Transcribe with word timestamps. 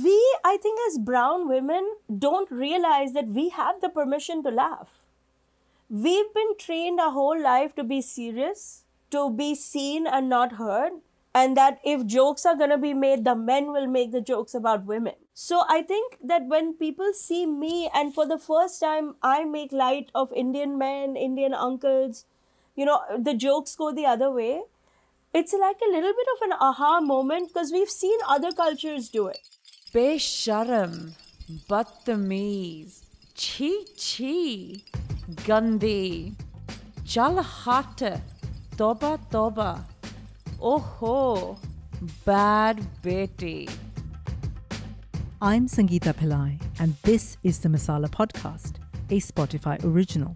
we, 0.00 0.36
I 0.44 0.56
think, 0.56 0.78
as 0.88 0.98
brown 0.98 1.48
women, 1.48 1.96
don't 2.18 2.50
realize 2.50 3.12
that 3.12 3.28
we 3.28 3.50
have 3.50 3.80
the 3.80 3.88
permission 3.88 4.42
to 4.44 4.50
laugh. 4.50 4.88
We've 5.90 6.32
been 6.32 6.56
trained 6.58 7.00
our 7.00 7.10
whole 7.10 7.38
life 7.38 7.74
to 7.74 7.84
be 7.84 8.00
serious, 8.00 8.84
to 9.10 9.30
be 9.30 9.54
seen 9.54 10.06
and 10.06 10.28
not 10.28 10.52
heard, 10.52 10.92
and 11.34 11.56
that 11.56 11.78
if 11.84 12.06
jokes 12.06 12.46
are 12.46 12.56
going 12.56 12.70
to 12.70 12.78
be 12.78 12.94
made, 12.94 13.24
the 13.24 13.34
men 13.34 13.72
will 13.72 13.86
make 13.86 14.12
the 14.12 14.20
jokes 14.20 14.54
about 14.54 14.86
women. 14.86 15.14
So 15.34 15.64
I 15.68 15.82
think 15.82 16.18
that 16.24 16.46
when 16.46 16.74
people 16.74 17.12
see 17.12 17.44
me, 17.44 17.90
and 17.94 18.14
for 18.14 18.26
the 18.26 18.38
first 18.38 18.80
time, 18.80 19.16
I 19.22 19.44
make 19.44 19.72
light 19.72 20.10
of 20.14 20.32
Indian 20.32 20.78
men, 20.78 21.16
Indian 21.16 21.54
uncles, 21.54 22.24
you 22.74 22.86
know, 22.86 23.00
the 23.18 23.34
jokes 23.34 23.76
go 23.76 23.92
the 23.92 24.06
other 24.06 24.30
way. 24.30 24.62
It's 25.34 25.52
like 25.54 25.80
a 25.86 25.90
little 25.90 26.12
bit 26.12 26.26
of 26.36 26.42
an 26.42 26.52
aha 26.60 27.00
moment 27.00 27.48
because 27.48 27.72
we've 27.72 27.90
seen 27.90 28.18
other 28.28 28.52
cultures 28.52 29.08
do 29.08 29.26
it. 29.28 29.38
Besharam, 29.92 31.12
Battameez, 31.68 33.02
Chi 33.36 33.84
Chi, 33.94 34.80
Gandhi, 35.44 36.32
Jalhata, 37.04 38.22
Toba 38.74 39.20
Toba, 39.30 39.84
Oho, 40.62 41.58
Bad 42.24 42.80
Betty. 43.02 43.68
I'm 45.42 45.68
Sangeeta 45.68 46.14
Pillai, 46.14 46.58
and 46.78 46.96
this 47.02 47.36
is 47.42 47.58
the 47.58 47.68
Masala 47.68 48.08
Podcast, 48.08 48.76
a 49.10 49.20
Spotify 49.20 49.84
original. 49.84 50.34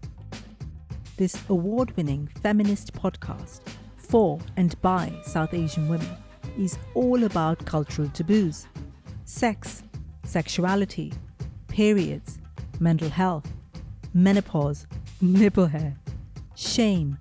This 1.17 1.35
award 1.49 1.97
winning 1.97 2.29
feminist 2.43 2.93
podcast 2.93 3.61
for 3.97 4.39
and 4.59 4.79
by 4.83 5.19
South 5.25 5.55
Asian 5.55 5.89
women 5.89 6.11
is 6.59 6.77
all 6.93 7.25
about 7.25 7.65
cultural 7.65 8.09
taboos 8.11 8.67
sex, 9.27 9.83
sexuality, 10.25 11.13
periods, 11.67 12.39
mental 12.79 13.11
health, 13.11 13.53
menopause, 14.15 14.87
nipple 15.21 15.67
hair, 15.67 15.97
shame, 16.55 17.19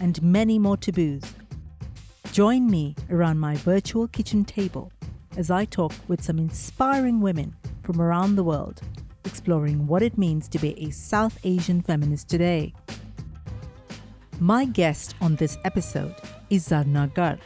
and 0.00 0.22
many 0.22 0.60
more 0.60 0.76
taboos. 0.76 1.22
Join 2.32 2.70
me 2.70 2.94
around 3.10 3.40
my 3.40 3.56
virtual 3.56 4.06
kitchen 4.06 4.44
table 4.44 4.92
as 5.36 5.50
I 5.50 5.64
talk 5.64 5.92
with 6.06 6.22
some 6.22 6.38
inspiring 6.38 7.20
women 7.20 7.56
from 7.82 8.00
around 8.00 8.36
the 8.36 8.44
world, 8.44 8.80
exploring 9.24 9.88
what 9.88 10.02
it 10.02 10.16
means 10.16 10.46
to 10.48 10.58
be 10.60 10.80
a 10.80 10.90
South 10.90 11.36
Asian 11.42 11.82
feminist 11.82 12.28
today. 12.28 12.72
My 14.38 14.66
guest 14.66 15.16
on 15.20 15.34
this 15.34 15.58
episode 15.64 16.14
is 16.48 16.68
Zarna 16.68 17.12
Garg. 17.12 17.40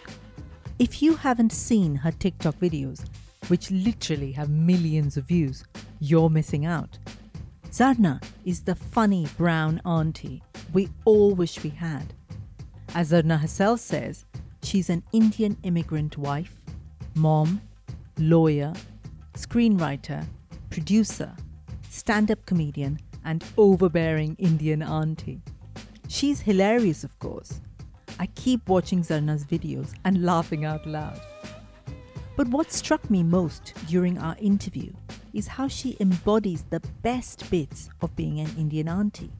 If 0.78 1.00
you 1.00 1.16
haven't 1.16 1.52
seen 1.52 1.94
her 1.96 2.12
TikTok 2.12 2.56
videos, 2.56 3.06
which 3.48 3.70
literally 3.70 4.32
have 4.32 4.48
millions 4.48 5.16
of 5.16 5.24
views, 5.24 5.64
you're 6.00 6.30
missing 6.30 6.66
out. 6.66 6.98
Zarna 7.70 8.22
is 8.44 8.62
the 8.62 8.74
funny 8.74 9.26
brown 9.36 9.80
auntie 9.84 10.42
we 10.72 10.88
all 11.04 11.34
wish 11.34 11.62
we 11.62 11.70
had. 11.70 12.14
As 12.94 13.10
Zarna 13.10 13.40
herself 13.40 13.80
says, 13.80 14.24
she's 14.62 14.88
an 14.88 15.02
Indian 15.12 15.56
immigrant 15.62 16.16
wife, 16.16 16.54
mom, 17.14 17.60
lawyer, 18.18 18.72
screenwriter, 19.34 20.24
producer, 20.70 21.32
stand 21.88 22.30
up 22.30 22.46
comedian, 22.46 22.98
and 23.24 23.44
overbearing 23.56 24.36
Indian 24.38 24.82
auntie. 24.82 25.40
She's 26.08 26.40
hilarious, 26.40 27.04
of 27.04 27.18
course. 27.18 27.60
I 28.18 28.26
keep 28.26 28.68
watching 28.68 29.02
Zarna's 29.02 29.44
videos 29.44 29.92
and 30.04 30.22
laughing 30.22 30.64
out 30.64 30.86
loud. 30.86 31.20
But 32.36 32.48
what 32.48 32.72
struck 32.72 33.08
me 33.10 33.22
most 33.22 33.74
during 33.86 34.18
our 34.18 34.36
interview 34.40 34.92
is 35.32 35.46
how 35.46 35.68
she 35.68 35.96
embodies 36.00 36.64
the 36.64 36.80
best 37.02 37.48
bits 37.50 37.88
of 38.00 38.14
being 38.16 38.40
an 38.40 38.50
Indian 38.58 38.88
auntie. 38.88 39.32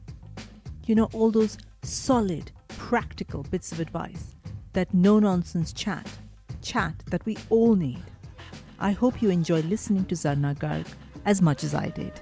You 0.85 0.95
know, 0.95 1.09
all 1.11 1.29
those 1.29 1.57
solid, 1.83 2.51
practical 2.69 3.43
bits 3.43 3.71
of 3.71 3.79
advice, 3.79 4.35
that 4.73 4.93
no 4.93 5.19
nonsense 5.19 5.73
chat, 5.73 6.07
chat 6.61 6.93
that 7.07 7.25
we 7.25 7.37
all 7.49 7.75
need. 7.75 8.03
I 8.79 8.91
hope 8.91 9.21
you 9.21 9.29
enjoy 9.29 9.61
listening 9.61 10.05
to 10.05 10.15
Zarna 10.15 10.55
Garg 10.55 10.87
as 11.25 11.41
much 11.41 11.63
as 11.63 11.73
I 11.73 11.89
did. 11.89 12.13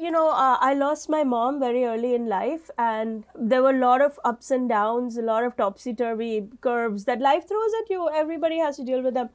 You 0.00 0.10
know, 0.10 0.30
uh, 0.30 0.56
I 0.60 0.72
lost 0.74 1.08
my 1.10 1.24
mom 1.24 1.60
very 1.60 1.84
early 1.84 2.14
in 2.14 2.26
life, 2.26 2.70
and 2.78 3.24
there 3.34 3.62
were 3.62 3.70
a 3.70 3.78
lot 3.78 4.00
of 4.00 4.18
ups 4.24 4.50
and 4.50 4.68
downs, 4.68 5.16
a 5.18 5.22
lot 5.22 5.44
of 5.44 5.56
topsy 5.56 5.94
turvy 5.94 6.48
curves 6.62 7.04
that 7.04 7.20
life 7.20 7.46
throws 7.46 7.72
at 7.82 7.90
you. 7.90 8.08
Everybody 8.08 8.58
has 8.58 8.76
to 8.78 8.84
deal 8.84 9.02
with 9.02 9.14
them. 9.14 9.28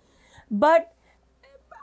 But 0.50 0.92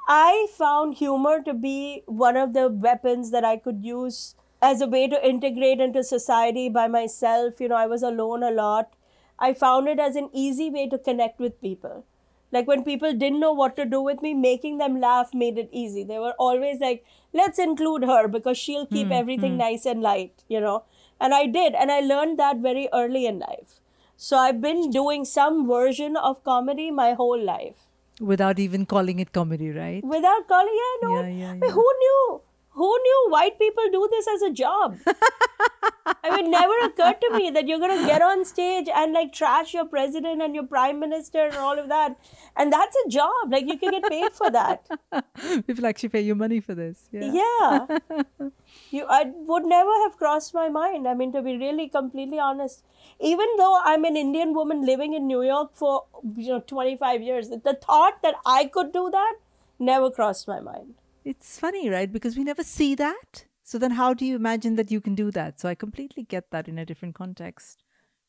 I 0.09 0.49
found 0.57 0.95
humor 0.95 1.43
to 1.43 1.55
be 1.55 2.03
one 2.07 2.37
of 2.37 2.55
the 2.55 2.69
weapons 2.69 3.31
that 3.31 3.45
I 3.45 3.57
could 3.57 3.85
use 3.85 4.35
as 4.61 4.81
a 4.81 4.89
way 4.89 5.07
to 5.09 5.29
integrate 5.29 5.81
into 5.81 6.03
society 6.03 6.69
by 6.69 6.89
myself. 6.89 7.61
You 7.61 7.69
know, 7.69 7.77
I 7.77 7.87
was 7.87 8.03
alone 8.03 8.43
a 8.43 8.51
lot. 8.51 8.95
I 9.39 9.55
found 9.55 9.89
it 9.89 10.01
as 10.01 10.17
an 10.17 10.29
easy 10.33 10.71
way 10.71 10.89
to 10.89 10.99
connect 10.99 11.39
with 11.39 11.61
people. 11.61 12.05
Like 12.53 12.69
when 12.69 12.85
people 12.85 13.15
didn't 13.15 13.41
know 13.41 13.53
what 13.53 13.77
to 13.77 13.85
do 13.87 14.01
with 14.01 14.23
me, 14.23 14.35
making 14.35 14.79
them 14.79 15.01
laugh 15.01 15.33
made 15.33 15.59
it 15.59 15.71
easy. 15.73 16.05
They 16.05 16.19
were 16.19 16.35
always 16.39 16.81
like, 16.81 17.05
let's 17.33 17.59
include 17.59 18.05
her 18.05 18.29
because 18.29 18.59
she'll 18.59 18.87
keep 18.87 19.09
mm, 19.09 19.19
everything 19.19 19.55
mm. 19.55 19.59
nice 19.59 19.87
and 19.87 20.03
light, 20.03 20.45
you 20.49 20.61
know? 20.61 20.85
And 21.19 21.33
I 21.35 21.47
did. 21.47 21.75
And 21.75 21.91
I 21.91 22.01
learned 22.01 22.39
that 22.39 22.59
very 22.59 22.89
early 22.93 23.27
in 23.27 23.39
life. 23.39 23.81
So 24.17 24.37
I've 24.37 24.61
been 24.61 24.91
doing 24.91 25.25
some 25.25 25.67
version 25.67 26.17
of 26.17 26.45
comedy 26.45 26.91
my 26.91 27.15
whole 27.15 27.43
life. 27.43 27.89
Without 28.21 28.59
even 28.59 28.87
calling 28.87 29.19
it 29.19 29.33
comedy, 29.33 29.71
right? 29.71 30.05
Without 30.05 30.47
calling 30.47 30.79
it, 30.81 30.99
no. 31.03 31.23
Yeah, 31.23 31.29
yeah, 31.29 31.55
yeah. 31.55 31.71
Who 31.71 31.87
knew? 32.01 32.41
Who 32.75 32.99
knew 33.03 33.27
white 33.31 33.59
people 33.59 33.85
do 33.91 34.09
this 34.11 34.29
as 34.29 34.43
a 34.43 34.53
job? 34.53 34.99
I 36.07 36.37
mean, 36.37 36.47
it 36.47 36.51
never 36.51 36.75
occurred 36.85 37.21
to 37.21 37.37
me 37.37 37.51
that 37.51 37.69
you're 37.69 37.79
going 37.79 37.99
to 37.99 38.07
get 38.07 38.23
on 38.23 38.45
stage 38.45 38.89
and 38.95 39.13
like 39.13 39.33
trash 39.33 39.75
your 39.75 39.85
president 39.85 40.43
and 40.43 40.55
your 40.55 40.65
prime 40.65 40.99
minister 41.01 41.47
and 41.47 41.57
all 41.57 41.79
of 41.79 41.89
that. 41.89 42.19
And 42.57 42.73
that's 42.73 42.97
a 43.07 43.09
job. 43.09 43.51
Like, 43.51 43.67
you 43.67 43.79
can 43.79 43.91
get 43.91 44.09
paid 44.09 44.33
for 44.33 44.51
that. 44.51 44.87
People 45.67 45.87
actually 45.87 46.09
pay 46.11 46.21
you 46.21 46.35
money 46.35 46.61
for 46.61 46.75
this. 46.75 47.09
Yeah. 47.13 47.33
Yeah. 47.33 48.23
you, 48.91 49.07
I 49.09 49.33
would 49.35 49.65
never 49.65 49.93
have 50.05 50.17
crossed 50.17 50.55
my 50.55 50.69
mind. 50.69 51.07
I 51.07 51.15
mean, 51.15 51.33
to 51.33 51.43
be 51.43 51.57
really 51.57 51.89
completely 51.89 52.39
honest, 52.39 52.85
even 53.21 53.47
though 53.57 53.81
I'm 53.83 54.05
an 54.05 54.17
Indian 54.17 54.55
woman 54.55 54.85
living 54.85 55.15
in 55.15 55.27
New 55.27 55.43
York 55.43 55.71
for, 55.75 56.05
you 56.37 56.49
know, 56.49 56.61
25 56.61 57.23
years, 57.23 57.49
the 57.49 57.79
thought 57.81 58.23
that 58.23 58.35
I 58.45 58.67
could 58.67 58.93
do 58.93 59.11
that 59.11 59.35
never 59.79 60.11
crossed 60.11 60.49
my 60.49 60.61
mind. 60.61 60.95
It's 61.25 61.59
funny, 61.59 61.89
right? 61.89 62.11
Because 62.11 62.37
we 62.37 62.45
never 62.45 62.65
see 62.65 62.95
that. 62.97 63.45
So 63.63 63.79
then 63.79 63.93
how 63.93 64.13
do 64.15 64.25
you 64.25 64.37
imagine 64.37 64.77
that 64.77 64.91
you 64.91 65.01
can 65.01 65.15
do 65.15 65.31
that? 65.31 65.61
So 65.61 65.69
I 65.69 65.75
completely 65.75 66.25
get 66.25 66.51
that 66.51 66.69
in 66.69 66.79
a 66.79 66.87
different 66.87 67.15
context. 67.15 67.83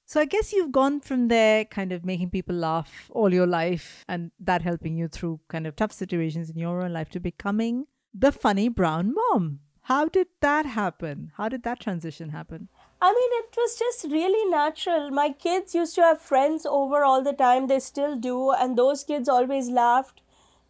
So 0.05 0.19
I 0.19 0.25
guess 0.25 0.51
you've 0.53 0.71
gone 0.71 0.99
from 0.99 1.27
there, 1.29 1.65
kind 1.65 1.91
of 1.91 2.05
making 2.05 2.29
people 2.29 2.55
laugh 2.55 3.09
all 3.11 3.33
your 3.33 3.47
life 3.47 4.03
and 4.07 4.31
that 4.39 4.61
helping 4.61 4.97
you 4.97 5.07
through 5.07 5.39
kind 5.47 5.65
of 5.65 5.75
tough 5.75 5.93
situations 5.93 6.49
in 6.49 6.57
your 6.57 6.81
own 6.81 6.93
life 6.93 7.09
to 7.11 7.19
becoming 7.19 7.87
the 8.13 8.31
funny 8.31 8.67
brown 8.67 9.13
mom. 9.13 9.59
How 9.87 10.07
did 10.07 10.27
that 10.41 10.65
happen? 10.65 11.31
How 11.35 11.49
did 11.49 11.63
that 11.63 11.79
transition 11.79 12.29
happen? 12.29 12.69
I 13.01 13.11
mean, 13.11 13.29
it 13.43 13.53
was 13.57 13.77
just 13.77 14.05
really 14.05 14.49
natural. 14.49 15.11
My 15.11 15.29
kids 15.29 15.75
used 15.75 15.95
to 15.95 16.01
have 16.01 16.21
friends 16.21 16.65
over 16.65 17.03
all 17.03 17.21
the 17.21 17.33
time. 17.33 17.67
They 17.67 17.79
still 17.79 18.15
do. 18.15 18.51
And 18.51 18.77
those 18.77 19.03
kids 19.03 19.27
always 19.27 19.69
laughed 19.69 20.21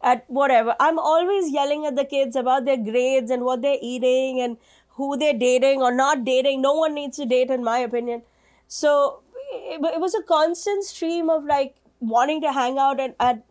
at 0.04 0.24
whatever. 0.28 0.76
I'm 0.78 0.98
always 0.98 1.50
yelling 1.50 1.86
at 1.86 1.96
the 1.96 2.04
kids 2.04 2.36
about 2.36 2.66
their 2.66 2.76
grades 2.76 3.30
and 3.30 3.44
what 3.44 3.62
they're 3.62 3.82
eating 3.82 4.40
and 4.40 4.56
who 4.96 5.16
they're 5.16 5.38
dating 5.38 5.82
or 5.82 5.92
not 5.92 6.24
dating. 6.24 6.62
No 6.62 6.74
one 6.74 6.94
needs 6.94 7.16
to 7.16 7.26
date, 7.26 7.50
in 7.50 7.64
my 7.64 7.78
opinion. 7.78 8.22
So 8.68 9.20
it, 9.52 9.80
it 9.94 10.00
was 10.00 10.14
a 10.14 10.22
constant 10.22 10.84
stream 10.84 11.30
of 11.30 11.44
like 11.44 11.76
wanting 12.00 12.42
to 12.42 12.52
hang 12.52 12.78
out 12.78 13.00
at, 13.00 13.16
at 13.18 13.44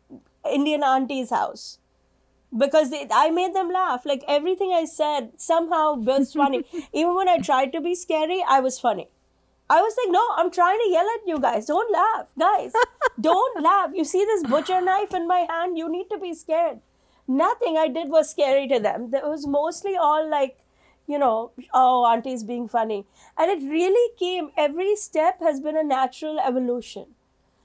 Indian 0.49 0.83
auntie's 0.83 1.31
house 1.31 1.79
because 2.55 2.91
they, 2.91 3.07
I 3.11 3.31
made 3.31 3.55
them 3.55 3.71
laugh. 3.71 4.05
Like 4.05 4.23
everything 4.27 4.71
I 4.73 4.85
said 4.85 5.31
somehow 5.37 5.95
was 5.95 6.33
funny. 6.33 6.65
Even 6.93 7.15
when 7.15 7.27
I 7.27 7.39
tried 7.39 7.73
to 7.73 7.81
be 7.81 7.95
scary, 7.95 8.43
I 8.47 8.59
was 8.59 8.79
funny. 8.79 9.09
I 9.73 9.81
was 9.81 9.95
like, 9.97 10.11
no, 10.13 10.23
I'm 10.37 10.51
trying 10.51 10.77
to 10.77 10.89
yell 10.91 11.07
at 11.15 11.27
you 11.27 11.39
guys. 11.39 11.65
Don't 11.65 11.91
laugh, 11.91 12.27
guys. 12.37 12.73
Don't 13.19 13.63
laugh. 13.63 13.89
You 13.95 14.03
see 14.05 14.23
this 14.23 14.43
butcher 14.43 14.79
knife 14.81 15.15
in 15.15 15.27
my 15.27 15.47
hand? 15.49 15.79
You 15.79 15.91
need 15.91 16.11
to 16.11 16.19
be 16.19 16.35
scared. 16.35 16.81
Nothing 17.27 17.75
I 17.75 17.87
did 17.87 18.09
was 18.09 18.29
scary 18.29 18.67
to 18.67 18.79
them. 18.79 19.09
It 19.11 19.23
was 19.23 19.47
mostly 19.47 19.95
all 19.95 20.29
like, 20.29 20.59
you 21.07 21.17
know, 21.17 21.53
oh, 21.73 22.05
auntie's 22.05 22.43
being 22.43 22.67
funny. 22.67 23.07
And 23.35 23.49
it 23.49 23.67
really 23.67 24.15
came, 24.19 24.51
every 24.55 24.95
step 24.95 25.39
has 25.39 25.59
been 25.59 25.75
a 25.75 25.83
natural 25.83 26.39
evolution. 26.39 27.07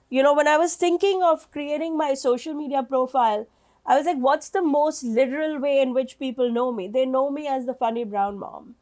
You 0.08 0.22
know, 0.22 0.32
when 0.32 0.48
I 0.48 0.56
was 0.56 0.76
thinking 0.76 1.22
of 1.22 1.50
creating 1.50 1.98
my 1.98 2.14
social 2.14 2.54
media 2.54 2.82
profile, 2.82 3.46
I 3.84 3.98
was 3.98 4.06
like, 4.06 4.16
what's 4.16 4.48
the 4.48 4.62
most 4.62 5.04
literal 5.04 5.60
way 5.60 5.78
in 5.82 5.92
which 5.92 6.18
people 6.18 6.50
know 6.50 6.72
me? 6.72 6.88
They 6.88 7.04
know 7.04 7.30
me 7.30 7.46
as 7.46 7.66
the 7.66 7.74
funny 7.74 8.04
brown 8.04 8.38
mom 8.38 8.76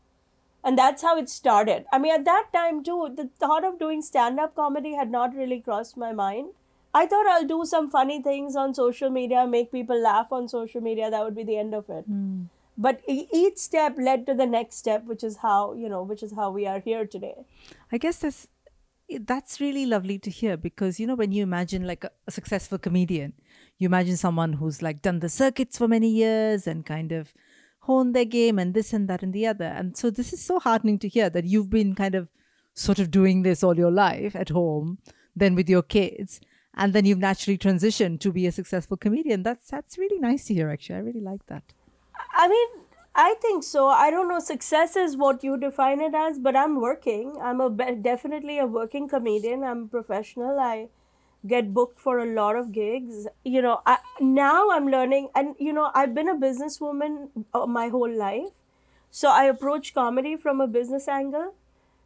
and 0.67 0.79
that's 0.83 1.09
how 1.09 1.17
it 1.23 1.31
started 1.35 1.87
i 1.93 1.99
mean 2.05 2.15
at 2.19 2.29
that 2.29 2.53
time 2.61 2.83
too 2.91 3.01
the 3.23 3.29
thought 3.45 3.65
of 3.71 3.79
doing 3.79 4.03
stand-up 4.11 4.55
comedy 4.63 4.95
had 5.01 5.11
not 5.11 5.35
really 5.43 5.61
crossed 5.71 5.97
my 6.05 6.13
mind 6.23 6.55
I 6.97 7.05
thought 7.07 7.27
I'll 7.27 7.47
do 7.47 7.65
some 7.67 7.91
funny 7.91 8.23
things 8.23 8.57
on 8.57 8.75
social 8.75 9.11
media, 9.11 9.47
make 9.47 9.71
people 9.71 10.01
laugh 10.01 10.33
on 10.33 10.49
social 10.49 10.81
media. 10.81 11.11
That 11.11 11.25
would 11.25 11.35
be 11.35 11.45
the 11.45 11.59
end 11.59 11.75
of 11.75 11.91
it. 11.91 12.05
Hmm. 12.07 12.45
But 12.79 13.03
e- 13.07 13.29
each 13.33 13.59
step 13.59 13.97
led 13.99 14.27
to 14.27 14.35
the 14.35 14.47
next 14.47 14.77
step, 14.77 15.05
which 15.05 15.23
is 15.23 15.39
how 15.39 15.75
you 15.75 15.91
know, 15.91 16.03
which 16.03 16.23
is 16.23 16.33
how 16.35 16.51
we 16.51 16.67
are 16.67 16.79
here 16.81 17.07
today. 17.07 17.35
I 17.93 17.99
guess 17.99 18.19
that's 18.19 18.49
that's 19.21 19.61
really 19.61 19.85
lovely 19.87 20.19
to 20.19 20.31
hear 20.31 20.57
because 20.57 20.99
you 20.99 21.07
know 21.07 21.15
when 21.15 21.33
you 21.33 21.43
imagine 21.43 21.87
like 21.87 22.05
a, 22.05 22.11
a 22.27 22.31
successful 22.31 22.79
comedian, 22.79 23.35
you 23.79 23.87
imagine 23.87 24.17
someone 24.17 24.55
who's 24.55 24.81
like 24.81 25.03
done 25.03 25.21
the 25.21 25.29
circuits 25.29 25.79
for 25.79 25.89
many 25.89 26.09
years 26.09 26.67
and 26.67 26.87
kind 26.87 27.13
of 27.13 27.35
honed 27.87 28.15
their 28.15 28.25
game 28.25 28.59
and 28.59 28.75
this 28.75 28.93
and 28.93 29.09
that 29.09 29.23
and 29.23 29.33
the 29.33 29.47
other. 29.47 29.65
And 29.65 29.97
so 29.97 30.11
this 30.11 30.33
is 30.33 30.43
so 30.43 30.59
heartening 30.59 30.99
to 31.01 31.09
hear 31.09 31.31
that 31.31 31.45
you've 31.45 31.71
been 31.71 31.95
kind 31.95 32.15
of 32.15 32.29
sort 32.75 32.99
of 32.99 33.11
doing 33.11 33.43
this 33.43 33.63
all 33.63 33.77
your 33.77 33.91
life 33.91 34.37
at 34.37 34.51
home, 34.51 34.99
then 35.35 35.55
with 35.55 35.69
your 35.69 35.83
kids, 35.83 36.41
and 36.75 36.93
then 36.93 37.05
you've 37.07 37.19
naturally 37.19 37.57
transitioned 37.59 38.21
to 38.21 38.33
be 38.33 38.47
a 38.47 38.53
successful 38.53 38.97
comedian. 38.97 39.43
That's 39.43 39.71
that's 39.71 39.99
really 39.99 40.19
nice 40.19 40.45
to 40.47 40.55
hear. 40.55 40.69
Actually, 40.69 40.97
I 40.97 41.07
really 41.11 41.21
like 41.21 41.47
that. 41.47 41.63
I 42.33 42.49
mean, 42.49 42.69
I 43.15 43.35
think 43.41 43.65
so. 43.65 43.89
I 43.89 44.11
don't 44.11 44.29
know. 44.29 44.41
Success 44.41 44.95
is 44.95 45.17
what 45.17 45.43
you 45.43 45.57
define 45.57 46.01
it 46.01 46.15
as, 46.15 46.39
but 46.39 46.55
I'm 46.55 46.81
working. 46.81 47.35
I'm 47.41 47.61
a 47.63 47.71
definitely 47.95 48.59
a 48.59 48.67
working 48.67 49.09
comedian. 49.09 49.65
I'm 49.65 49.89
professional. 49.89 50.61
I 50.61 50.89
get 51.47 51.73
booked 51.75 52.01
for 52.01 52.19
a 52.19 52.27
lot 52.27 52.57
of 52.57 52.73
gigs. 52.73 53.27
You 53.45 53.63
know, 53.63 53.81
I, 53.87 53.99
now 54.21 54.71
I'm 54.71 54.89
learning, 54.89 55.29
and 55.35 55.55
you 55.59 55.73
know, 55.73 55.91
I've 55.95 56.15
been 56.15 56.29
a 56.29 56.37
businesswoman 56.37 57.29
uh, 57.55 57.67
my 57.67 57.89
whole 57.89 58.11
life, 58.11 58.53
so 59.11 59.31
I 59.31 59.45
approach 59.45 59.95
comedy 59.95 60.37
from 60.37 60.61
a 60.61 60.67
business 60.67 61.09
angle. 61.09 61.55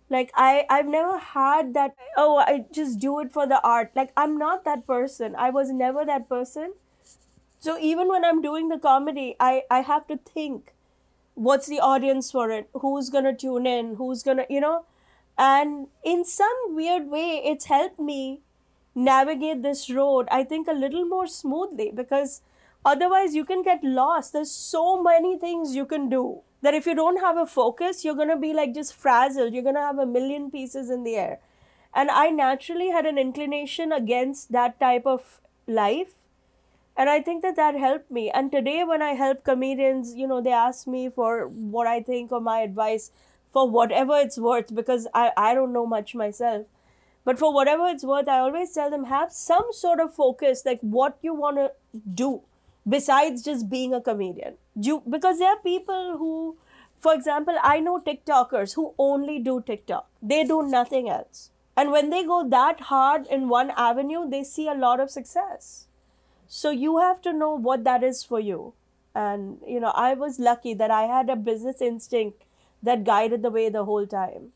Like 0.09 0.33
I, 0.35 0.67
I've 0.69 0.89
never 0.89 1.19
had 1.19 1.73
that. 1.75 1.95
Oh, 2.17 2.39
I 2.39 2.65
just 2.73 2.99
do 2.99 3.21
it 3.21 3.33
for 3.33 3.47
the 3.47 3.61
art. 3.63 3.93
Like 3.95 4.13
I'm 4.17 4.37
not 4.39 4.65
that 4.65 4.87
person. 4.87 5.37
I 5.37 5.51
was 5.51 5.71
never 5.71 6.05
that 6.05 6.29
person. 6.29 6.73
So 7.61 7.79
even 7.79 8.09
when 8.09 8.25
I'm 8.25 8.43
doing 8.43 8.69
the 8.69 8.79
comedy, 8.79 9.37
I, 9.39 9.63
I 9.71 9.81
have 9.83 10.07
to 10.09 10.17
think 10.17 10.73
what's 11.35 11.67
the 11.67 11.79
audience 11.81 12.31
for 12.31 12.51
it? 12.51 12.69
Who's 12.75 13.11
gonna 13.11 13.37
tune 13.37 13.67
in? 13.67 13.97
Who's 13.97 14.23
gonna, 14.23 14.47
you 14.51 14.61
know? 14.61 14.85
And 15.39 15.89
in 16.05 16.25
some 16.25 16.75
weird 16.75 17.09
way, 17.09 17.41
it's 17.45 17.67
helped 17.67 17.99
me 17.99 18.41
navigate 18.95 19.63
this 19.63 19.91
road, 19.91 20.29
I 20.31 20.45
think, 20.45 20.69
a 20.69 20.73
little 20.73 21.05
more 21.05 21.27
smoothly 21.27 21.91
because 21.95 22.43
otherwise 22.85 23.35
you 23.35 23.45
can 23.45 23.63
get 23.63 23.83
lost. 23.83 24.33
There's 24.33 24.51
so 24.51 25.03
many 25.03 25.39
things 25.39 25.75
you 25.77 25.87
can 25.87 26.09
do 26.09 26.41
that 26.63 26.75
if 26.75 26.87
you 26.87 26.95
don't 26.95 27.21
have 27.21 27.37
a 27.37 27.47
focus, 27.47 28.05
you're 28.05 28.15
gonna 28.15 28.37
be 28.37 28.53
like 28.53 28.75
just 28.75 28.95
frazzled. 28.95 29.55
You're 29.55 29.63
gonna 29.63 29.81
have 29.81 29.99
a 29.99 30.07
million 30.07 30.51
pieces 30.51 30.91
in 30.91 31.05
the 31.05 31.17
air. 31.17 31.39
And 31.95 32.11
I 32.11 32.31
naturally 32.31 32.91
had 32.91 33.07
an 33.07 33.19
inclination 33.19 33.93
against 33.93 34.53
that 34.53 34.79
type 34.79 35.07
of 35.07 35.41
life 35.67 36.15
and 36.97 37.11
i 37.11 37.21
think 37.27 37.43
that 37.43 37.57
that 37.57 37.77
helped 37.83 38.11
me 38.11 38.31
and 38.31 38.53
today 38.53 38.83
when 38.85 39.03
i 39.03 39.13
help 39.21 39.45
comedians 39.45 40.15
you 40.15 40.27
know 40.27 40.41
they 40.41 40.53
ask 40.53 40.87
me 40.87 41.09
for 41.09 41.47
what 41.77 41.87
i 41.87 42.01
think 42.03 42.33
or 42.33 42.41
my 42.41 42.59
advice 42.61 43.11
for 43.53 43.69
whatever 43.69 44.19
it's 44.19 44.39
worth 44.39 44.75
because 44.75 45.07
i, 45.15 45.31
I 45.37 45.55
don't 45.55 45.73
know 45.73 45.87
much 45.87 46.15
myself 46.15 46.67
but 47.25 47.39
for 47.39 47.53
whatever 47.55 47.87
it's 47.87 48.05
worth 48.05 48.29
i 48.29 48.39
always 48.39 48.73
tell 48.73 48.91
them 48.91 49.05
have 49.05 49.33
some 49.33 49.67
sort 49.73 50.01
of 50.01 50.15
focus 50.15 50.63
like 50.65 50.81
what 50.81 51.19
you 51.23 51.35
want 51.35 51.57
to 51.57 51.71
do 52.23 52.41
besides 52.89 53.43
just 53.43 53.69
being 53.69 53.93
a 53.95 54.01
comedian 54.01 54.55
you, 54.75 55.03
because 55.09 55.39
there 55.39 55.51
are 55.51 55.61
people 55.61 56.17
who 56.19 56.57
for 56.99 57.15
example 57.15 57.55
i 57.63 57.79
know 57.81 58.01
tiktokers 58.01 58.75
who 58.75 58.95
only 58.99 59.39
do 59.39 59.63
tiktok 59.67 60.09
they 60.23 60.45
do 60.45 60.63
nothing 60.63 61.09
else 61.09 61.51
and 61.77 61.91
when 61.91 62.11
they 62.11 62.25
go 62.25 62.49
that 62.49 62.81
hard 62.93 63.27
in 63.27 63.49
one 63.49 63.71
avenue 63.77 64.29
they 64.29 64.43
see 64.43 64.69
a 64.69 64.75
lot 64.75 65.01
of 65.01 65.11
success 65.11 65.87
so 66.53 66.71
you 66.73 66.99
have 66.99 67.23
to 67.23 67.33
know 67.33 67.55
what 67.55 67.85
that 67.85 68.03
is 68.03 68.25
for 68.25 68.41
you. 68.41 68.75
And, 69.15 69.59
you 69.65 69.79
know, 69.79 69.93
I 69.95 70.15
was 70.15 70.41
lucky 70.41 70.75
that 70.75 70.91
I 70.91 71.03
had 71.03 71.31
a 71.31 71.37
business 71.37 71.81
instinct 71.81 72.43
that 72.83 73.05
guided 73.05 73.43
the 73.43 73.51
way 73.51 73.69
the 73.69 73.85
whole 73.85 74.05
time. 74.05 74.49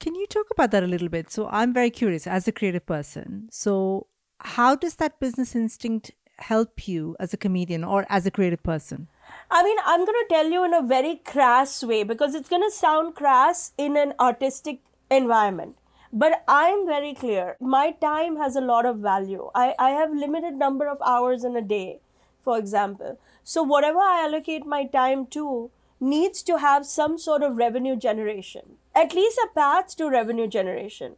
Can 0.00 0.14
you 0.14 0.26
talk 0.26 0.46
about 0.50 0.70
that 0.70 0.84
a 0.84 0.86
little 0.86 1.08
bit? 1.08 1.30
So 1.30 1.48
I'm 1.48 1.72
very 1.72 1.90
curious 1.90 2.26
as 2.26 2.46
a 2.46 2.52
creative 2.52 2.86
person. 2.86 3.48
So 3.50 4.06
how 4.40 4.76
does 4.76 4.96
that 4.96 5.18
business 5.18 5.56
instinct 5.56 6.12
help 6.38 6.86
you 6.86 7.16
as 7.18 7.34
a 7.34 7.36
comedian 7.36 7.82
or 7.82 8.06
as 8.08 8.24
a 8.24 8.30
creative 8.30 8.62
person? 8.62 9.08
I 9.50 9.64
mean, 9.64 9.76
I'm 9.84 10.04
going 10.04 10.22
to 10.22 10.26
tell 10.28 10.48
you 10.48 10.64
in 10.64 10.72
a 10.72 10.82
very 10.82 11.16
crass 11.16 11.82
way 11.82 12.04
because 12.04 12.34
it's 12.34 12.48
going 12.48 12.62
to 12.62 12.70
sound 12.70 13.16
crass 13.16 13.72
in 13.76 13.96
an 13.96 14.14
artistic 14.20 14.80
environment 15.10 15.76
but 16.12 16.42
i'm 16.48 16.86
very 16.86 17.12
clear 17.14 17.56
my 17.60 17.90
time 17.92 18.36
has 18.36 18.56
a 18.56 18.60
lot 18.60 18.86
of 18.86 18.98
value 18.98 19.50
i, 19.54 19.74
I 19.78 19.90
have 19.90 20.10
limited 20.10 20.54
number 20.54 20.88
of 20.88 20.98
hours 21.04 21.44
in 21.44 21.54
a 21.56 21.62
day 21.62 22.00
for 22.42 22.58
example 22.58 23.18
so 23.44 23.62
whatever 23.62 23.98
i 23.98 24.24
allocate 24.24 24.64
my 24.64 24.84
time 24.86 25.26
to 25.28 25.70
needs 26.00 26.42
to 26.44 26.58
have 26.58 26.86
some 26.86 27.18
sort 27.18 27.42
of 27.42 27.56
revenue 27.56 27.96
generation 27.96 28.77
at 28.94 29.14
least 29.14 29.38
a 29.44 29.48
path 29.54 29.96
to 29.96 30.08
revenue 30.08 30.46
generation. 30.46 31.16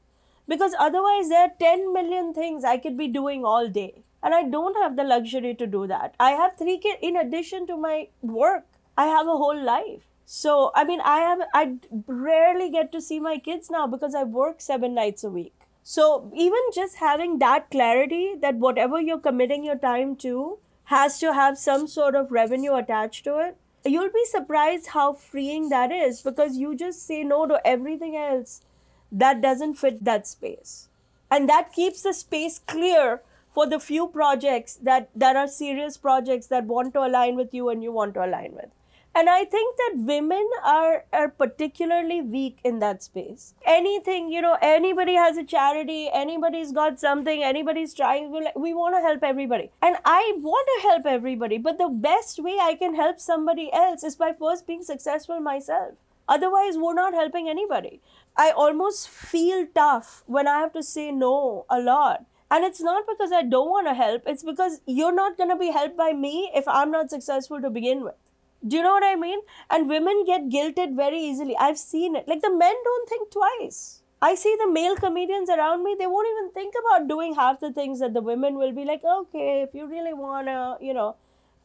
Because 0.48 0.74
otherwise 0.78 1.28
there 1.28 1.42
are 1.42 1.52
10 1.58 1.92
million 1.92 2.34
things 2.34 2.64
i 2.64 2.76
could 2.76 2.96
be 2.96 3.06
doing 3.06 3.44
all 3.44 3.68
day 3.68 4.02
and 4.22 4.34
i 4.34 4.42
don't 4.42 4.76
have 4.82 4.96
the 4.96 5.04
luxury 5.04 5.54
to 5.54 5.66
do 5.66 5.86
that. 5.86 6.14
I 6.18 6.32
have 6.32 6.56
three 6.56 6.78
kids 6.78 6.98
in 7.00 7.16
addition 7.16 7.66
to 7.68 7.76
my 7.76 8.08
work 8.22 8.64
i 8.96 9.06
have 9.06 9.26
a 9.26 9.36
whole 9.42 9.60
life. 9.72 10.10
So 10.32 10.70
I 10.76 10.84
mean, 10.84 11.00
I 11.00 11.18
have 11.20 11.40
I 11.52 11.76
rarely 12.06 12.70
get 12.70 12.92
to 12.92 13.00
see 13.00 13.18
my 13.18 13.38
kids 13.38 13.70
now 13.70 13.86
because 13.86 14.14
I 14.14 14.22
work 14.22 14.60
seven 14.60 14.94
nights 14.94 15.24
a 15.24 15.30
week. 15.30 15.54
So 15.82 16.30
even 16.34 16.68
just 16.74 16.96
having 16.96 17.38
that 17.38 17.70
clarity 17.70 18.34
that 18.42 18.60
whatever 18.66 19.00
you're 19.00 19.18
committing 19.18 19.64
your 19.64 19.78
time 19.78 20.14
to 20.26 20.58
has 20.84 21.18
to 21.18 21.32
have 21.32 21.58
some 21.58 21.86
sort 21.88 22.14
of 22.14 22.30
revenue 22.30 22.74
attached 22.74 23.24
to 23.24 23.38
it, 23.38 23.56
you'll 23.84 24.12
be 24.12 24.24
surprised 24.24 24.88
how 24.88 25.12
freeing 25.12 25.68
that 25.70 25.90
is 25.90 26.22
because 26.22 26.56
you 26.56 26.74
just 26.74 27.06
say 27.06 27.22
no 27.22 27.46
to 27.46 27.60
everything 27.66 28.16
else 28.16 28.62
that 29.10 29.40
doesn't 29.40 29.74
fit 29.74 30.04
that 30.04 30.26
space. 30.26 30.88
And 31.30 31.48
that 31.48 31.72
keeps 31.72 32.02
the 32.02 32.12
space 32.12 32.58
clear 32.58 33.22
for 33.52 33.66
the 33.66 33.80
few 33.80 34.08
projects 34.08 34.74
that, 34.82 35.10
that 35.14 35.36
are 35.36 35.48
serious 35.48 35.96
projects 35.96 36.46
that 36.48 36.64
want 36.64 36.94
to 36.94 37.00
align 37.00 37.36
with 37.36 37.52
you 37.52 37.68
and 37.68 37.82
you 37.82 37.92
want 37.92 38.14
to 38.14 38.24
align 38.24 38.52
with 38.52 38.70
and 39.14 39.28
i 39.28 39.44
think 39.44 39.76
that 39.76 40.02
women 40.10 40.48
are 40.62 41.04
are 41.12 41.28
particularly 41.28 42.20
weak 42.22 42.58
in 42.64 42.78
that 42.78 43.02
space. 43.02 43.54
Anything 43.66 44.30
you 44.30 44.40
know 44.42 44.56
anybody 44.62 45.14
has 45.14 45.36
a 45.36 45.44
charity 45.44 46.08
anybody's 46.12 46.72
got 46.72 47.00
something 47.00 47.42
anybody's 47.42 47.94
trying 47.94 48.30
we 48.54 48.72
want 48.74 48.94
to 48.94 49.00
help 49.00 49.24
everybody. 49.24 49.70
And 49.82 49.96
i 50.04 50.32
want 50.36 50.68
to 50.74 50.88
help 50.88 51.06
everybody 51.06 51.58
but 51.58 51.78
the 51.78 51.88
best 51.88 52.38
way 52.38 52.56
i 52.62 52.74
can 52.74 52.94
help 52.94 53.18
somebody 53.18 53.68
else 53.72 54.04
is 54.04 54.16
by 54.16 54.32
first 54.32 54.66
being 54.66 54.84
successful 54.84 55.40
myself. 55.40 55.94
Otherwise 56.28 56.78
we're 56.78 56.94
not 56.94 57.12
helping 57.12 57.48
anybody. 57.48 58.00
I 58.36 58.50
almost 58.52 59.08
feel 59.08 59.66
tough 59.74 60.22
when 60.26 60.46
i 60.46 60.58
have 60.60 60.72
to 60.74 60.82
say 60.84 61.10
no 61.10 61.66
a 61.68 61.80
lot. 61.80 62.26
And 62.52 62.64
it's 62.64 62.80
not 62.80 63.06
because 63.08 63.32
i 63.32 63.42
don't 63.42 63.70
want 63.70 63.86
to 63.88 63.94
help 63.94 64.24
it's 64.26 64.42
because 64.44 64.80
you're 64.86 65.14
not 65.18 65.36
going 65.36 65.50
to 65.50 65.56
be 65.56 65.70
helped 65.70 65.96
by 65.96 66.12
me 66.12 66.50
if 66.60 66.66
i'm 66.66 66.90
not 66.90 67.10
successful 67.10 67.60
to 67.66 67.70
begin 67.70 68.02
with 68.06 68.29
do 68.66 68.76
you 68.76 68.82
know 68.82 68.92
what 68.92 69.04
I 69.04 69.16
mean? 69.16 69.40
And 69.70 69.88
women 69.88 70.24
get 70.26 70.48
guilted 70.48 70.94
very 70.94 71.18
easily. 71.18 71.56
I've 71.56 71.78
seen 71.78 72.14
it. 72.14 72.28
Like 72.28 72.42
the 72.42 72.54
men 72.54 72.74
don't 72.84 73.08
think 73.08 73.30
twice. 73.30 74.02
I 74.22 74.34
see 74.34 74.54
the 74.60 74.70
male 74.70 74.96
comedians 74.96 75.48
around 75.48 75.82
me, 75.82 75.96
they 75.98 76.06
won't 76.06 76.28
even 76.28 76.50
think 76.52 76.74
about 76.78 77.08
doing 77.08 77.34
half 77.36 77.58
the 77.58 77.72
things 77.72 78.00
that 78.00 78.12
the 78.12 78.20
women 78.20 78.56
will 78.56 78.72
be 78.72 78.84
like, 78.84 79.02
okay, 79.02 79.62
if 79.62 79.74
you 79.74 79.86
really 79.86 80.12
wanna, 80.12 80.76
you 80.78 80.92
know, 80.92 81.16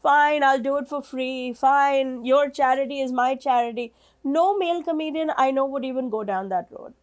fine, 0.01 0.41
I'll 0.41 0.61
do 0.61 0.77
it 0.77 0.87
for 0.87 1.01
free. 1.01 1.51
Fine, 1.51 2.23
your 2.23 2.49
charity 2.49 3.01
is 3.01 3.11
my 3.11 3.35
charity. 3.35 3.91
No 4.23 4.57
male 4.57 4.81
comedian 4.83 5.31
I 5.35 5.51
know 5.51 5.65
would 5.65 5.83
even 5.83 6.09
go 6.09 6.23
down 6.23 6.47
that 6.47 6.67
road. 6.71 6.93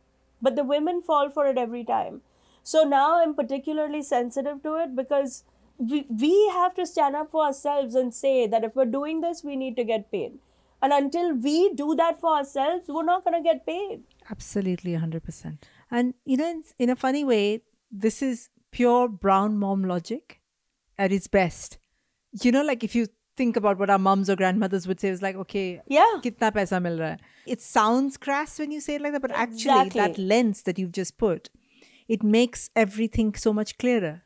But 0.40 0.56
the 0.56 0.64
women 0.64 1.02
fall 1.02 1.28
for 1.28 1.46
it 1.46 1.58
every 1.58 1.84
time. 1.84 2.22
So 2.62 2.84
now 2.84 3.20
I'm 3.20 3.34
particularly 3.34 4.02
sensitive 4.02 4.62
to 4.62 4.76
it 4.76 4.96
because 4.96 5.44
we, 5.90 6.06
we 6.08 6.48
have 6.52 6.74
to 6.74 6.86
stand 6.86 7.16
up 7.16 7.30
for 7.30 7.44
ourselves 7.44 7.94
and 7.94 8.14
say 8.14 8.46
that 8.46 8.64
if 8.64 8.76
we're 8.76 8.84
doing 8.84 9.20
this, 9.20 9.42
we 9.42 9.56
need 9.56 9.76
to 9.76 9.84
get 9.84 10.10
paid. 10.10 10.38
And 10.80 10.92
until 10.92 11.34
we 11.34 11.72
do 11.74 11.94
that 11.96 12.20
for 12.20 12.34
ourselves, 12.36 12.84
we're 12.88 13.04
not 13.04 13.24
going 13.24 13.40
to 13.42 13.48
get 13.48 13.64
paid. 13.66 14.02
Absolutely, 14.30 14.92
100%. 14.92 15.58
And, 15.90 16.14
you 16.24 16.36
know, 16.36 16.50
in, 16.50 16.64
in 16.78 16.90
a 16.90 16.96
funny 16.96 17.24
way, 17.24 17.62
this 17.90 18.22
is 18.22 18.48
pure 18.72 19.08
brown 19.08 19.58
mom 19.58 19.84
logic 19.84 20.40
at 20.98 21.12
its 21.12 21.28
best. 21.28 21.78
You 22.42 22.50
know, 22.50 22.62
like 22.62 22.82
if 22.82 22.94
you 22.94 23.06
think 23.36 23.56
about 23.56 23.78
what 23.78 23.90
our 23.90 23.98
moms 23.98 24.28
or 24.30 24.36
grandmothers 24.36 24.86
would 24.88 25.00
say, 25.00 25.08
it's 25.08 25.22
like, 25.22 25.36
okay, 25.36 25.80
yeah, 25.86 26.18
kitna 26.22 26.52
paisa 26.52 26.80
mil 26.82 26.98
raha 26.98 27.10
hai. 27.10 27.18
It 27.46 27.60
sounds 27.60 28.16
crass 28.16 28.58
when 28.58 28.70
you 28.72 28.80
say 28.80 28.96
it 28.96 29.02
like 29.02 29.12
that, 29.12 29.22
but 29.22 29.30
actually, 29.32 29.86
Exactly. 29.86 30.00
that 30.00 30.18
lens 30.18 30.62
that 30.62 30.78
you've 30.78 30.92
just 30.92 31.16
put, 31.18 31.50
it 32.08 32.22
makes 32.22 32.70
everything 32.74 33.34
so 33.34 33.52
much 33.52 33.78
clearer. 33.78 34.22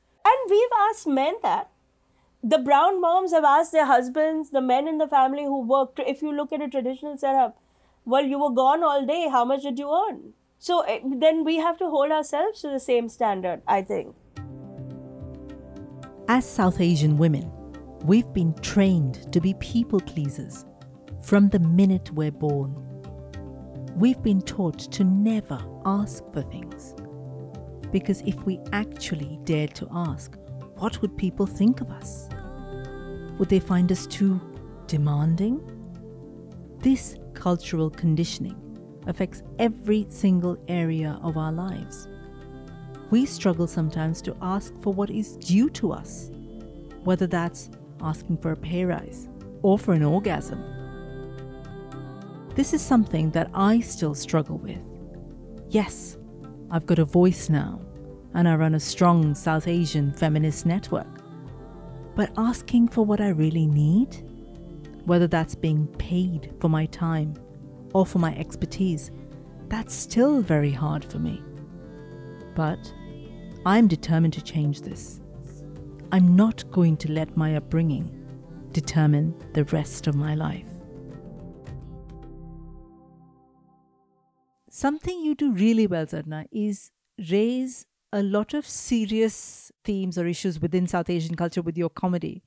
We've 0.48 0.76
asked 0.88 1.06
men 1.06 1.34
that. 1.42 1.70
The 2.42 2.58
brown 2.58 3.00
moms 3.00 3.32
have 3.32 3.44
asked 3.44 3.72
their 3.72 3.86
husbands, 3.86 4.50
the 4.50 4.60
men 4.60 4.86
in 4.86 4.98
the 4.98 5.08
family 5.08 5.44
who 5.44 5.62
worked, 5.62 5.98
if 5.98 6.22
you 6.22 6.32
look 6.32 6.52
at 6.52 6.62
a 6.62 6.68
traditional 6.68 7.18
setup, 7.18 7.58
well, 8.04 8.24
you 8.24 8.38
were 8.38 8.50
gone 8.50 8.84
all 8.84 9.04
day. 9.04 9.28
How 9.28 9.44
much 9.44 9.62
did 9.62 9.78
you 9.78 9.90
earn? 9.90 10.34
So 10.58 10.82
eh, 10.82 11.00
then 11.04 11.44
we 11.44 11.56
have 11.56 11.76
to 11.78 11.90
hold 11.90 12.12
ourselves 12.12 12.60
to 12.60 12.68
the 12.68 12.78
same 12.78 13.08
standard, 13.08 13.62
I 13.66 13.82
think. 13.82 14.14
As 16.28 16.48
South 16.48 16.80
Asian 16.80 17.16
women, 17.16 17.50
we've 18.04 18.32
been 18.32 18.54
trained 18.60 19.32
to 19.32 19.40
be 19.40 19.54
people 19.54 20.00
pleasers 20.00 20.64
from 21.22 21.48
the 21.48 21.58
minute 21.58 22.12
we're 22.12 22.30
born. 22.30 22.74
We've 23.96 24.22
been 24.22 24.42
taught 24.42 24.78
to 24.92 25.04
never 25.04 25.58
ask 25.84 26.22
for 26.32 26.42
things. 26.42 26.94
Because 27.92 28.20
if 28.22 28.42
we 28.44 28.60
actually 28.72 29.38
dared 29.44 29.74
to 29.76 29.88
ask, 29.90 30.36
what 30.76 31.00
would 31.00 31.16
people 31.16 31.46
think 31.46 31.80
of 31.80 31.90
us? 31.90 32.28
Would 33.38 33.48
they 33.48 33.60
find 33.60 33.90
us 33.92 34.06
too 34.06 34.40
demanding? 34.86 35.60
This 36.78 37.16
cultural 37.34 37.90
conditioning 37.90 38.56
affects 39.06 39.42
every 39.58 40.06
single 40.08 40.58
area 40.68 41.18
of 41.22 41.36
our 41.36 41.52
lives. 41.52 42.08
We 43.10 43.24
struggle 43.24 43.66
sometimes 43.66 44.20
to 44.22 44.36
ask 44.42 44.74
for 44.82 44.92
what 44.92 45.10
is 45.10 45.36
due 45.36 45.70
to 45.70 45.92
us, 45.92 46.30
whether 47.04 47.26
that's 47.26 47.70
asking 48.00 48.38
for 48.38 48.52
a 48.52 48.56
pay 48.56 48.84
rise 48.84 49.28
or 49.62 49.78
for 49.78 49.94
an 49.94 50.02
orgasm. 50.02 50.62
This 52.54 52.72
is 52.72 52.82
something 52.82 53.30
that 53.30 53.50
I 53.54 53.80
still 53.80 54.14
struggle 54.14 54.58
with. 54.58 54.80
Yes, 55.68 56.16
I've 56.70 56.86
got 56.86 56.98
a 56.98 57.04
voice 57.04 57.48
now, 57.48 57.80
and 58.34 58.48
I 58.48 58.56
run 58.56 58.74
a 58.74 58.80
strong 58.80 59.34
South 59.34 59.68
Asian 59.68 60.12
feminist 60.12 60.66
network. 60.66 61.06
But 62.14 62.32
asking 62.36 62.88
for 62.88 63.04
what 63.04 63.20
I 63.20 63.28
really 63.28 63.66
need, 63.66 64.22
whether 65.04 65.26
that's 65.26 65.54
being 65.54 65.86
paid 65.98 66.52
for 66.60 66.68
my 66.68 66.86
time 66.86 67.34
or 67.92 68.04
for 68.04 68.18
my 68.18 68.34
expertise, 68.36 69.10
that's 69.68 69.94
still 69.94 70.40
very 70.42 70.72
hard 70.72 71.04
for 71.04 71.18
me. 71.18 71.42
But 72.54 72.92
I'm 73.64 73.86
determined 73.86 74.32
to 74.34 74.42
change 74.42 74.80
this. 74.82 75.20
I'm 76.12 76.36
not 76.36 76.68
going 76.70 76.96
to 76.98 77.12
let 77.12 77.36
my 77.36 77.56
upbringing 77.56 78.12
determine 78.72 79.34
the 79.54 79.64
rest 79.64 80.06
of 80.06 80.14
my 80.14 80.34
life. 80.34 80.65
Something 84.76 85.24
you 85.24 85.34
do 85.34 85.52
really 85.52 85.86
well, 85.86 86.04
Zarna, 86.04 86.44
is 86.52 86.90
raise 87.30 87.86
a 88.12 88.22
lot 88.22 88.52
of 88.52 88.66
serious 88.66 89.72
themes 89.84 90.18
or 90.18 90.26
issues 90.26 90.60
within 90.60 90.86
South 90.86 91.08
Asian 91.08 91.34
culture 91.34 91.62
with 91.62 91.78
your 91.78 91.88
comedy. 91.88 92.42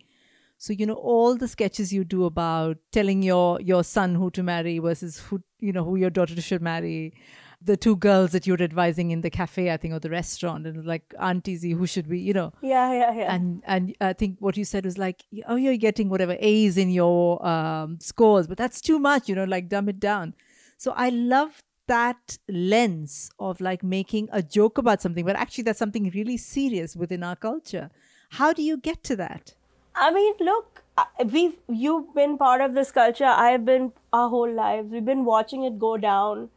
So 0.59 0.71
you 0.71 0.85
know 0.85 0.93
all 0.93 1.35
the 1.35 1.47
sketches 1.47 1.91
you 1.91 2.03
do 2.03 2.25
about 2.25 2.77
telling 2.91 3.23
your 3.23 3.59
your 3.61 3.83
son 3.83 4.13
who 4.13 4.29
to 4.31 4.43
marry 4.43 4.77
versus 4.77 5.17
who 5.17 5.41
you 5.59 5.73
know 5.73 5.83
who 5.83 5.95
your 5.95 6.11
daughter 6.11 6.39
should 6.39 6.61
marry, 6.61 7.15
the 7.63 7.75
two 7.75 7.95
girls 7.95 8.29
that 8.33 8.45
you're 8.45 8.61
advising 8.61 9.09
in 9.09 9.21
the 9.21 9.31
cafe, 9.31 9.71
I 9.71 9.77
think, 9.77 9.95
or 9.95 9.99
the 9.99 10.11
restaurant, 10.11 10.67
and 10.67 10.85
like 10.85 11.15
aunties, 11.19 11.63
who 11.63 11.87
should 11.87 12.07
be, 12.07 12.19
you 12.19 12.33
know. 12.33 12.53
Yeah, 12.61 12.93
yeah, 12.93 13.13
yeah. 13.21 13.33
And 13.33 13.63
and 13.65 13.95
I 14.01 14.13
think 14.13 14.37
what 14.39 14.55
you 14.55 14.65
said 14.65 14.85
was 14.85 14.99
like, 14.99 15.23
oh, 15.47 15.55
you're 15.55 15.77
getting 15.77 16.09
whatever 16.09 16.37
A's 16.39 16.77
in 16.77 16.91
your 16.91 17.43
um, 17.43 17.97
scores, 17.99 18.45
but 18.45 18.59
that's 18.59 18.81
too 18.81 18.99
much, 18.99 19.27
you 19.27 19.33
know, 19.33 19.45
like 19.45 19.67
dumb 19.67 19.89
it 19.89 19.99
down. 19.99 20.35
So 20.77 20.93
I 20.95 21.09
love 21.09 21.63
that 21.89 22.37
lens 22.47 23.31
of 23.39 23.59
like 23.59 23.83
making 23.83 24.29
a 24.31 24.41
joke 24.41 24.77
about 24.77 25.01
something, 25.01 25.25
but 25.25 25.35
actually 25.35 25.63
that's 25.63 25.79
something 25.79 26.11
really 26.13 26.37
serious 26.37 26.95
within 26.95 27.23
our 27.23 27.35
culture. 27.35 27.89
How 28.31 28.53
do 28.53 28.61
you 28.61 28.77
get 28.77 29.03
to 29.05 29.15
that? 29.17 29.55
I 29.95 30.11
mean, 30.11 30.35
look, 30.39 30.83
we've 31.25 31.57
you've 31.67 32.13
been 32.13 32.37
part 32.37 32.61
of 32.61 32.75
this 32.75 32.91
culture. 32.91 33.25
I've 33.25 33.65
been 33.65 33.91
our 34.13 34.29
whole 34.29 34.51
lives. 34.51 34.91
We've 34.91 35.05
been 35.05 35.25
watching 35.25 35.63
it 35.63 35.79
go 35.79 35.97
down. 35.97 36.49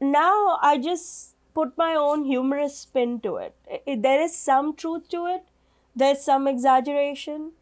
Now 0.00 0.58
I 0.62 0.78
just 0.78 1.34
put 1.52 1.76
my 1.76 1.94
own 1.94 2.24
humorous 2.24 2.78
spin 2.78 3.20
to 3.26 3.36
it. 3.36 3.54
it 3.86 4.02
there 4.02 4.20
is 4.20 4.36
some 4.36 4.74
truth 4.76 5.08
to 5.10 5.26
it. 5.26 5.44
There's 5.96 6.22
some 6.22 6.48
exaggeration. 6.48 7.52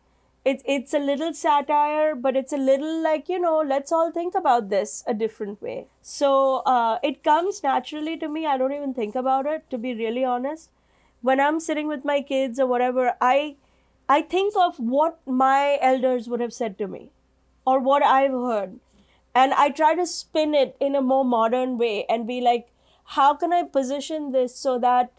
It's 0.45 0.63
it's 0.67 0.93
a 0.93 0.99
little 0.99 1.33
satire, 1.33 2.15
but 2.17 2.37
it's 2.37 2.53
a 2.53 2.57
little 2.57 3.01
like 3.03 3.29
you 3.29 3.39
know. 3.39 3.61
Let's 3.61 3.93
all 3.93 4.11
think 4.11 4.35
about 4.35 4.71
this 4.71 5.05
a 5.07 5.15
different 5.15 5.63
way. 5.63 5.87
So 6.01 6.63
uh, 6.67 6.99
it 7.03 7.23
comes 7.23 7.63
naturally 7.63 8.17
to 8.19 8.29
me. 8.29 8.45
I 8.47 8.59
don't 8.59 8.73
even 8.73 8.93
think 8.93 9.15
about 9.15 9.47
it. 9.47 9.69
To 9.71 9.79
be 9.79 9.95
really 9.95 10.25
honest, 10.25 10.71
when 11.21 11.39
I'm 11.39 11.61
sitting 11.61 11.87
with 11.87 12.05
my 12.05 12.21
kids 12.23 12.59
or 12.59 12.67
whatever, 12.67 13.15
I 13.21 13.57
I 14.09 14.23
think 14.23 14.55
of 14.57 14.79
what 14.79 15.21
my 15.27 15.79
elders 15.81 16.29
would 16.29 16.41
have 16.41 16.53
said 16.53 16.77
to 16.79 16.89
me 16.89 17.11
or 17.65 17.79
what 17.79 18.03
I've 18.03 18.33
heard. 18.33 18.81
And 19.35 19.55
I 19.55 19.71
try 19.71 19.95
to 19.95 20.07
spin 20.07 20.55
it 20.55 20.77
in 20.81 20.95
a 20.97 21.01
more 21.01 21.25
modern 21.25 21.79
way 21.79 22.05
and 22.09 22.27
be 22.27 22.41
like, 22.41 22.67
how 23.17 23.35
can 23.35 23.53
I 23.53 23.63
position 23.63 24.33
this 24.33 24.57
so 24.57 24.79
that 24.81 25.13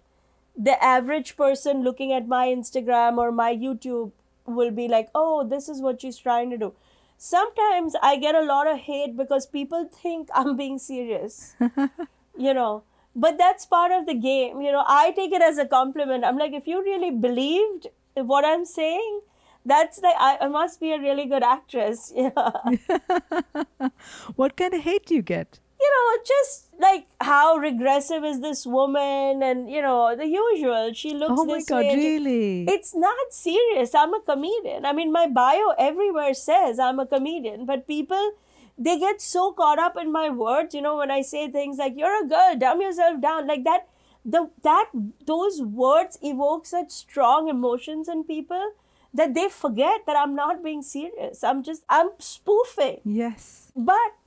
the 0.55 0.81
average 0.83 1.35
person 1.35 1.83
looking 1.83 2.11
at 2.11 2.27
my 2.27 2.47
Instagram 2.47 3.17
or 3.17 3.31
my 3.31 3.55
YouTube 3.55 4.11
will 4.45 4.71
be 4.71 4.88
like, 4.88 5.09
oh, 5.15 5.47
this 5.47 5.69
is 5.69 5.81
what 5.81 6.01
she's 6.01 6.17
trying 6.17 6.50
to 6.51 6.57
do. 6.57 6.73
Sometimes 7.17 7.95
I 8.01 8.17
get 8.17 8.35
a 8.35 8.41
lot 8.41 8.67
of 8.67 8.79
hate 8.79 9.15
because 9.15 9.45
people 9.45 9.88
think 9.88 10.29
I'm 10.33 10.57
being 10.57 10.77
serious, 10.77 11.55
you 12.38 12.53
know. 12.53 12.83
But 13.15 13.38
that's 13.38 13.65
part 13.65 13.91
of 13.91 14.05
the 14.07 14.15
game. 14.15 14.62
You 14.62 14.71
know, 14.71 14.83
I 14.88 15.12
take 15.12 15.31
it 15.31 15.41
as 15.41 15.57
a 15.57 15.65
compliment. 15.65 16.25
I'm 16.25 16.38
like, 16.38 16.53
if 16.53 16.67
you 16.67 16.81
really 16.81 17.12
believed 17.12 17.88
what 18.15 18.43
I'm 18.43 18.65
saying, 18.65 19.21
that's 19.65 20.01
like 20.01 20.15
I, 20.17 20.38
I 20.41 20.47
must 20.47 20.79
be 20.79 20.91
a 20.91 21.00
really 21.00 21.25
good 21.25 21.43
actress. 21.43 22.12
Yeah. 22.23 22.29
what 24.35 24.57
kind 24.57 24.73
of 24.73 24.81
hate 24.81 25.05
do 25.05 25.15
you 25.15 25.21
get? 25.21 25.59
You 25.83 25.89
know, 25.93 26.23
just 26.25 26.67
like 26.79 27.07
how 27.19 27.55
regressive 27.57 28.23
is 28.23 28.39
this 28.41 28.65
woman, 28.65 29.43
and 29.43 29.69
you 29.69 29.81
know 29.81 30.15
the 30.15 30.27
usual. 30.27 30.93
She 30.93 31.13
looks. 31.13 31.33
Oh 31.37 31.45
my 31.45 31.55
this 31.55 31.65
god! 31.69 31.85
way. 31.85 31.95
Really? 31.95 32.65
It's 32.75 32.93
not 32.95 33.33
serious. 33.39 33.93
I'm 33.93 34.13
a 34.13 34.21
comedian. 34.21 34.85
I 34.85 34.93
mean, 34.93 35.11
my 35.11 35.27
bio 35.27 35.73
everywhere 35.77 36.33
says 36.33 36.79
I'm 36.79 36.99
a 36.99 37.05
comedian, 37.05 37.65
but 37.65 37.87
people 37.87 38.31
they 38.77 38.97
get 38.99 39.21
so 39.21 39.51
caught 39.51 39.79
up 39.79 39.97
in 39.97 40.11
my 40.11 40.29
words. 40.29 40.73
You 40.73 40.81
know, 40.81 40.97
when 40.97 41.11
I 41.11 41.21
say 41.21 41.49
things 41.49 41.77
like 41.77 41.97
"you're 41.97 42.23
a 42.23 42.27
girl, 42.27 42.55
dumb 42.57 42.81
yourself 42.81 43.19
down," 43.21 43.47
like 43.47 43.65
that 43.65 43.89
the 44.25 44.49
that 44.63 44.89
those 45.25 45.61
words 45.61 46.17
evoke 46.21 46.65
such 46.65 46.91
strong 46.91 47.49
emotions 47.49 48.07
in 48.07 48.23
people 48.23 48.73
that 49.13 49.33
they 49.35 49.47
forget 49.47 50.05
that 50.07 50.15
I'm 50.15 50.35
not 50.35 50.63
being 50.63 50.81
serious. 50.81 51.43
I'm 51.43 51.63
just 51.63 51.83
I'm 51.89 52.09
spoofing. 52.19 53.01
Yes. 53.03 53.71
But 53.75 54.19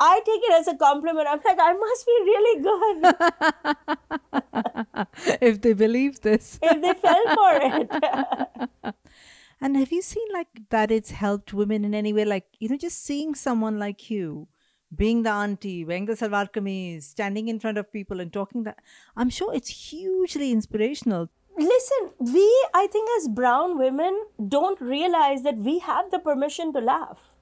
I 0.00 0.20
take 0.24 0.40
it 0.44 0.52
as 0.52 0.68
a 0.68 0.76
compliment. 0.76 1.26
I'm 1.28 1.40
like, 1.44 1.58
I 1.60 1.72
must 1.72 2.06
be 2.06 2.12
really 2.24 2.62
good. 2.62 3.04
if 5.40 5.60
they 5.60 5.72
believe 5.72 6.20
this. 6.20 6.58
if 6.62 6.80
they 6.80 6.94
fell 6.94 7.24
for 7.34 7.58
it. 7.62 8.94
and 9.60 9.76
have 9.76 9.90
you 9.90 10.02
seen 10.02 10.26
like 10.32 10.48
that 10.70 10.90
it's 10.92 11.10
helped 11.10 11.52
women 11.52 11.84
in 11.84 11.94
any 11.94 12.12
way? 12.12 12.24
Like, 12.24 12.46
you 12.60 12.68
know, 12.68 12.76
just 12.76 13.04
seeing 13.04 13.34
someone 13.34 13.78
like 13.78 14.08
you 14.10 14.46
being 14.94 15.22
the 15.22 15.30
auntie, 15.30 15.84
wearing 15.84 16.06
the 16.06 16.14
salwar 16.14 16.50
kameez, 16.50 17.02
standing 17.02 17.48
in 17.48 17.60
front 17.60 17.76
of 17.78 17.92
people 17.92 18.20
and 18.20 18.32
talking 18.32 18.62
that 18.64 18.78
I'm 19.16 19.30
sure 19.30 19.52
it's 19.54 19.90
hugely 19.90 20.52
inspirational. 20.52 21.28
Listen, 21.58 22.10
we 22.20 22.46
I 22.72 22.86
think 22.86 23.10
as 23.18 23.28
brown 23.28 23.78
women 23.78 24.26
don't 24.48 24.80
realize 24.80 25.42
that 25.42 25.56
we 25.56 25.80
have 25.80 26.10
the 26.10 26.20
permission 26.20 26.72
to 26.74 26.80
laugh. 26.80 27.37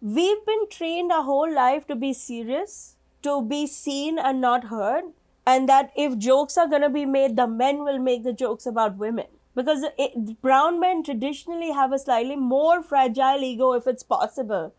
We've 0.00 0.44
been 0.46 0.68
trained 0.70 1.12
our 1.12 1.22
whole 1.22 1.52
life 1.52 1.86
to 1.88 1.94
be 1.94 2.12
serious, 2.14 2.96
to 3.22 3.42
be 3.42 3.66
seen 3.66 4.18
and 4.18 4.40
not 4.40 4.64
heard, 4.64 5.04
and 5.46 5.68
that 5.68 5.92
if 5.94 6.16
jokes 6.16 6.56
are 6.56 6.68
going 6.68 6.82
to 6.82 6.88
be 6.88 7.04
made, 7.04 7.36
the 7.36 7.46
men 7.46 7.84
will 7.84 7.98
make 7.98 8.24
the 8.24 8.32
jokes 8.32 8.64
about 8.66 8.96
women. 8.96 9.26
Because 9.54 9.84
it, 9.98 10.40
brown 10.40 10.80
men 10.80 11.02
traditionally 11.02 11.72
have 11.72 11.92
a 11.92 11.98
slightly 11.98 12.36
more 12.36 12.82
fragile 12.82 13.42
ego 13.42 13.72
if 13.72 13.86
it's 13.86 14.02
possible 14.02 14.72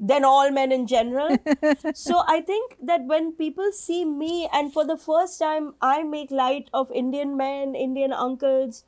than 0.00 0.24
all 0.24 0.50
men 0.50 0.72
in 0.72 0.86
general. 0.86 1.36
so 1.94 2.22
I 2.26 2.40
think 2.40 2.76
that 2.82 3.04
when 3.04 3.32
people 3.32 3.70
see 3.72 4.04
me, 4.04 4.48
and 4.52 4.72
for 4.72 4.84
the 4.84 4.96
first 4.96 5.38
time, 5.38 5.74
I 5.80 6.02
make 6.02 6.30
light 6.32 6.70
of 6.74 6.90
Indian 6.90 7.36
men, 7.36 7.74
Indian 7.76 8.12
uncles, 8.12 8.84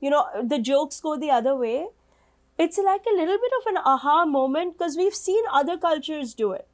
you 0.00 0.10
know, 0.10 0.26
the 0.42 0.58
jokes 0.58 1.00
go 1.00 1.16
the 1.16 1.30
other 1.30 1.56
way. 1.56 1.86
It's 2.64 2.78
like 2.78 3.06
a 3.10 3.16
little 3.16 3.38
bit 3.44 3.52
of 3.60 3.66
an 3.72 3.78
aha 3.92 4.24
moment 4.24 4.76
because 4.78 4.96
we've 4.96 5.14
seen 5.14 5.50
other 5.60 5.76
cultures 5.76 6.34
do 6.34 6.52
it. 6.52 6.68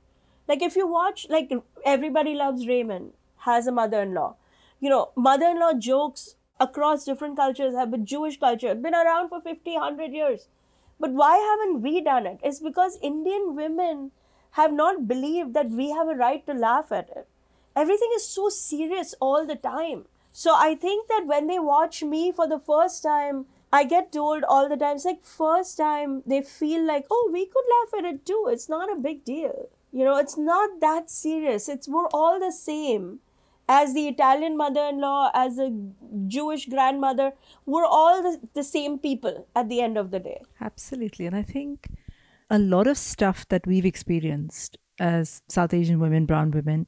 Like 0.46 0.62
if 0.62 0.76
you 0.76 0.86
watch, 0.86 1.26
like 1.30 1.52
everybody 1.94 2.34
loves 2.34 2.66
Raymond 2.66 3.12
has 3.48 3.66
a 3.66 3.72
mother-in-law. 3.72 4.34
You 4.80 4.90
know, 4.90 5.10
mother-in-law 5.16 5.74
jokes 5.74 6.36
across 6.60 7.04
different 7.04 7.36
cultures 7.36 7.74
have 7.74 7.90
been 7.90 8.06
Jewish 8.06 8.38
culture, 8.38 8.74
been 8.74 8.94
around 8.94 9.28
for 9.28 9.40
50, 9.40 9.72
100 9.72 10.12
years 10.12 10.48
but 11.00 11.12
why 11.12 11.36
haven't 11.36 11.82
we 11.82 12.00
done 12.00 12.26
it? 12.26 12.40
It's 12.42 12.60
because 12.60 12.98
Indian 13.02 13.54
women 13.54 14.10
have 14.52 14.72
not 14.72 15.06
believed 15.06 15.54
that 15.54 15.70
we 15.70 15.90
have 15.90 16.08
a 16.08 16.14
right 16.14 16.44
to 16.46 16.54
laugh 16.54 16.90
at 16.90 17.08
it. 17.10 17.28
Everything 17.76 18.10
is 18.16 18.28
so 18.28 18.48
serious 18.48 19.14
all 19.20 19.46
the 19.46 19.54
time. 19.54 20.06
So 20.32 20.54
I 20.54 20.74
think 20.74 21.08
that 21.08 21.26
when 21.26 21.46
they 21.46 21.58
watch 21.58 22.02
me 22.02 22.32
for 22.32 22.48
the 22.48 22.58
first 22.58 23.02
time, 23.02 23.46
I 23.72 23.84
get 23.84 24.12
told 24.12 24.44
all 24.44 24.68
the 24.68 24.76
time, 24.76 24.96
it's 24.96 25.04
like 25.04 25.22
first 25.22 25.76
time 25.76 26.22
they 26.26 26.42
feel 26.42 26.86
like, 26.86 27.06
oh, 27.10 27.30
we 27.32 27.46
could 27.46 27.64
laugh 27.74 27.98
at 27.98 28.14
it 28.14 28.24
too. 28.26 28.48
It's 28.50 28.68
not 28.68 28.90
a 28.92 29.00
big 29.00 29.24
deal. 29.24 29.68
You 29.92 30.04
know, 30.04 30.16
it's 30.16 30.36
not 30.38 30.80
that 30.80 31.10
serious. 31.10 31.68
It's 31.68 31.88
we're 31.88 32.08
all 32.12 32.38
the 32.40 32.52
same. 32.52 33.20
as 33.68 33.92
the 33.92 34.08
Italian 34.08 34.56
mother 34.56 34.80
in 34.88 35.00
law, 35.00 35.30
as 35.34 35.58
a 35.58 35.70
Jewish 36.26 36.66
grandmother, 36.66 37.32
we're 37.66 37.84
all 37.84 38.22
the, 38.22 38.40
the 38.54 38.64
same 38.64 38.98
people 38.98 39.46
at 39.54 39.68
the 39.68 39.80
end 39.82 39.98
of 39.98 40.10
the 40.10 40.18
day. 40.18 40.40
Absolutely. 40.60 41.26
And 41.26 41.36
I 41.36 41.42
think 41.42 41.88
a 42.48 42.58
lot 42.58 42.86
of 42.86 42.96
stuff 42.96 43.46
that 43.48 43.66
we've 43.66 43.84
experienced 43.84 44.78
as 44.98 45.42
South 45.48 45.74
Asian 45.74 46.00
women, 46.00 46.24
brown 46.24 46.50
women, 46.50 46.86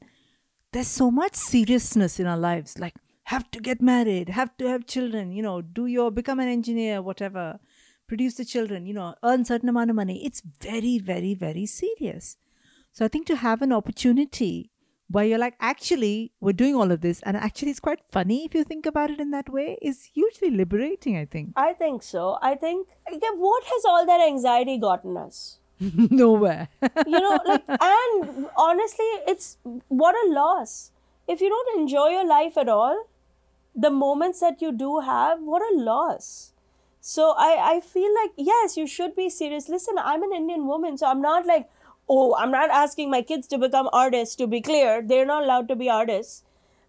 there's 0.73 0.87
so 0.87 1.11
much 1.11 1.35
seriousness 1.35 2.19
in 2.19 2.25
our 2.25 2.37
lives. 2.37 2.79
Like, 2.79 2.95
have 3.31 3.49
to 3.51 3.61
get 3.61 3.81
married, 3.81 4.29
have 4.29 4.55
to 4.57 4.67
have 4.67 4.85
children, 4.85 5.31
you 5.31 5.41
know, 5.41 5.61
do 5.61 5.85
your, 5.85 6.11
become 6.11 6.39
an 6.41 6.49
engineer, 6.49 7.01
whatever, 7.01 7.59
produce 8.07 8.35
the 8.35 8.43
children, 8.43 8.85
you 8.85 8.93
know, 8.93 9.15
earn 9.23 9.45
certain 9.45 9.69
amount 9.69 9.89
of 9.89 9.95
money. 9.95 10.25
It's 10.25 10.41
very, 10.59 10.99
very, 10.99 11.33
very 11.33 11.65
serious. 11.65 12.35
So 12.91 13.05
I 13.05 13.07
think 13.07 13.27
to 13.27 13.37
have 13.37 13.61
an 13.61 13.71
opportunity 13.71 14.69
where 15.07 15.23
you're 15.25 15.37
like, 15.37 15.55
actually, 15.59 16.33
we're 16.41 16.59
doing 16.63 16.75
all 16.75 16.91
of 16.91 16.99
this, 17.01 17.21
and 17.23 17.37
actually, 17.37 17.71
it's 17.71 17.79
quite 17.79 17.99
funny 18.11 18.45
if 18.45 18.53
you 18.53 18.63
think 18.63 18.85
about 18.85 19.11
it 19.11 19.19
in 19.19 19.31
that 19.31 19.49
way, 19.49 19.77
is 19.81 20.03
hugely 20.13 20.49
liberating, 20.49 21.17
I 21.17 21.25
think. 21.25 21.53
I 21.55 21.73
think 21.73 22.03
so. 22.03 22.37
I 22.41 22.55
think, 22.55 22.89
yeah, 23.11 23.31
what 23.35 23.63
has 23.63 23.85
all 23.85 24.05
that 24.05 24.21
anxiety 24.25 24.77
gotten 24.77 25.17
us? 25.17 25.59
Nowhere. 25.79 26.67
you 27.05 27.19
know, 27.19 27.39
like, 27.45 27.63
and 27.67 28.47
honestly, 28.57 29.11
it's 29.27 29.57
what 29.87 30.15
a 30.25 30.29
loss. 30.31 30.91
If 31.27 31.39
you 31.39 31.49
don't 31.49 31.79
enjoy 31.79 32.09
your 32.09 32.25
life 32.25 32.57
at 32.57 32.69
all, 32.69 33.05
the 33.75 33.89
moments 33.89 34.39
that 34.39 34.61
you 34.61 34.71
do 34.71 34.99
have, 34.99 35.41
what 35.41 35.61
a 35.61 35.77
loss. 35.77 36.53
So 36.99 37.33
I, 37.37 37.75
I 37.75 37.79
feel 37.79 38.13
like, 38.13 38.31
yes, 38.37 38.77
you 38.77 38.85
should 38.85 39.15
be 39.15 39.29
serious. 39.29 39.69
Listen, 39.69 39.95
I'm 39.97 40.21
an 40.23 40.33
Indian 40.33 40.67
woman, 40.67 40.97
so 40.97 41.07
I'm 41.07 41.21
not 41.21 41.45
like, 41.45 41.69
oh, 42.07 42.35
I'm 42.35 42.51
not 42.51 42.69
asking 42.69 43.09
my 43.09 43.21
kids 43.21 43.47
to 43.47 43.57
become 43.57 43.89
artists, 43.91 44.35
to 44.35 44.47
be 44.47 44.61
clear. 44.61 45.01
They're 45.01 45.25
not 45.25 45.43
allowed 45.43 45.67
to 45.69 45.75
be 45.75 45.89
artists. 45.89 46.43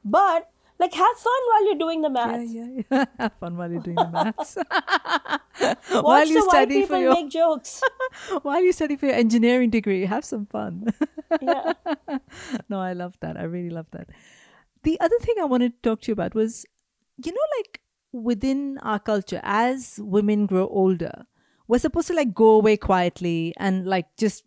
But 0.04 0.50
like 0.82 0.94
have 0.94 1.16
fun 1.16 1.42
while 1.50 1.66
you're 1.66 1.78
doing 1.78 2.02
the 2.02 2.10
math. 2.10 2.48
Yeah, 2.48 2.66
yeah, 2.66 2.82
yeah. 2.90 3.04
have 3.18 3.32
fun 3.38 3.56
while 3.56 3.70
you're 3.70 3.80
doing 3.80 3.96
the 3.96 4.10
maths. 4.10 4.56
Watch 5.92 6.04
while 6.04 6.26
you 6.26 6.40
the 6.40 6.46
white 6.46 6.68
people 6.68 6.98
your, 6.98 7.14
make 7.14 7.30
jokes. 7.30 7.82
while 8.42 8.62
you 8.62 8.72
study 8.72 8.96
for 8.96 9.06
your 9.06 9.14
engineering 9.14 9.70
degree, 9.70 10.04
have 10.06 10.24
some 10.24 10.44
fun. 10.44 10.92
yeah. 11.40 11.74
no, 12.68 12.80
I 12.80 12.94
love 12.94 13.14
that. 13.20 13.36
I 13.36 13.44
really 13.44 13.70
love 13.70 13.86
that. 13.92 14.08
The 14.82 14.98
other 15.00 15.18
thing 15.20 15.36
I 15.40 15.44
wanted 15.44 15.80
to 15.80 15.88
talk 15.88 16.00
to 16.02 16.08
you 16.10 16.14
about 16.14 16.34
was, 16.34 16.66
you 17.24 17.32
know, 17.32 17.40
like 17.58 17.80
within 18.12 18.78
our 18.78 18.98
culture, 18.98 19.40
as 19.42 19.98
women 20.02 20.46
grow 20.46 20.68
older, 20.68 21.26
we're 21.68 21.78
supposed 21.78 22.08
to 22.08 22.14
like 22.14 22.34
go 22.34 22.50
away 22.50 22.76
quietly 22.76 23.54
and 23.56 23.86
like 23.86 24.06
just 24.18 24.44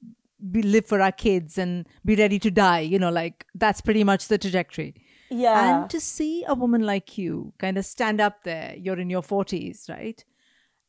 be, 0.52 0.62
live 0.62 0.86
for 0.86 1.02
our 1.02 1.12
kids 1.12 1.58
and 1.58 1.88
be 2.04 2.16
ready 2.16 2.40
to 2.40 2.52
die. 2.52 2.82
You 2.82 3.00
know, 3.00 3.10
like 3.10 3.46
that's 3.56 3.82
pretty 3.82 4.04
much 4.04 4.28
the 4.28 4.38
trajectory. 4.38 4.96
Yeah. 5.30 5.82
And 5.82 5.90
to 5.90 6.00
see 6.00 6.44
a 6.48 6.54
woman 6.54 6.84
like 6.84 7.18
you 7.18 7.54
kind 7.58 7.78
of 7.78 7.86
stand 7.86 8.22
up 8.22 8.44
there, 8.44 8.76
you're 8.78 9.00
in 9.00 9.10
your 9.10 9.24
40s, 9.24 9.90
right? 9.90 10.24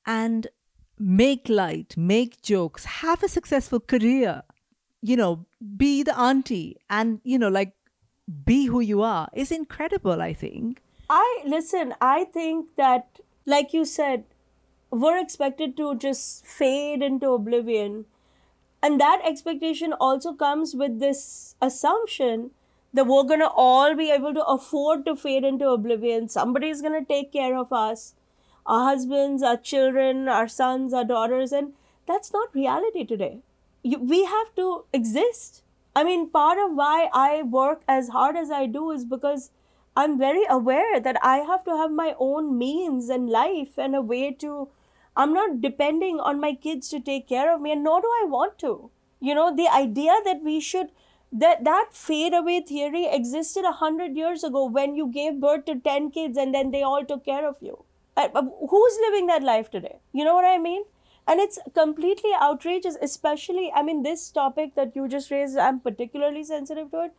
And 0.06 0.46
make 0.98 1.48
light, 1.48 1.96
make 1.96 2.42
jokes, 2.42 2.84
have 2.84 3.22
a 3.22 3.28
successful 3.28 3.80
career, 3.80 4.42
you 5.02 5.16
know, 5.16 5.46
be 5.76 6.02
the 6.02 6.18
auntie 6.18 6.76
and, 6.90 7.20
you 7.24 7.38
know, 7.38 7.48
like 7.48 7.72
be 8.44 8.66
who 8.66 8.80
you 8.80 9.02
are 9.02 9.28
is 9.34 9.50
incredible, 9.50 10.20
I 10.20 10.32
think. 10.34 10.82
I 11.08 11.42
listen, 11.46 11.94
I 12.00 12.24
think 12.24 12.76
that, 12.76 13.20
like 13.44 13.72
you 13.72 13.84
said, 13.84 14.24
we're 14.90 15.18
expected 15.18 15.76
to 15.76 15.94
just 15.96 16.46
fade 16.46 17.02
into 17.02 17.30
oblivion 17.30 18.06
and 18.82 19.00
that 19.00 19.20
expectation 19.24 19.92
also 19.94 20.32
comes 20.32 20.74
with 20.74 21.00
this 21.00 21.56
assumption 21.60 22.50
that 22.92 23.06
we're 23.06 23.24
going 23.24 23.40
to 23.40 23.48
all 23.48 23.94
be 23.96 24.10
able 24.10 24.32
to 24.34 24.44
afford 24.44 25.04
to 25.06 25.16
fade 25.16 25.44
into 25.44 25.68
oblivion. 25.68 26.28
Somebody's 26.28 26.82
going 26.82 26.98
to 26.98 27.04
take 27.04 27.32
care 27.32 27.56
of 27.56 27.72
us, 27.72 28.14
our 28.64 28.84
husbands, 28.90 29.42
our 29.42 29.56
children, 29.56 30.28
our 30.28 30.48
sons, 30.48 30.94
our 30.94 31.04
daughters. 31.04 31.52
And 31.52 31.72
that's 32.06 32.32
not 32.32 32.54
reality 32.54 33.04
today. 33.04 33.40
You, 33.82 33.98
we 33.98 34.24
have 34.24 34.54
to 34.56 34.84
exist. 34.92 35.62
I 35.94 36.04
mean, 36.04 36.30
part 36.30 36.58
of 36.58 36.76
why 36.76 37.08
I 37.12 37.42
work 37.42 37.82
as 37.88 38.10
hard 38.10 38.36
as 38.36 38.50
I 38.50 38.66
do 38.66 38.90
is 38.92 39.04
because 39.04 39.50
I'm 39.96 40.18
very 40.18 40.44
aware 40.48 41.00
that 41.00 41.16
I 41.22 41.38
have 41.38 41.64
to 41.64 41.76
have 41.76 41.90
my 41.90 42.14
own 42.18 42.56
means 42.58 43.08
and 43.08 43.30
life 43.30 43.78
and 43.78 43.96
a 43.96 44.02
way 44.02 44.30
to 44.40 44.68
I'm 45.16 45.32
not 45.32 45.60
depending 45.62 46.20
on 46.20 46.40
my 46.40 46.52
kids 46.54 46.90
to 46.90 47.00
take 47.00 47.26
care 47.26 47.52
of 47.54 47.62
me, 47.62 47.72
and 47.72 47.82
nor 47.82 48.02
do 48.02 48.08
I 48.22 48.26
want 48.28 48.58
to. 48.58 48.90
You 49.18 49.34
know, 49.34 49.54
the 49.56 49.68
idea 49.68 50.14
that 50.24 50.42
we 50.42 50.60
should 50.60 50.90
that 51.32 51.64
that 51.64 51.88
fade 51.92 52.34
away 52.34 52.60
theory 52.60 53.06
existed 53.06 53.64
a 53.64 53.72
hundred 53.72 54.16
years 54.16 54.44
ago 54.44 54.66
when 54.66 54.94
you 54.94 55.06
gave 55.08 55.40
birth 55.40 55.64
to 55.66 55.76
ten 55.76 56.10
kids 56.10 56.36
and 56.38 56.54
then 56.54 56.70
they 56.70 56.82
all 56.82 57.04
took 57.04 57.24
care 57.24 57.48
of 57.48 57.56
you. 57.60 57.84
Uh, 58.16 58.28
uh, 58.34 58.42
who's 58.70 58.98
living 59.00 59.26
that 59.26 59.42
life 59.42 59.70
today? 59.70 59.96
You 60.12 60.24
know 60.24 60.34
what 60.34 60.44
I 60.44 60.58
mean? 60.58 60.84
And 61.26 61.40
it's 61.40 61.58
completely 61.74 62.30
outrageous, 62.40 62.96
especially, 63.02 63.72
I 63.74 63.82
mean, 63.82 64.02
this 64.04 64.30
topic 64.30 64.74
that 64.76 64.94
you 64.94 65.08
just 65.08 65.30
raised, 65.30 65.58
I'm 65.58 65.80
particularly 65.80 66.44
sensitive 66.44 66.90
to 66.92 67.04
it 67.06 67.12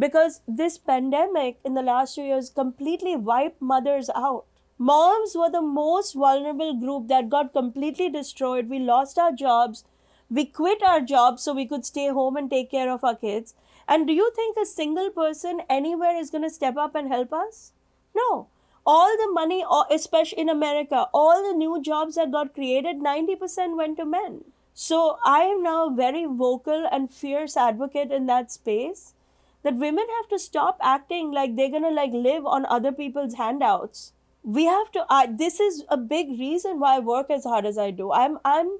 because 0.00 0.40
this 0.48 0.78
pandemic 0.78 1.58
in 1.64 1.74
the 1.74 1.88
last 1.92 2.16
two 2.16 2.22
years 2.22 2.50
completely 2.50 3.16
wiped 3.16 3.62
mothers 3.62 4.10
out 4.14 4.44
Moms 4.82 5.36
were 5.36 5.50
the 5.50 5.60
most 5.60 6.14
vulnerable 6.14 6.72
group 6.72 7.08
that 7.08 7.28
got 7.28 7.52
completely 7.52 8.08
destroyed. 8.08 8.70
We 8.70 8.78
lost 8.78 9.18
our 9.18 9.30
jobs. 9.30 9.84
We 10.30 10.46
quit 10.46 10.82
our 10.82 11.02
jobs 11.02 11.42
so 11.42 11.52
we 11.52 11.66
could 11.66 11.84
stay 11.84 12.08
home 12.08 12.34
and 12.34 12.48
take 12.48 12.70
care 12.70 12.90
of 12.90 13.04
our 13.04 13.14
kids. 13.14 13.54
And 13.86 14.06
do 14.06 14.14
you 14.14 14.32
think 14.34 14.56
a 14.56 14.64
single 14.64 15.10
person 15.10 15.60
anywhere 15.68 16.16
is 16.16 16.30
going 16.30 16.44
to 16.44 16.48
step 16.48 16.78
up 16.78 16.94
and 16.94 17.08
help 17.08 17.30
us? 17.30 17.72
No. 18.16 18.46
All 18.86 19.14
the 19.18 19.30
money, 19.30 19.62
especially 19.90 20.38
in 20.38 20.48
America, 20.48 21.08
all 21.12 21.46
the 21.46 21.54
new 21.54 21.82
jobs 21.82 22.14
that 22.14 22.32
got 22.32 22.54
created, 22.54 23.02
90% 23.02 23.76
went 23.76 23.98
to 23.98 24.06
men. 24.06 24.44
So 24.72 25.18
I 25.26 25.40
am 25.42 25.62
now 25.62 25.88
a 25.88 25.94
very 25.94 26.24
vocal 26.24 26.88
and 26.90 27.10
fierce 27.10 27.54
advocate 27.54 28.10
in 28.10 28.24
that 28.28 28.50
space 28.50 29.12
that 29.62 29.76
women 29.76 30.06
have 30.18 30.28
to 30.28 30.38
stop 30.38 30.78
acting 30.82 31.32
like 31.32 31.56
they're 31.56 31.70
to 31.70 31.90
like 31.90 32.12
live 32.12 32.46
on 32.46 32.66
other 32.66 32.92
people's 32.92 33.34
handouts. 33.34 34.12
We 34.42 34.64
have 34.64 34.90
to 34.92 35.04
uh, 35.10 35.26
this 35.30 35.60
is 35.60 35.84
a 35.88 35.96
big 35.96 36.30
reason 36.38 36.80
why 36.80 36.96
i 36.96 36.98
work 36.98 37.30
as 37.30 37.44
hard 37.44 37.66
as 37.66 37.76
i 37.76 37.90
do. 37.90 38.10
I'm 38.10 38.38
i'm 38.44 38.78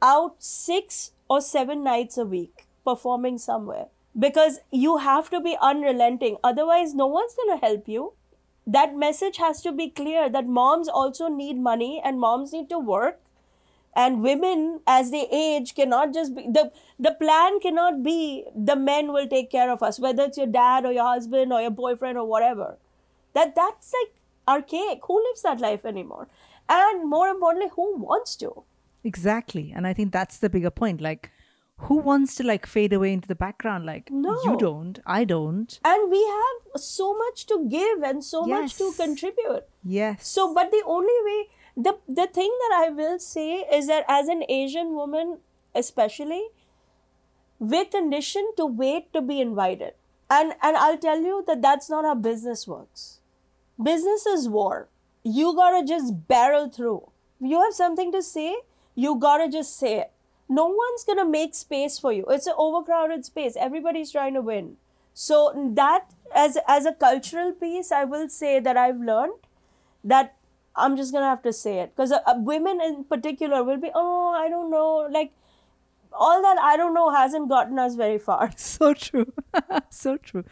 out 0.00 0.36
six 0.38 1.12
or 1.28 1.40
seven 1.40 1.84
nights 1.84 2.16
a 2.16 2.24
week 2.24 2.66
performing 2.84 3.38
somewhere 3.38 3.86
because 4.18 4.60
you 4.70 4.98
have 4.98 5.28
to 5.30 5.40
be 5.40 5.56
unrelenting. 5.60 6.38
Otherwise 6.42 6.94
no 6.94 7.06
one's 7.06 7.34
going 7.34 7.58
to 7.58 7.66
help 7.66 7.88
you. 7.88 8.12
That 8.66 8.96
message 8.96 9.36
has 9.36 9.60
to 9.62 9.72
be 9.72 9.90
clear 9.90 10.30
that 10.30 10.46
moms 10.46 10.88
also 10.88 11.28
need 11.28 11.58
money 11.58 12.00
and 12.02 12.18
moms 12.18 12.52
need 12.54 12.70
to 12.70 12.78
work 12.78 13.20
and 13.96 14.22
women 14.22 14.80
as 14.86 15.10
they 15.10 15.26
age 15.30 15.74
cannot 15.74 16.12
just 16.12 16.34
be 16.34 16.42
the 16.42 16.70
the 16.98 17.12
plan 17.12 17.60
cannot 17.60 18.02
be 18.02 18.44
the 18.56 18.76
men 18.76 19.12
will 19.12 19.28
take 19.28 19.50
care 19.50 19.70
of 19.70 19.82
us 19.82 19.98
whether 19.98 20.24
it's 20.24 20.36
your 20.36 20.46
dad 20.46 20.84
or 20.84 20.92
your 20.92 21.06
husband 21.06 21.52
or 21.52 21.60
your 21.60 21.70
boyfriend 21.70 22.18
or 22.18 22.26
whatever 22.26 22.76
that 23.34 23.54
that's 23.54 23.92
like 24.00 24.14
archaic. 24.48 25.00
Who 25.06 25.22
lives 25.22 25.42
that 25.42 25.60
life 25.60 25.84
anymore? 25.84 26.28
And 26.68 27.08
more 27.08 27.28
importantly, 27.28 27.70
who 27.74 27.96
wants 27.96 28.36
to? 28.36 28.64
Exactly. 29.02 29.72
And 29.74 29.86
I 29.86 29.92
think 29.92 30.12
that's 30.12 30.38
the 30.38 30.48
bigger 30.48 30.70
point. 30.70 31.00
Like, 31.00 31.30
who 31.76 31.96
wants 31.96 32.36
to 32.36 32.44
like 32.44 32.66
fade 32.66 32.92
away 32.92 33.12
into 33.12 33.28
the 33.28 33.34
background? 33.34 33.84
Like, 33.84 34.10
no. 34.10 34.40
you 34.44 34.56
don't, 34.56 34.98
I 35.04 35.24
don't. 35.24 35.78
And 35.84 36.10
we 36.10 36.24
have 36.24 36.80
so 36.80 37.14
much 37.14 37.46
to 37.46 37.66
give 37.68 38.02
and 38.02 38.24
so 38.24 38.46
yes. 38.46 38.60
much 38.60 38.76
to 38.76 38.92
contribute. 38.96 39.64
Yes. 39.82 40.26
So, 40.26 40.54
but 40.54 40.70
the 40.70 40.82
only 40.86 41.12
way, 41.24 41.48
the, 41.76 41.98
the 42.08 42.26
thing 42.26 42.56
that 42.62 42.84
I 42.84 42.90
will 42.90 43.18
say 43.18 43.60
is 43.72 43.86
that 43.88 44.04
as 44.08 44.28
an 44.28 44.44
Asian 44.48 44.94
woman, 44.94 45.38
especially, 45.74 46.48
we're 47.58 47.84
conditioned 47.84 48.56
to 48.56 48.66
wait 48.66 49.12
to 49.12 49.20
be 49.20 49.40
invited. 49.40 49.94
And, 50.30 50.54
and 50.62 50.76
I'll 50.76 50.98
tell 50.98 51.20
you 51.22 51.44
that 51.46 51.62
that's 51.62 51.90
not 51.90 52.04
how 52.04 52.14
business 52.14 52.66
works 52.66 53.20
Business 53.82 54.26
is 54.26 54.48
war. 54.48 54.88
You 55.24 55.54
gotta 55.54 55.84
just 55.86 56.28
barrel 56.28 56.68
through. 56.68 57.10
You 57.40 57.60
have 57.62 57.74
something 57.74 58.12
to 58.12 58.22
say, 58.22 58.56
you 58.94 59.16
gotta 59.16 59.48
just 59.50 59.76
say 59.78 59.98
it. 60.00 60.12
No 60.48 60.66
one's 60.66 61.04
gonna 61.04 61.24
make 61.24 61.54
space 61.54 61.98
for 61.98 62.12
you. 62.12 62.24
It's 62.30 62.46
an 62.46 62.54
overcrowded 62.56 63.24
space. 63.24 63.56
Everybody's 63.58 64.12
trying 64.12 64.34
to 64.34 64.40
win. 64.40 64.76
So 65.12 65.52
that 65.74 66.10
as 66.34 66.58
as 66.68 66.86
a 66.86 66.92
cultural 66.92 67.52
piece, 67.52 67.90
I 67.90 68.04
will 68.04 68.28
say 68.28 68.60
that 68.60 68.76
I've 68.76 69.00
learned 69.00 69.34
that 70.04 70.36
I'm 70.76 70.96
just 70.96 71.12
gonna 71.12 71.28
have 71.28 71.42
to 71.42 71.52
say 71.52 71.80
it 71.80 71.94
because 71.94 72.12
uh, 72.12 72.20
uh, 72.26 72.34
women 72.38 72.80
in 72.80 73.04
particular 73.04 73.62
will 73.62 73.78
be, 73.78 73.90
oh, 73.94 74.30
I 74.30 74.48
don't 74.48 74.70
know, 74.70 75.08
like 75.10 75.32
all 76.12 76.42
that 76.42 76.58
I 76.58 76.76
don't 76.76 76.94
know 76.94 77.10
hasn't 77.10 77.48
gotten 77.48 77.78
us 77.78 77.94
very 77.94 78.18
far. 78.18 78.50
So 78.56 78.94
true. 78.94 79.32
so 79.90 80.16
true. 80.16 80.44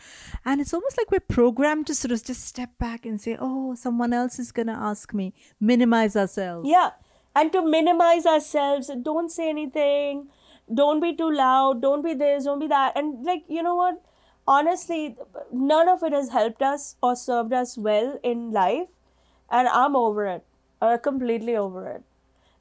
And 0.44 0.60
it's 0.60 0.74
almost 0.74 0.98
like 0.98 1.10
we're 1.10 1.20
programmed 1.20 1.86
to 1.88 1.94
sort 1.94 2.12
of 2.12 2.24
just 2.24 2.44
step 2.44 2.70
back 2.78 3.06
and 3.06 3.20
say, 3.20 3.36
oh, 3.40 3.74
someone 3.74 4.12
else 4.12 4.38
is 4.38 4.50
going 4.52 4.66
to 4.66 4.72
ask 4.72 5.14
me, 5.14 5.34
minimize 5.60 6.16
ourselves. 6.16 6.68
Yeah. 6.68 6.90
And 7.36 7.52
to 7.52 7.64
minimize 7.64 8.26
ourselves, 8.26 8.90
don't 9.02 9.30
say 9.30 9.48
anything, 9.48 10.28
don't 10.72 11.00
be 11.00 11.14
too 11.14 11.30
loud, 11.30 11.80
don't 11.80 12.02
be 12.02 12.14
this, 12.14 12.44
don't 12.44 12.58
be 12.58 12.66
that. 12.66 12.96
And 12.96 13.24
like, 13.24 13.44
you 13.48 13.62
know 13.62 13.76
what? 13.76 14.02
honestly, 14.46 15.16
none 15.52 15.88
of 15.88 16.02
it 16.02 16.12
has 16.12 16.30
helped 16.30 16.62
us 16.62 16.96
or 17.02 17.16
served 17.16 17.52
us 17.52 17.76
well 17.78 18.18
in 18.22 18.50
life. 18.50 18.88
And 19.52 19.68
I'm 19.68 19.94
over 19.94 20.26
it. 20.26 20.44
I'm 20.80 20.98
completely 20.98 21.54
over 21.56 21.88
it. 21.88 22.02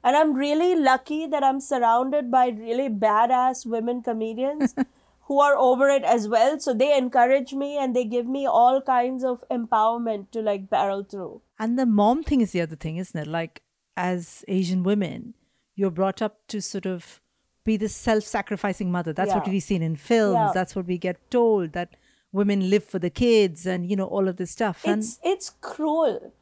And 0.04 0.16
I'm 0.16 0.34
really 0.34 0.74
lucky 0.74 1.26
that 1.26 1.42
I'm 1.42 1.60
surrounded 1.60 2.30
by 2.30 2.48
really 2.48 2.88
badass 2.88 3.64
women 3.66 4.02
comedians 4.02 4.74
who 5.22 5.40
are 5.40 5.56
over 5.56 5.88
it 5.88 6.02
as 6.02 6.28
well. 6.28 6.58
So 6.60 6.74
they 6.74 6.96
encourage 6.96 7.52
me 7.52 7.78
and 7.78 7.96
they 7.96 8.04
give 8.04 8.26
me 8.26 8.46
all 8.46 8.80
kinds 8.82 9.24
of 9.24 9.44
empowerment 9.50 10.30
to 10.32 10.42
like 10.42 10.68
barrel 10.68 11.04
through. 11.04 11.40
And 11.58 11.78
the 11.78 11.86
mom 11.86 12.22
thing 12.24 12.40
is 12.40 12.52
the 12.52 12.60
other 12.60 12.76
thing, 12.76 12.96
isn't 12.96 13.18
it? 13.18 13.28
Like, 13.28 13.62
as 13.96 14.44
Asian 14.48 14.82
women, 14.82 15.34
you're 15.76 15.90
brought 15.90 16.20
up 16.20 16.46
to 16.48 16.60
sort 16.60 16.86
of 16.86 17.20
be 17.64 17.76
this 17.76 17.94
self 17.94 18.24
sacrificing 18.24 18.90
mother. 18.90 19.12
That's 19.12 19.32
what 19.32 19.46
we've 19.48 19.62
seen 19.62 19.82
in 19.82 19.96
films. 19.96 20.34
Yeah. 20.34 20.50
That's 20.52 20.74
what 20.74 20.86
we 20.86 20.98
get 20.98 21.30
told 21.30 21.72
that 21.72 21.94
women 22.32 22.68
live 22.70 22.84
for 22.84 22.98
the 22.98 23.10
kids 23.10 23.66
and, 23.66 23.88
you 23.88 23.94
know, 23.94 24.06
all 24.06 24.26
of 24.28 24.36
this 24.36 24.50
stuff. 24.50 24.82
And 24.84 25.00
It's 25.00 25.20
it's 25.22 25.50
cruel. 25.60 26.32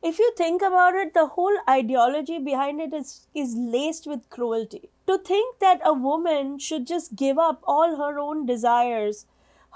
If 0.00 0.18
you 0.18 0.32
think 0.36 0.62
about 0.62 0.94
it, 0.94 1.12
the 1.12 1.26
whole 1.26 1.56
ideology 1.68 2.38
behind 2.38 2.80
it 2.80 2.94
is 2.94 3.26
is 3.34 3.56
laced 3.56 4.06
with 4.06 4.30
cruelty. 4.30 4.90
To 5.08 5.18
think 5.18 5.58
that 5.58 5.80
a 5.84 5.92
woman 5.92 6.58
should 6.58 6.86
just 6.86 7.16
give 7.16 7.38
up 7.38 7.62
all 7.64 7.96
her 7.96 8.18
own 8.18 8.46
desires, 8.46 9.26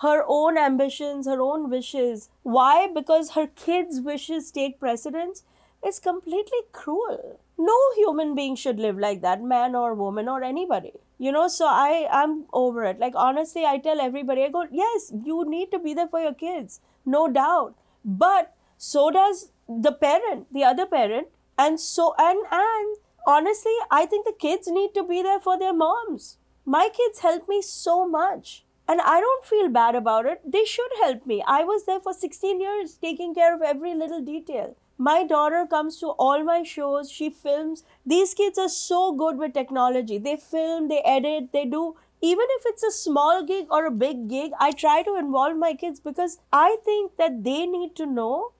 her 0.02 0.24
own 0.26 0.58
ambitions, 0.58 1.26
her 1.26 1.40
own 1.40 1.68
wishes. 1.70 2.28
Why? 2.42 2.88
Because 2.94 3.32
her 3.32 3.46
kids' 3.48 4.00
wishes 4.00 4.50
take 4.50 4.78
precedence 4.78 5.42
is 5.86 5.98
completely 5.98 6.62
cruel. 6.70 7.40
No 7.58 7.78
human 7.96 8.34
being 8.34 8.54
should 8.56 8.78
live 8.78 8.98
like 8.98 9.20
that, 9.22 9.42
man 9.42 9.74
or 9.74 9.94
woman 9.94 10.28
or 10.28 10.42
anybody. 10.42 10.92
You 11.18 11.32
know, 11.32 11.48
so 11.48 11.66
I 11.66 12.08
I'm 12.10 12.44
over 12.52 12.84
it. 12.84 12.98
Like 12.98 13.14
honestly, 13.16 13.64
I 13.64 13.78
tell 13.78 14.00
everybody, 14.00 14.44
I 14.44 14.48
go, 14.50 14.66
yes, 14.70 15.12
you 15.24 15.44
need 15.48 15.70
to 15.72 15.78
be 15.78 15.94
there 15.94 16.08
for 16.08 16.20
your 16.20 16.34
kids, 16.34 16.80
no 17.04 17.28
doubt. 17.28 17.74
But 18.04 18.54
so 18.76 19.10
does 19.10 19.51
the 19.68 19.92
parent, 19.92 20.52
the 20.52 20.64
other 20.64 20.86
parent, 20.86 21.28
and 21.58 21.78
so 21.78 22.14
and 22.18 22.38
and 22.50 22.96
honestly, 23.26 23.74
I 23.90 24.06
think 24.06 24.26
the 24.26 24.32
kids 24.38 24.68
need 24.68 24.94
to 24.94 25.04
be 25.04 25.22
there 25.22 25.40
for 25.40 25.58
their 25.58 25.74
moms. 25.74 26.38
My 26.64 26.88
kids 26.88 27.20
help 27.20 27.48
me 27.48 27.62
so 27.62 28.06
much. 28.06 28.64
And 28.88 29.00
I 29.00 29.20
don't 29.20 29.44
feel 29.44 29.68
bad 29.68 29.94
about 29.94 30.26
it. 30.26 30.40
They 30.44 30.64
should 30.64 30.90
help 31.00 31.24
me. 31.24 31.42
I 31.46 31.62
was 31.64 31.86
there 31.86 32.00
for 32.00 32.12
16 32.12 32.60
years 32.60 32.96
taking 32.96 33.34
care 33.34 33.54
of 33.54 33.62
every 33.62 33.94
little 33.94 34.20
detail. 34.20 34.76
My 34.98 35.24
daughter 35.24 35.66
comes 35.68 35.98
to 36.00 36.08
all 36.24 36.44
my 36.44 36.62
shows. 36.62 37.10
She 37.10 37.30
films. 37.30 37.84
These 38.04 38.34
kids 38.34 38.58
are 38.58 38.68
so 38.68 39.12
good 39.12 39.38
with 39.38 39.54
technology. 39.54 40.18
They 40.18 40.36
film, 40.36 40.88
they 40.88 41.00
edit, 41.04 41.52
they 41.52 41.64
do. 41.64 41.96
Even 42.20 42.46
if 42.50 42.62
it's 42.66 42.82
a 42.84 42.90
small 42.90 43.42
gig 43.44 43.66
or 43.70 43.86
a 43.86 43.90
big 43.90 44.28
gig, 44.28 44.52
I 44.60 44.70
try 44.72 45.02
to 45.02 45.16
involve 45.16 45.56
my 45.56 45.74
kids 45.74 45.98
because 45.98 46.38
I 46.52 46.76
think 46.84 47.16
that 47.16 47.42
they 47.42 47.66
need 47.66 47.96
to 47.96 48.06
know 48.06 48.52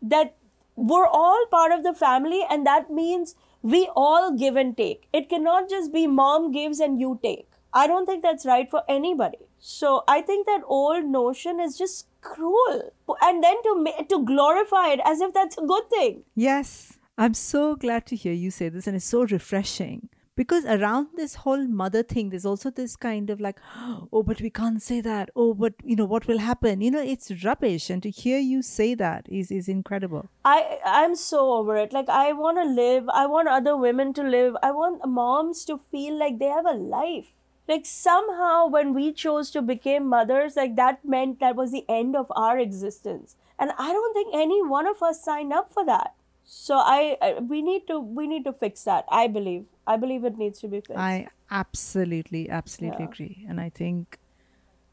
that 0.00 0.36
we're 0.76 1.06
all 1.06 1.44
part 1.50 1.72
of 1.72 1.82
the 1.82 1.92
family 1.92 2.42
and 2.48 2.66
that 2.66 2.90
means 2.90 3.34
we 3.62 3.90
all 3.94 4.32
give 4.32 4.56
and 4.56 4.76
take. 4.76 5.08
It 5.12 5.28
cannot 5.28 5.68
just 5.68 5.92
be 5.92 6.06
mom 6.06 6.50
gives 6.52 6.80
and 6.80 6.98
you 6.98 7.18
take. 7.22 7.48
I 7.72 7.86
don't 7.86 8.06
think 8.06 8.22
that's 8.22 8.46
right 8.46 8.68
for 8.70 8.82
anybody. 8.88 9.38
So 9.58 10.02
I 10.08 10.22
think 10.22 10.46
that 10.46 10.62
old 10.66 11.04
notion 11.04 11.60
is 11.60 11.76
just 11.76 12.08
cruel. 12.20 12.92
And 13.20 13.44
then 13.44 13.62
to 13.62 14.04
to 14.08 14.24
glorify 14.24 14.88
it 14.88 15.00
as 15.04 15.20
if 15.20 15.32
that's 15.32 15.58
a 15.58 15.62
good 15.62 15.90
thing. 15.90 16.24
Yes, 16.34 16.98
I'm 17.18 17.34
so 17.34 17.76
glad 17.76 18.06
to 18.06 18.16
hear 18.16 18.32
you 18.32 18.50
say 18.50 18.70
this, 18.70 18.86
and 18.86 18.96
it's 18.96 19.04
so 19.04 19.24
refreshing 19.24 20.08
because 20.40 20.64
around 20.64 21.08
this 21.16 21.34
whole 21.34 21.66
mother 21.66 22.02
thing, 22.02 22.30
there's 22.30 22.46
also 22.46 22.70
this 22.70 22.96
kind 22.96 23.28
of 23.28 23.40
like, 23.42 23.58
oh, 24.10 24.22
but 24.22 24.40
we 24.40 24.48
can't 24.48 24.82
say 24.82 25.02
that. 25.02 25.28
Oh, 25.36 25.52
but 25.52 25.74
you 25.84 25.96
know 25.96 26.06
what 26.06 26.26
will 26.26 26.38
happen? 26.38 26.80
You 26.80 26.90
know, 26.90 27.02
it's 27.14 27.44
rubbish, 27.44 27.90
and 27.90 28.02
to 28.04 28.08
hear 28.08 28.38
you 28.38 28.62
say 28.62 28.94
that 28.94 29.26
is 29.28 29.50
is 29.50 29.68
incredible. 29.68 30.30
I 30.52 30.78
I'm 30.92 31.14
so 31.14 31.42
over 31.56 31.76
it. 31.76 31.92
Like 31.92 32.08
I 32.20 32.32
want 32.32 32.62
to 32.62 32.64
live. 32.64 33.10
I 33.22 33.26
want 33.26 33.48
other 33.56 33.76
women 33.76 34.14
to 34.14 34.22
live. 34.36 34.56
I 34.62 34.70
want 34.70 35.06
moms 35.06 35.66
to 35.66 35.76
feel 35.90 36.18
like 36.22 36.38
they 36.38 36.52
have 36.54 36.72
a 36.72 36.78
life. 36.94 37.34
Like 37.68 37.84
somehow 37.84 38.66
when 38.76 38.94
we 38.94 39.12
chose 39.24 39.50
to 39.50 39.62
become 39.72 40.08
mothers, 40.14 40.56
like 40.56 40.74
that 40.76 41.04
meant 41.16 41.40
that 41.40 41.54
was 41.54 41.70
the 41.70 41.84
end 41.98 42.16
of 42.22 42.32
our 42.46 42.58
existence. 42.58 43.36
And 43.58 43.72
I 43.78 43.92
don't 43.92 44.14
think 44.14 44.34
any 44.34 44.62
one 44.78 44.86
of 44.94 45.02
us 45.10 45.22
signed 45.22 45.52
up 45.52 45.70
for 45.70 45.84
that. 45.84 46.14
So 46.44 46.74
I, 46.76 47.16
I 47.22 47.38
we 47.40 47.62
need 47.62 47.86
to 47.88 48.00
we 48.00 48.26
need 48.26 48.44
to 48.44 48.52
fix 48.52 48.84
that. 48.84 49.04
I 49.08 49.26
believe. 49.28 49.66
I 49.86 49.96
believe 49.96 50.24
it 50.24 50.36
needs 50.36 50.60
to 50.60 50.68
be 50.68 50.80
fixed. 50.80 50.98
I 50.98 51.28
absolutely, 51.50 52.48
absolutely 52.50 53.04
Yeah. 53.04 53.10
agree, 53.10 53.46
and 53.48 53.60
I 53.60 53.68
think 53.70 54.18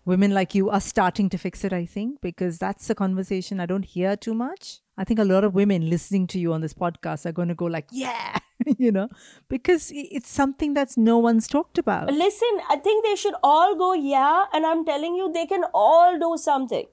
women 0.05 0.33
like 0.33 0.55
you 0.55 0.69
are 0.69 0.79
starting 0.79 1.29
to 1.29 1.37
fix 1.37 1.63
it. 1.63 1.73
I 1.73 1.85
think 1.85 2.21
because 2.21 2.57
that's 2.57 2.89
a 2.89 2.95
conversation 2.95 3.59
I 3.59 3.65
don't 3.65 3.85
hear 3.85 4.15
too 4.15 4.33
much. 4.33 4.81
I 4.97 5.03
think 5.03 5.19
a 5.19 5.25
lot 5.25 5.43
of 5.43 5.53
women 5.53 5.89
listening 5.89 6.27
to 6.27 6.39
you 6.39 6.53
on 6.53 6.61
this 6.61 6.73
podcast 6.73 7.25
are 7.25 7.31
going 7.31 7.49
to 7.49 7.55
go 7.55 7.65
like, 7.65 7.87
yeah, 7.91 8.37
you 8.77 8.91
know, 8.91 9.09
because 9.47 9.91
it's 9.93 10.29
something 10.29 10.73
that's 10.73 10.97
no 10.97 11.17
one's 11.17 11.47
talked 11.47 11.77
about. 11.77 12.11
Listen, 12.11 12.61
I 12.69 12.77
think 12.77 13.05
they 13.05 13.15
should 13.15 13.35
all 13.43 13.75
go, 13.75 13.93
yeah, 13.93 14.45
and 14.53 14.65
I'm 14.65 14.85
telling 14.85 15.15
you, 15.15 15.31
they 15.31 15.45
can 15.45 15.65
all 15.73 16.17
do 16.19 16.35
something. 16.37 16.87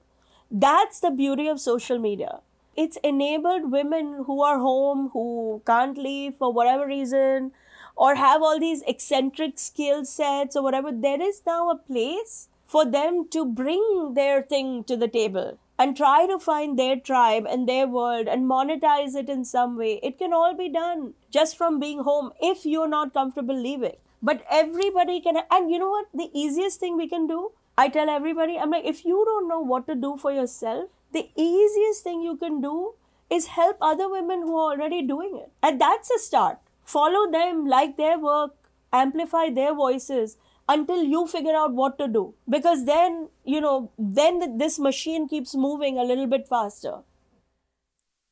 That's 0.51 0.99
the 0.99 1.09
beauty 1.11 1.47
of 1.47 1.59
social 1.59 1.97
media. 1.97 2.41
It's 2.75 2.97
enabled 3.03 3.71
women 3.71 4.23
who 4.25 4.41
are 4.43 4.59
home, 4.59 5.09
who 5.13 5.61
can't 5.65 5.97
leave 5.97 6.35
for 6.35 6.51
whatever 6.51 6.85
reason, 6.85 7.51
or 7.95 8.15
have 8.15 8.41
all 8.41 8.59
these 8.59 8.83
eccentric 8.87 9.57
skill 9.57 10.03
sets 10.03 10.55
or 10.55 10.63
whatever. 10.63 10.91
There 10.91 11.21
is 11.21 11.41
now 11.45 11.69
a 11.69 11.77
place 11.77 12.49
for 12.65 12.85
them 12.85 13.27
to 13.29 13.45
bring 13.45 14.13
their 14.15 14.41
thing 14.41 14.83
to 14.85 14.97
the 14.97 15.07
table 15.07 15.57
and 15.77 15.95
try 15.95 16.25
to 16.25 16.39
find 16.39 16.77
their 16.77 16.95
tribe 16.97 17.45
and 17.49 17.67
their 17.67 17.87
world 17.87 18.27
and 18.27 18.49
monetize 18.49 19.15
it 19.15 19.29
in 19.29 19.45
some 19.45 19.77
way. 19.77 19.99
It 20.03 20.17
can 20.17 20.33
all 20.33 20.55
be 20.55 20.69
done 20.69 21.13
just 21.31 21.57
from 21.57 21.79
being 21.79 21.99
home 21.99 22.31
if 22.41 22.65
you're 22.65 22.87
not 22.87 23.13
comfortable 23.13 23.57
leaving. 23.57 23.95
But 24.21 24.43
everybody 24.49 25.21
can, 25.21 25.37
and 25.51 25.69
you 25.69 25.79
know 25.79 25.89
what? 25.89 26.07
The 26.13 26.29
easiest 26.33 26.79
thing 26.79 26.97
we 26.97 27.07
can 27.07 27.27
do, 27.27 27.51
I 27.77 27.89
tell 27.89 28.09
everybody, 28.09 28.57
I'm 28.57 28.71
like, 28.71 28.85
if 28.85 29.05
you 29.05 29.23
don't 29.25 29.47
know 29.47 29.59
what 29.59 29.85
to 29.87 29.95
do 29.95 30.17
for 30.17 30.31
yourself, 30.31 30.89
the 31.15 31.29
easiest 31.35 32.03
thing 32.03 32.21
you 32.21 32.35
can 32.35 32.61
do 32.61 32.93
is 33.29 33.47
help 33.47 33.77
other 33.81 34.09
women 34.09 34.41
who 34.41 34.55
are 34.57 34.73
already 34.73 35.01
doing 35.01 35.37
it. 35.41 35.51
And 35.63 35.81
that's 35.81 36.11
a 36.11 36.19
start. 36.19 36.59
Follow 36.83 37.31
them, 37.31 37.65
like 37.65 37.97
their 37.97 38.19
work, 38.19 38.51
amplify 38.93 39.49
their 39.49 39.73
voices 39.73 40.37
until 40.69 41.03
you 41.03 41.25
figure 41.27 41.55
out 41.55 41.73
what 41.73 41.97
to 41.97 42.07
do. 42.07 42.33
Because 42.49 42.85
then, 42.85 43.29
you 43.43 43.61
know, 43.61 43.91
then 43.97 44.57
this 44.57 44.77
machine 44.79 45.27
keeps 45.27 45.55
moving 45.55 45.97
a 45.97 46.03
little 46.03 46.27
bit 46.27 46.47
faster. 46.47 46.99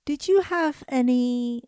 Did 0.05 0.27
you 0.27 0.41
have 0.41 0.83
any 0.87 1.63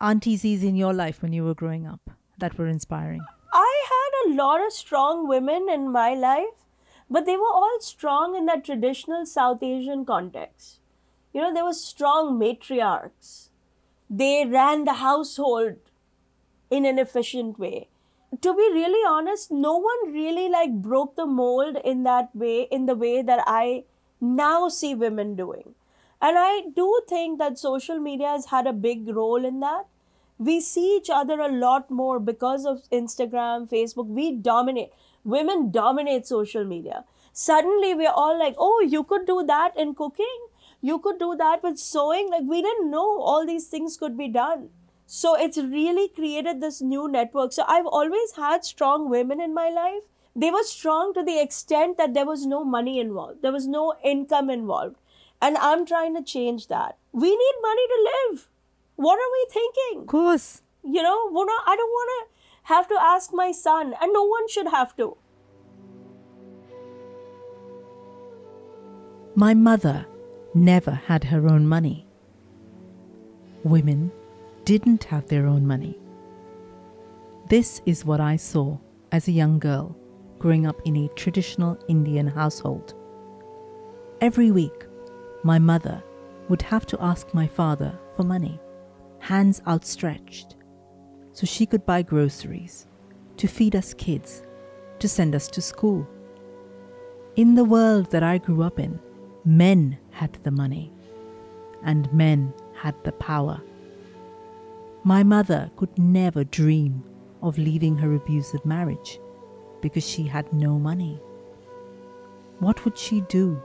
aunties 0.00 0.44
in 0.44 0.76
your 0.76 0.92
life 0.94 1.22
when 1.22 1.32
you 1.32 1.44
were 1.44 1.54
growing 1.54 1.86
up 1.86 2.10
that 2.38 2.56
were 2.56 2.66
inspiring? 2.66 3.20
I 3.52 3.84
had 3.92 4.32
a 4.32 4.36
lot 4.36 4.64
of 4.64 4.72
strong 4.72 5.26
women 5.28 5.68
in 5.68 5.90
my 5.90 6.14
life, 6.14 6.54
but 7.10 7.26
they 7.26 7.36
were 7.36 7.52
all 7.52 7.80
strong 7.80 8.36
in 8.36 8.46
that 8.46 8.64
traditional 8.64 9.26
South 9.26 9.62
Asian 9.62 10.04
context. 10.04 10.78
You 11.32 11.40
know, 11.40 11.52
they 11.52 11.62
were 11.62 11.74
strong 11.74 12.38
matriarchs. 12.38 13.48
They 14.08 14.46
ran 14.46 14.84
the 14.84 14.94
household 14.94 15.76
in 16.70 16.86
an 16.86 16.98
efficient 16.98 17.58
way. 17.58 17.88
To 18.42 18.54
be 18.54 18.68
really 18.72 19.04
honest, 19.08 19.50
no 19.50 19.76
one 19.76 20.12
really 20.12 20.48
like 20.48 20.72
broke 20.72 21.16
the 21.16 21.26
mold 21.26 21.76
in 21.84 22.04
that 22.04 22.34
way, 22.34 22.62
in 22.70 22.86
the 22.86 22.94
way 22.94 23.22
that 23.22 23.42
I 23.46 23.84
now 24.20 24.68
see 24.68 24.94
women 24.94 25.34
doing. 25.34 25.74
And 26.22 26.36
I 26.38 26.62
do 26.76 27.02
think 27.08 27.38
that 27.38 27.58
social 27.58 27.98
media 27.98 28.28
has 28.28 28.46
had 28.46 28.66
a 28.66 28.72
big 28.72 29.08
role 29.08 29.44
in 29.44 29.60
that. 29.60 29.86
We 30.38 30.60
see 30.60 30.96
each 30.96 31.10
other 31.10 31.40
a 31.40 31.50
lot 31.50 31.90
more 31.90 32.20
because 32.20 32.64
of 32.64 32.88
Instagram, 32.90 33.68
Facebook. 33.68 34.06
We 34.06 34.32
dominate. 34.32 34.90
Women 35.24 35.70
dominate 35.70 36.26
social 36.26 36.64
media. 36.64 37.04
Suddenly 37.32 37.94
we're 37.94 38.10
all 38.10 38.38
like, 38.38 38.54
oh, 38.58 38.80
you 38.86 39.04
could 39.04 39.26
do 39.26 39.44
that 39.46 39.76
in 39.76 39.94
cooking. 39.94 40.46
You 40.80 40.98
could 40.98 41.18
do 41.18 41.36
that 41.36 41.62
with 41.62 41.78
sewing. 41.78 42.30
Like, 42.30 42.44
we 42.46 42.62
didn't 42.62 42.90
know 42.90 43.20
all 43.20 43.46
these 43.46 43.66
things 43.66 43.96
could 43.96 44.16
be 44.16 44.28
done. 44.28 44.70
So 45.06 45.34
it's 45.34 45.58
really 45.58 46.08
created 46.08 46.60
this 46.60 46.80
new 46.80 47.08
network. 47.08 47.52
So 47.52 47.64
I've 47.66 47.86
always 47.86 48.32
had 48.36 48.64
strong 48.64 49.10
women 49.10 49.40
in 49.40 49.52
my 49.52 49.68
life. 49.68 50.04
They 50.36 50.50
were 50.50 50.62
strong 50.62 51.12
to 51.14 51.24
the 51.24 51.40
extent 51.40 51.98
that 51.98 52.14
there 52.14 52.24
was 52.24 52.46
no 52.46 52.64
money 52.64 53.00
involved, 53.00 53.42
there 53.42 53.52
was 53.52 53.66
no 53.66 53.94
income 54.04 54.48
involved. 54.48 54.96
And 55.42 55.56
I'm 55.56 55.84
trying 55.84 56.14
to 56.14 56.22
change 56.22 56.68
that. 56.68 56.96
We 57.12 57.30
need 57.30 57.54
money 57.60 57.86
to 57.88 58.10
live. 58.12 58.48
What 58.96 59.18
are 59.18 59.32
we 59.32 59.46
thinking? 59.50 60.02
Of 60.02 60.06
course. 60.06 60.62
You 60.84 61.02
know, 61.02 61.28
we're 61.32 61.46
not, 61.46 61.64
I 61.66 61.76
don't 61.76 61.90
want 61.90 62.10
to 62.28 62.39
have 62.64 62.88
to 62.88 62.98
ask 63.00 63.32
my 63.32 63.52
son, 63.52 63.94
and 64.00 64.12
no 64.12 64.24
one 64.24 64.48
should 64.48 64.68
have 64.68 64.96
to. 64.96 65.16
My 69.34 69.54
mother 69.54 70.06
never 70.54 70.90
had 70.90 71.24
her 71.24 71.48
own 71.48 71.66
money. 71.66 72.06
Women 73.64 74.10
didn't 74.64 75.04
have 75.04 75.26
their 75.28 75.46
own 75.46 75.66
money. 75.66 75.98
This 77.48 77.80
is 77.86 78.04
what 78.04 78.20
I 78.20 78.36
saw 78.36 78.78
as 79.12 79.28
a 79.28 79.32
young 79.32 79.58
girl 79.58 79.96
growing 80.38 80.66
up 80.66 80.80
in 80.84 80.96
a 80.96 81.08
traditional 81.08 81.78
Indian 81.88 82.26
household. 82.26 82.94
Every 84.20 84.50
week, 84.50 84.86
my 85.42 85.58
mother 85.58 86.02
would 86.48 86.62
have 86.62 86.86
to 86.86 86.98
ask 87.00 87.32
my 87.32 87.46
father 87.46 87.98
for 88.16 88.22
money, 88.22 88.60
hands 89.18 89.62
outstretched, 89.66 90.56
so 91.32 91.46
she 91.46 91.66
could 91.66 91.86
buy 91.86 92.02
groceries, 92.02 92.86
to 93.36 93.46
feed 93.46 93.76
us 93.76 93.94
kids, 93.94 94.42
to 94.98 95.08
send 95.08 95.34
us 95.34 95.48
to 95.48 95.62
school. 95.62 96.06
In 97.36 97.54
the 97.54 97.64
world 97.64 98.10
that 98.10 98.22
I 98.22 98.38
grew 98.38 98.62
up 98.62 98.78
in, 98.78 98.98
men 99.44 99.98
had 100.10 100.34
the 100.42 100.50
money 100.50 100.92
and 101.82 102.12
men 102.12 102.52
had 102.74 102.94
the 103.04 103.12
power. 103.12 103.60
My 105.04 105.22
mother 105.22 105.70
could 105.76 105.96
never 105.98 106.44
dream 106.44 107.02
of 107.42 107.56
leaving 107.56 107.96
her 107.96 108.14
abusive 108.14 108.64
marriage 108.66 109.18
because 109.80 110.06
she 110.06 110.24
had 110.24 110.52
no 110.52 110.78
money. 110.78 111.18
What 112.58 112.84
would 112.84 112.98
she 112.98 113.22
do? 113.22 113.62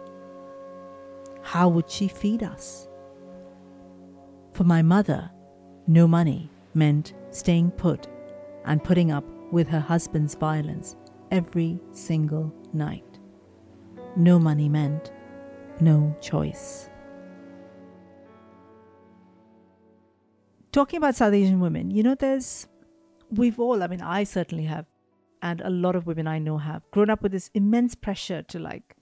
How 1.41 1.67
would 1.67 1.89
she 1.89 2.08
feed 2.08 2.41
us? 2.41 2.88
For 4.54 4.63
my 4.63 4.82
mother, 4.82 5.30
no 5.88 6.08
money 6.08 6.49
meant 6.73 7.13
staying 7.36 7.71
put 7.71 8.08
and 8.65 8.84
putting 8.84 9.12
up 9.12 9.26
with 9.52 9.67
her 9.67 9.80
husband's 9.80 10.36
violence 10.36 10.95
every 11.32 11.80
single 11.91 12.54
night. 12.74 13.19
No 14.15 14.39
money 14.39 14.69
meant 14.69 15.12
no 15.82 16.15
choice. 16.21 16.89
Talking 20.71 20.98
about 20.98 21.15
South 21.15 21.34
Asian 21.34 21.60
women, 21.60 21.91
you 21.91 22.04
know, 22.04 22.15
there's, 22.15 22.67
we've 23.30 23.60
all, 23.60 23.82
I 23.82 23.88
mean, 23.88 24.02
I 24.02 24.24
certainly 24.24 24.65
have, 24.65 24.86
and 25.41 25.62
a 25.62 25.69
lot 25.69 25.95
of 25.95 26.06
women 26.06 26.28
I 26.28 26.39
know 26.39 26.58
have 26.58 26.84
grown 26.91 27.10
up 27.10 27.21
with 27.21 27.32
this 27.32 27.50
immense 27.54 27.95
pressure 27.95 28.41
to 28.43 28.60
like, 28.60 28.95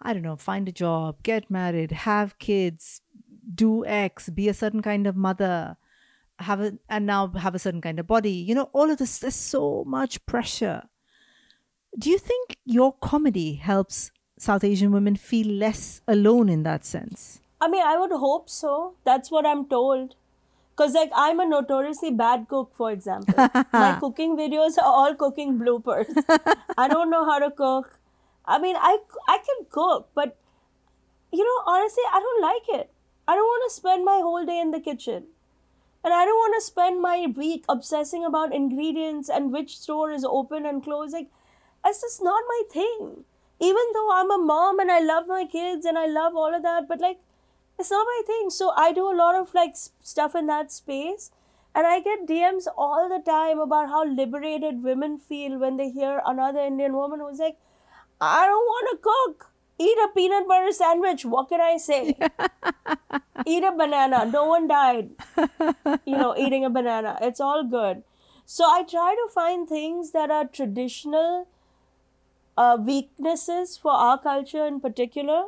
I 0.00 0.12
don't 0.12 0.22
know, 0.22 0.36
find 0.36 0.68
a 0.68 0.72
job, 0.72 1.22
get 1.22 1.50
married, 1.50 1.90
have 1.92 2.38
kids, 2.38 3.00
do 3.54 3.84
X, 3.86 4.28
be 4.28 4.48
a 4.48 4.54
certain 4.54 4.82
kind 4.82 5.06
of 5.06 5.16
mother, 5.16 5.76
have 6.38 6.60
a, 6.60 6.78
and 6.88 7.06
now 7.06 7.28
have 7.28 7.54
a 7.54 7.58
certain 7.58 7.80
kind 7.80 7.98
of 7.98 8.06
body. 8.06 8.32
You 8.32 8.54
know, 8.54 8.70
all 8.72 8.90
of 8.90 8.98
this, 8.98 9.18
there's 9.18 9.34
so 9.34 9.84
much 9.86 10.24
pressure. 10.26 10.82
Do 11.98 12.10
you 12.10 12.18
think 12.18 12.56
your 12.64 12.92
comedy 12.92 13.54
helps 13.54 14.10
South 14.38 14.64
Asian 14.64 14.90
women 14.90 15.16
feel 15.16 15.46
less 15.46 16.00
alone 16.08 16.48
in 16.48 16.64
that 16.64 16.84
sense? 16.84 17.40
I 17.60 17.68
mean, 17.68 17.84
I 17.86 17.96
would 17.96 18.10
hope 18.10 18.50
so. 18.50 18.94
That's 19.04 19.30
what 19.30 19.46
I'm 19.46 19.66
told. 19.68 20.16
Because, 20.76 20.92
like, 20.92 21.10
I'm 21.14 21.38
a 21.38 21.46
notoriously 21.46 22.10
bad 22.10 22.48
cook, 22.48 22.72
for 22.74 22.90
example. 22.90 23.34
My 23.72 23.96
cooking 24.00 24.36
videos 24.36 24.76
are 24.76 24.84
all 24.84 25.14
cooking 25.14 25.56
bloopers. 25.56 26.12
I 26.76 26.88
don't 26.88 27.10
know 27.10 27.24
how 27.24 27.38
to 27.38 27.50
cook. 27.52 28.00
I 28.44 28.58
mean, 28.58 28.74
I, 28.76 28.98
I 29.28 29.38
can 29.38 29.66
cook, 29.70 30.10
but, 30.14 30.36
you 31.32 31.44
know, 31.44 31.72
honestly, 31.72 32.02
I 32.12 32.18
don't 32.18 32.42
like 32.42 32.80
it. 32.80 32.90
I 33.26 33.36
don't 33.36 33.44
want 33.44 33.70
to 33.70 33.74
spend 33.76 34.04
my 34.04 34.18
whole 34.20 34.44
day 34.44 34.60
in 34.60 34.72
the 34.72 34.80
kitchen. 34.80 35.28
And 36.04 36.12
I 36.12 36.26
don't 36.26 36.36
want 36.36 36.54
to 36.56 36.66
spend 36.66 37.00
my 37.00 37.26
week 37.34 37.64
obsessing 37.68 38.24
about 38.26 38.54
ingredients 38.54 39.30
and 39.30 39.50
which 39.50 39.78
store 39.78 40.10
is 40.10 40.24
open 40.24 40.66
and 40.66 40.84
closed. 40.84 41.14
Like, 41.14 41.30
that's 41.82 42.02
just 42.02 42.22
not 42.22 42.44
my 42.46 42.62
thing. 42.70 43.24
Even 43.58 43.82
though 43.94 44.10
I'm 44.12 44.30
a 44.30 44.38
mom 44.38 44.78
and 44.80 44.90
I 44.90 45.00
love 45.00 45.26
my 45.26 45.46
kids 45.46 45.86
and 45.86 45.96
I 45.96 46.06
love 46.06 46.36
all 46.36 46.54
of 46.54 46.62
that, 46.62 46.86
but 46.88 47.00
like, 47.00 47.20
it's 47.78 47.90
not 47.90 48.06
my 48.06 48.22
thing. 48.26 48.50
So 48.50 48.72
I 48.76 48.92
do 48.92 49.10
a 49.10 49.16
lot 49.16 49.34
of 49.34 49.54
like 49.54 49.74
stuff 50.02 50.34
in 50.34 50.46
that 50.46 50.70
space. 50.70 51.30
And 51.74 51.86
I 51.86 52.00
get 52.00 52.26
DMs 52.26 52.66
all 52.76 53.08
the 53.08 53.22
time 53.24 53.58
about 53.58 53.88
how 53.88 54.04
liberated 54.04 54.84
women 54.84 55.18
feel 55.18 55.58
when 55.58 55.76
they 55.76 55.90
hear 55.90 56.22
another 56.24 56.60
Indian 56.60 56.92
woman 56.92 57.18
who's 57.18 57.40
like, 57.40 57.56
I 58.20 58.46
don't 58.46 58.64
want 58.64 58.88
to 58.92 59.08
cook. 59.08 59.53
Eat 59.78 59.98
a 60.04 60.08
peanut 60.14 60.46
butter 60.46 60.72
sandwich. 60.72 61.24
What 61.24 61.48
can 61.48 61.60
I 61.60 61.76
say? 61.76 62.16
Eat 63.46 63.64
a 63.64 63.72
banana. 63.72 64.24
No 64.24 64.44
one 64.46 64.68
died, 64.68 65.10
you 66.06 66.16
know, 66.16 66.34
eating 66.36 66.64
a 66.64 66.70
banana. 66.70 67.18
It's 67.20 67.40
all 67.40 67.64
good. 67.64 68.02
So 68.46 68.64
I 68.64 68.84
try 68.84 69.14
to 69.14 69.32
find 69.32 69.68
things 69.68 70.12
that 70.12 70.30
are 70.30 70.44
traditional 70.46 71.48
uh, 72.56 72.78
weaknesses 72.80 73.76
for 73.76 73.92
our 73.92 74.18
culture 74.18 74.66
in 74.66 74.80
particular 74.80 75.44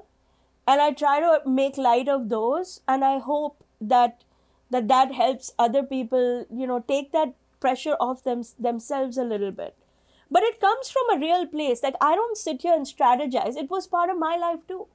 and 0.66 0.80
i 0.80 0.90
try 0.92 1.20
to 1.20 1.40
make 1.48 1.76
light 1.76 2.08
of 2.08 2.28
those 2.28 2.80
and 2.88 3.04
i 3.04 3.18
hope 3.18 3.64
that 3.80 4.24
that 4.70 4.88
that 4.88 5.12
helps 5.12 5.52
other 5.58 5.82
people 5.82 6.46
you 6.50 6.66
know 6.66 6.80
take 6.88 7.12
that 7.12 7.34
pressure 7.60 7.96
off 8.00 8.22
them 8.24 8.42
themselves 8.58 9.16
a 9.16 9.24
little 9.24 9.52
bit 9.52 9.76
but 10.30 10.42
it 10.42 10.60
comes 10.60 10.90
from 10.90 11.16
a 11.16 11.20
real 11.20 11.46
place. 11.46 11.82
Like 11.82 11.94
i 12.00 12.14
don't 12.14 12.36
sit 12.36 12.62
here 12.62 12.74
and 12.74 12.86
strategize. 12.86 13.56
It 13.56 13.70
was 13.70 13.86
part 13.86 14.10
of 14.10 14.18
my 14.18 14.36
life 14.36 14.66
too. 14.66 14.86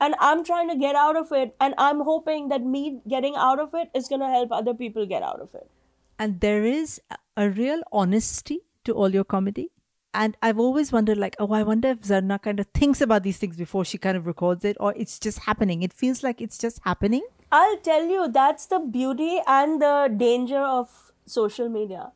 And 0.00 0.14
i'm 0.20 0.44
trying 0.44 0.68
to 0.68 0.76
get 0.76 0.94
out 0.94 1.16
of 1.16 1.32
it 1.32 1.54
and 1.60 1.74
i'm 1.78 2.00
hoping 2.00 2.48
that 2.50 2.62
me 2.74 3.00
getting 3.08 3.34
out 3.36 3.58
of 3.58 3.74
it 3.74 3.90
is 3.94 4.08
going 4.08 4.20
to 4.20 4.28
help 4.28 4.52
other 4.52 4.74
people 4.74 5.06
get 5.06 5.22
out 5.22 5.40
of 5.40 5.54
it. 5.54 5.70
And 6.18 6.40
there 6.40 6.64
is 6.64 7.00
a 7.36 7.48
real 7.48 7.82
honesty 7.92 8.60
to 8.84 8.92
all 8.92 9.10
your 9.10 9.24
comedy. 9.24 9.70
And 10.14 10.36
i've 10.42 10.58
always 10.58 10.92
wondered 10.92 11.18
like 11.18 11.36
oh 11.38 11.52
i 11.52 11.62
wonder 11.62 11.88
if 11.96 12.00
zarna 12.12 12.40
kind 12.42 12.60
of 12.60 12.68
thinks 12.82 13.00
about 13.00 13.22
these 13.24 13.38
things 13.38 13.56
before 13.56 13.84
she 13.84 13.98
kind 13.98 14.16
of 14.16 14.26
records 14.26 14.64
it 14.64 14.76
or 14.80 14.94
it's 14.96 15.18
just 15.18 15.40
happening. 15.40 15.82
It 15.82 15.92
feels 15.92 16.22
like 16.22 16.40
it's 16.40 16.58
just 16.58 16.80
happening. 16.84 17.26
I'll 17.50 17.78
tell 17.78 18.04
you, 18.04 18.28
that's 18.28 18.66
the 18.66 18.78
beauty 18.78 19.40
and 19.46 19.80
the 19.80 20.12
danger 20.14 20.58
of 20.58 21.12
social 21.24 21.68
media. 21.70 22.12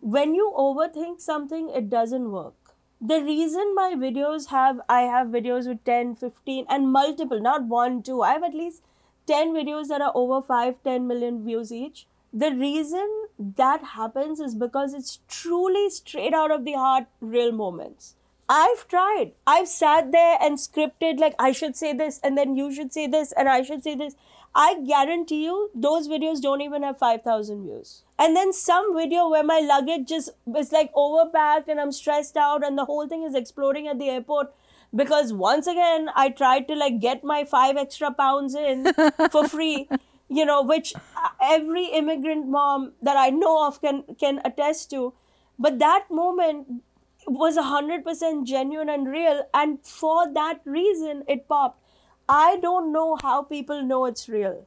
When 0.00 0.34
you 0.34 0.52
overthink 0.56 1.20
something, 1.20 1.70
it 1.70 1.88
doesn't 1.88 2.30
work. 2.30 2.54
The 3.00 3.20
reason 3.20 3.74
my 3.74 3.94
videos 3.96 4.48
have, 4.48 4.80
I 4.88 5.02
have 5.02 5.28
videos 5.28 5.66
with 5.66 5.84
10, 5.84 6.14
15, 6.16 6.66
and 6.68 6.92
multiple, 6.92 7.40
not 7.40 7.64
one, 7.64 8.02
two, 8.02 8.22
I 8.22 8.32
have 8.34 8.44
at 8.44 8.54
least 8.54 8.82
10 9.26 9.52
videos 9.52 9.88
that 9.88 10.00
are 10.00 10.12
over 10.14 10.40
5, 10.40 10.82
10 10.84 11.06
million 11.06 11.44
views 11.44 11.72
each. 11.72 12.06
The 12.32 12.52
reason 12.52 13.08
that 13.38 13.82
happens 13.94 14.40
is 14.40 14.54
because 14.54 14.94
it's 14.94 15.18
truly 15.28 15.90
straight 15.90 16.32
out 16.32 16.50
of 16.50 16.64
the 16.64 16.72
heart, 16.72 17.06
real 17.20 17.52
moments. 17.52 18.14
I've 18.48 18.86
tried. 18.86 19.32
I've 19.46 19.68
sat 19.68 20.12
there 20.12 20.38
and 20.40 20.58
scripted, 20.58 21.18
like, 21.18 21.34
I 21.38 21.52
should 21.52 21.76
say 21.76 21.92
this, 21.92 22.20
and 22.22 22.36
then 22.38 22.54
you 22.54 22.72
should 22.72 22.92
say 22.92 23.06
this, 23.06 23.32
and 23.32 23.48
I 23.48 23.62
should 23.62 23.82
say 23.82 23.94
this. 23.94 24.14
I 24.54 24.80
guarantee 24.80 25.44
you, 25.44 25.70
those 25.74 26.08
videos 26.08 26.40
don't 26.40 26.60
even 26.60 26.82
have 26.82 26.98
5,000 26.98 27.64
views. 27.64 28.02
And 28.22 28.36
then 28.36 28.52
some 28.52 28.96
video 28.96 29.28
where 29.28 29.42
my 29.42 29.58
luggage 29.58 30.08
just 30.08 30.30
is 30.56 30.70
like 30.70 30.92
overpacked 30.94 31.66
and 31.66 31.80
I'm 31.80 31.90
stressed 31.90 32.36
out, 32.36 32.64
and 32.64 32.78
the 32.78 32.84
whole 32.84 33.08
thing 33.08 33.24
is 33.24 33.34
exploding 33.34 33.88
at 33.88 33.98
the 33.98 34.10
airport 34.10 34.54
because 34.94 35.32
once 35.32 35.66
again, 35.66 36.08
I 36.14 36.28
tried 36.28 36.68
to 36.68 36.76
like 36.76 37.00
get 37.00 37.24
my 37.24 37.42
five 37.44 37.76
extra 37.76 38.12
pounds 38.12 38.54
in 38.54 38.92
for 39.32 39.48
free. 39.48 39.88
You 40.28 40.46
know, 40.46 40.62
which 40.62 40.94
uh, 40.96 41.28
every 41.42 41.86
immigrant 41.86 42.46
mom 42.48 42.92
that 43.02 43.16
I 43.16 43.30
know 43.30 43.66
of 43.66 43.80
can 43.80 44.04
can 44.20 44.40
attest 44.44 44.90
to. 44.90 45.14
But 45.58 45.80
that 45.80 46.06
moment 46.10 46.82
was 47.26 47.56
100% 47.56 48.46
genuine 48.46 48.88
and 48.88 49.08
real 49.08 49.46
and 49.54 49.78
for 49.86 50.32
that 50.32 50.60
reason 50.64 51.22
it 51.28 51.46
popped 51.48 51.80
i 52.28 52.56
don't 52.62 52.92
know 52.92 53.16
how 53.16 53.42
people 53.42 53.82
know 53.82 54.04
it's 54.06 54.28
real 54.28 54.66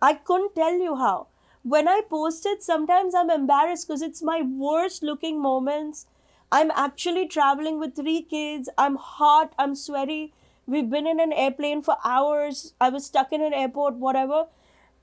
i 0.00 0.14
couldn't 0.14 0.54
tell 0.54 0.78
you 0.78 0.96
how 0.96 1.26
when 1.62 1.88
i 1.88 2.00
post 2.08 2.46
it 2.46 2.62
sometimes 2.62 3.14
i'm 3.14 3.30
embarrassed 3.30 3.86
because 3.86 4.02
it's 4.02 4.22
my 4.22 4.42
worst 4.42 5.02
looking 5.02 5.40
moments. 5.40 6.06
I'm 6.52 6.70
actually 6.72 7.28
traveling 7.28 7.78
with 7.78 7.94
three 7.94 8.22
kids. 8.22 8.68
I'm 8.76 8.96
hot. 8.96 9.52
I'm 9.58 9.74
sweaty. 9.74 10.32
We've 10.66 10.90
been 10.90 11.06
in 11.06 11.20
an 11.20 11.32
airplane 11.32 11.82
for 11.82 11.96
hours. 12.04 12.74
I 12.80 12.88
was 12.88 13.06
stuck 13.06 13.32
in 13.32 13.40
an 13.40 13.54
airport 13.54 13.94
whatever. 13.94 14.46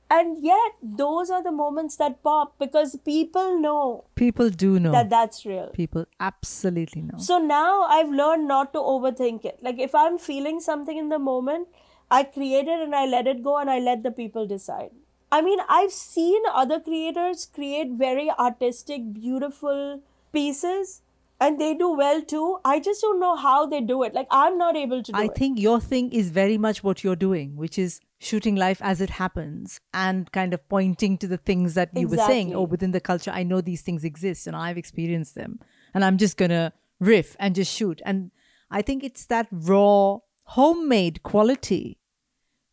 And 0.09 0.41
yet 0.41 0.73
those 0.81 1.29
are 1.29 1.43
the 1.43 1.51
moments 1.51 1.97
that 1.97 2.23
pop 2.23 2.57
because 2.59 2.95
people 3.03 3.59
know 3.59 4.05
people 4.15 4.49
do 4.49 4.79
know. 4.79 4.91
that 4.91 5.09
that's 5.09 5.45
real. 5.45 5.67
People 5.67 6.05
absolutely 6.19 7.01
know. 7.01 7.17
So 7.17 7.39
now 7.39 7.83
I've 7.83 8.09
learned 8.09 8.47
not 8.47 8.71
to 8.73 8.79
overthink 8.79 9.43
it. 9.43 9.59
Like 9.61 9.79
if 9.79 9.93
I'm 9.93 10.17
feeling 10.17 10.61
something 10.61 10.97
in 10.97 11.09
the 11.09 11.19
moment, 11.19 11.67
I 12.09 12.23
create 12.23 12.67
it 12.67 12.79
and 12.79 12.95
I 12.95 13.05
let 13.05 13.27
it 13.27 13.43
go 13.43 13.57
and 13.57 13.69
I 13.69 13.79
let 13.79 14.03
the 14.03 14.11
people 14.11 14.47
decide. 14.47 14.91
I 15.31 15.41
mean, 15.41 15.59
I've 15.67 15.91
seen 15.91 16.41
other 16.53 16.79
creators 16.79 17.45
create 17.45 17.91
very 17.91 18.29
artistic, 18.31 19.13
beautiful 19.13 20.01
pieces 20.31 21.01
and 21.39 21.59
they 21.59 21.73
do 21.73 21.91
well 21.91 22.21
too. 22.21 22.59
I 22.65 22.79
just 22.79 23.01
don't 23.01 23.19
know 23.19 23.35
how 23.35 23.65
they 23.65 23.81
do 23.81 24.03
it. 24.03 24.13
Like 24.13 24.27
I'm 24.31 24.57
not 24.57 24.75
able 24.75 25.03
to 25.03 25.11
do 25.11 25.17
I 25.17 25.25
it. 25.25 25.35
think 25.35 25.59
your 25.59 25.79
thing 25.79 26.11
is 26.11 26.29
very 26.29 26.57
much 26.57 26.83
what 26.83 27.03
you're 27.03 27.15
doing, 27.15 27.55
which 27.55 27.77
is 27.77 27.99
shooting 28.19 28.55
life 28.55 28.81
as 28.81 29.01
it 29.01 29.11
happens 29.11 29.79
and 29.93 30.31
kind 30.31 30.53
of 30.53 30.67
pointing 30.69 31.17
to 31.19 31.27
the 31.27 31.37
things 31.37 31.75
that 31.75 31.89
you 31.95 32.07
were 32.07 32.17
saying, 32.17 32.47
oh, 32.47 32.49
Exactly. 32.49 32.55
oh, 32.55 32.63
within 32.63 32.91
the 32.91 32.99
culture, 33.01 33.31
I 33.31 33.43
know 33.43 33.61
these 33.61 33.81
things 33.81 34.03
exist 34.03 34.47
and 34.47 34.55
I've 34.55 34.77
experienced 34.77 35.35
them. 35.35 35.59
And 35.93 36.03
I'm 36.03 36.17
just 36.17 36.37
going 36.37 36.49
to 36.51 36.73
riff 36.99 37.35
and 37.39 37.53
just 37.53 37.71
shoot. 37.73 38.01
And 38.05 38.31
I 38.71 38.81
think 38.81 39.03
it's 39.03 39.25
that 39.25 39.47
raw, 39.51 40.17
homemade 40.45 41.21
quality 41.23 41.99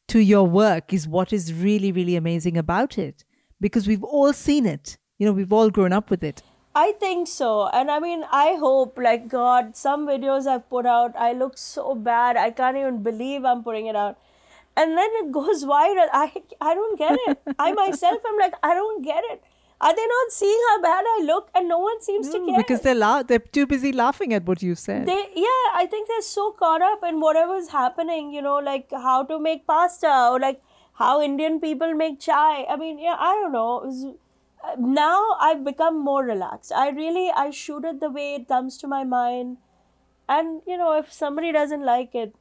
to 0.09 0.19
your 0.19 0.45
work 0.45 0.93
is 0.93 1.09
what 1.09 1.33
is 1.33 1.53
really, 1.53 1.93
really 1.93 2.17
amazing 2.17 2.57
about 2.57 2.99
it 2.99 3.25
because 3.61 3.87
we've 3.87 4.05
all 4.05 4.33
seen 4.33 4.67
it. 4.67 4.99
You 5.19 5.27
know, 5.27 5.33
we've 5.33 5.53
all 5.53 5.71
grown 5.71 5.93
up 5.93 6.11
with 6.11 6.23
it. 6.25 6.43
I 6.75 6.93
think 6.93 7.29
so. 7.29 7.69
And 7.69 7.91
I 7.91 8.01
mean, 8.01 8.25
I 8.33 8.57
hope, 8.59 8.99
like, 8.99 9.29
God, 9.29 9.77
some 9.77 10.09
videos 10.09 10.47
I've 10.47 10.69
put 10.69 10.87
out, 10.87 11.15
I 11.17 11.33
look 11.33 11.57
so 11.57 11.95
bad. 11.95 12.37
I 12.37 12.51
can't 12.51 12.77
even 12.77 13.03
believe 13.03 13.45
I'm 13.45 13.63
putting 13.63 13.87
it 13.87 13.95
out. 13.95 14.19
And 14.77 14.99
then 14.99 15.09
it 15.23 15.31
goes 15.31 15.65
viral. 15.65 16.09
I, 16.13 16.33
I 16.61 16.75
don't 16.75 16.99
get 16.99 17.17
it. 17.27 17.39
I 17.61 17.73
myself 17.83 18.21
am 18.27 18.39
like, 18.41 18.55
I 18.63 18.75
don't 18.75 19.03
get 19.03 19.23
it. 19.31 19.43
Are 19.85 19.95
they 19.95 20.07
not 20.11 20.33
seeing 20.33 20.61
how 20.67 20.81
bad 20.83 21.05
I 21.07 21.23
look? 21.25 21.51
And 21.55 21.69
no 21.69 21.79
one 21.79 22.01
seems 22.01 22.29
to 22.31 22.39
care. 22.47 22.57
Because 22.57 22.81
they're 22.81 22.95
la- 22.95 23.23
they're 23.23 23.47
too 23.57 23.67
busy 23.67 23.93
laughing 23.93 24.33
at 24.33 24.47
what 24.47 24.63
you 24.63 24.75
said. 24.75 25.07
they, 25.07 25.25
yeah, 25.35 25.65
I 25.81 25.87
think 25.91 26.09
they're 26.09 26.23
so 26.29 26.53
caught 26.53 26.81
up 26.81 27.05
in 27.05 27.21
whatever's 27.21 27.69
happening, 27.69 28.33
you 28.33 28.41
know, 28.41 28.57
like 28.69 28.91
how 28.91 29.25
to 29.25 29.39
make 29.39 29.67
pasta 29.67 30.13
or 30.31 30.41
like 30.41 30.63
how 30.95 31.21
Indian 31.21 31.61
people 31.61 31.93
make 31.95 32.19
chai. 32.19 32.65
I 32.65 32.77
mean, 32.77 32.99
yeah, 32.99 33.17
I 33.19 33.35
don't 33.35 33.53
know. 33.53 34.15
Uh, 34.65 34.77
now 34.79 35.37
I've 35.39 35.65
become 35.65 36.03
more 36.03 36.25
relaxed. 36.25 36.73
I 36.73 36.89
really 36.89 37.31
I 37.31 37.51
shoot 37.51 37.85
it 37.85 38.01
the 38.01 38.11
way 38.11 38.35
it 38.37 38.49
comes 38.49 38.79
to 38.79 38.87
my 38.87 39.05
mind, 39.05 39.59
and 40.29 40.63
you 40.67 40.79
know 40.79 40.93
if 40.99 41.13
somebody 41.13 41.53
doesn't 41.53 41.85
like 41.85 42.15
it, 42.15 42.35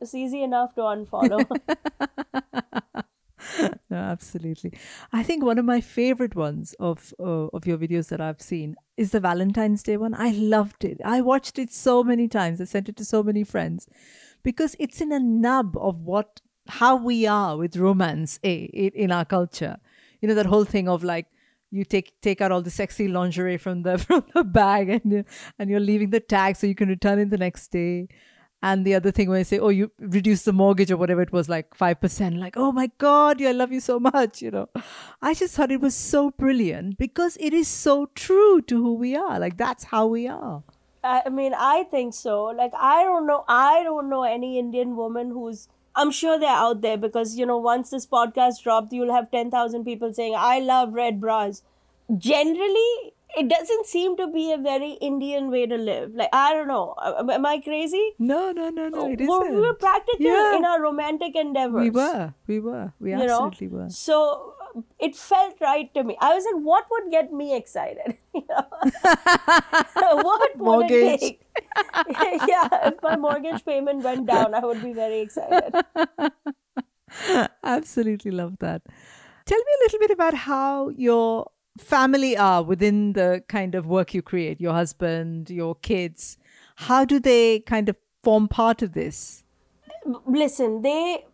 it's 0.00 0.14
easy 0.14 0.42
enough 0.42 0.74
to 0.74 0.80
unfollow. 0.80 1.46
no, 3.90 3.96
absolutely. 3.96 4.72
I 5.12 5.22
think 5.22 5.44
one 5.44 5.58
of 5.58 5.64
my 5.64 5.80
favorite 5.80 6.34
ones 6.34 6.74
of 6.78 7.14
uh, 7.18 7.48
of 7.52 7.66
your 7.66 7.78
videos 7.78 8.08
that 8.08 8.20
I've 8.20 8.40
seen 8.40 8.76
is 8.96 9.10
the 9.10 9.20
Valentine's 9.20 9.82
Day 9.82 9.96
one. 9.96 10.14
I 10.14 10.30
loved 10.30 10.84
it. 10.84 11.00
I 11.04 11.20
watched 11.20 11.58
it 11.58 11.72
so 11.72 12.04
many 12.04 12.28
times. 12.28 12.60
I 12.60 12.64
sent 12.64 12.88
it 12.88 12.96
to 12.96 13.04
so 13.04 13.22
many 13.22 13.44
friends 13.44 13.86
because 14.42 14.76
it's 14.78 15.00
in 15.00 15.12
a 15.12 15.20
nub 15.20 15.76
of 15.76 16.02
what 16.02 16.40
how 16.68 16.96
we 16.96 17.26
are 17.26 17.56
with 17.56 17.76
romance 17.76 18.38
eh, 18.44 18.66
in, 18.72 19.10
our 19.10 19.24
culture. 19.24 19.78
You 20.20 20.28
know 20.28 20.34
that 20.34 20.46
whole 20.46 20.64
thing 20.64 20.88
of 20.88 21.02
like 21.02 21.26
you 21.70 21.84
take 21.84 22.20
take 22.20 22.40
out 22.40 22.52
all 22.52 22.62
the 22.62 22.70
sexy 22.70 23.08
lingerie 23.08 23.56
from 23.56 23.82
the 23.82 23.98
from 24.06 24.24
the 24.34 24.44
bag 24.44 24.88
and 24.88 25.24
and 25.58 25.70
you're 25.70 25.80
leaving 25.80 26.10
the 26.10 26.20
tag 26.20 26.56
so 26.56 26.66
you 26.66 26.74
can 26.74 26.88
return 26.88 27.18
it 27.18 27.30
the 27.30 27.38
next 27.38 27.68
day. 27.68 28.08
And 28.60 28.84
the 28.84 28.94
other 28.96 29.12
thing 29.12 29.28
when 29.28 29.38
I 29.38 29.44
say, 29.44 29.60
oh, 29.60 29.68
you 29.68 29.92
reduce 30.00 30.42
the 30.42 30.52
mortgage 30.52 30.90
or 30.90 30.96
whatever 30.96 31.22
it 31.22 31.32
was, 31.32 31.48
like 31.48 31.76
5%, 31.76 32.38
like, 32.38 32.56
oh 32.56 32.72
my 32.72 32.90
God, 32.98 33.40
I 33.40 33.52
love 33.52 33.70
you 33.70 33.78
so 33.78 34.00
much, 34.00 34.42
you 34.42 34.50
know. 34.50 34.68
I 35.22 35.34
just 35.34 35.54
thought 35.54 35.70
it 35.70 35.80
was 35.80 35.94
so 35.94 36.32
brilliant 36.32 36.98
because 36.98 37.36
it 37.38 37.52
is 37.52 37.68
so 37.68 38.06
true 38.16 38.60
to 38.62 38.82
who 38.82 38.94
we 38.94 39.14
are. 39.14 39.38
Like, 39.38 39.58
that's 39.58 39.84
how 39.84 40.06
we 40.06 40.26
are. 40.26 40.64
I 41.04 41.28
mean, 41.28 41.54
I 41.56 41.84
think 41.84 42.14
so. 42.14 42.46
Like, 42.46 42.72
I 42.76 43.04
don't 43.04 43.26
know. 43.26 43.44
I 43.48 43.84
don't 43.84 44.10
know 44.10 44.24
any 44.24 44.58
Indian 44.58 44.96
woman 44.96 45.30
who's. 45.30 45.68
I'm 45.94 46.10
sure 46.10 46.38
they're 46.38 46.48
out 46.48 46.80
there 46.80 46.96
because, 46.96 47.36
you 47.36 47.46
know, 47.46 47.58
once 47.58 47.90
this 47.90 48.06
podcast 48.06 48.62
dropped, 48.62 48.92
you'll 48.92 49.14
have 49.14 49.30
10,000 49.30 49.84
people 49.84 50.12
saying, 50.12 50.34
I 50.36 50.58
love 50.58 50.94
red 50.94 51.20
bras. 51.20 51.62
Generally, 52.16 53.14
it 53.36 53.48
doesn't 53.48 53.86
seem 53.86 54.16
to 54.16 54.26
be 54.32 54.52
a 54.52 54.58
very 54.58 54.92
Indian 54.92 55.50
way 55.50 55.66
to 55.66 55.76
live. 55.76 56.14
Like, 56.14 56.30
I 56.32 56.52
don't 56.54 56.68
know. 56.68 56.94
Am 57.30 57.44
I 57.46 57.58
crazy? 57.60 58.12
No, 58.18 58.52
no, 58.52 58.68
no, 58.70 58.88
no, 58.88 59.10
it 59.10 59.20
We're- 59.20 59.50
we 59.50 59.56
were 59.56 59.62
isn't. 59.66 59.78
practical 59.80 60.26
Yeah. 60.26 60.56
in 60.56 60.64
our 60.64 60.80
romantic 60.80 61.36
endeavors. 61.36 61.82
We 61.82 61.90
were, 61.90 62.34
we 62.46 62.60
were, 62.60 62.92
we 62.98 63.10
you 63.10 63.16
know? 63.18 63.24
absolutely 63.24 63.68
were. 63.68 63.88
So 63.90 64.54
it 64.98 65.14
felt 65.16 65.60
right 65.60 65.92
to 65.94 66.04
me. 66.04 66.16
I 66.20 66.34
was 66.34 66.44
like, 66.52 66.62
what 66.64 66.84
would 66.90 67.10
get 67.10 67.32
me 67.32 67.54
excited? 67.56 68.16
You 68.34 68.44
know? 68.48 68.66
what 70.22 70.40
would 70.56 70.64
Mortgage. 70.64 70.92
it 70.92 71.20
take? 71.20 71.46
yeah, 72.48 72.68
if 72.88 73.02
my 73.02 73.16
mortgage 73.16 73.64
payment 73.64 74.04
went 74.04 74.26
down, 74.26 74.54
I 74.54 74.60
would 74.60 74.80
be 74.82 74.92
very 74.92 75.20
excited. 75.20 75.74
Absolutely 77.64 78.30
love 78.30 78.58
that. 78.60 78.82
Tell 79.46 79.58
me 79.58 79.72
a 79.80 79.82
little 79.84 79.98
bit 79.98 80.10
about 80.10 80.34
how 80.34 80.90
your 80.90 81.50
family 81.78 82.36
are 82.36 82.62
within 82.62 83.12
the 83.14 83.42
kind 83.48 83.74
of 83.74 83.86
work 83.86 84.14
you 84.14 84.22
create, 84.22 84.60
your 84.60 84.72
husband, 84.72 85.50
your 85.50 85.74
kids. 85.76 86.36
How 86.76 87.04
do 87.04 87.18
they 87.18 87.60
kind 87.60 87.88
of 87.88 87.96
form 88.22 88.48
part 88.48 88.82
of 88.82 88.92
this? 88.92 89.44
Listen, 90.26 90.82
they. 90.82 91.24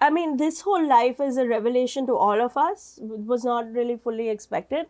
I 0.00 0.10
mean, 0.10 0.38
this 0.38 0.62
whole 0.62 0.84
life 0.84 1.20
is 1.20 1.36
a 1.36 1.46
revelation 1.46 2.06
to 2.06 2.16
all 2.16 2.40
of 2.40 2.56
us. 2.56 2.98
It 3.00 3.20
was 3.20 3.44
not 3.44 3.72
really 3.72 3.96
fully 3.96 4.28
expected. 4.28 4.86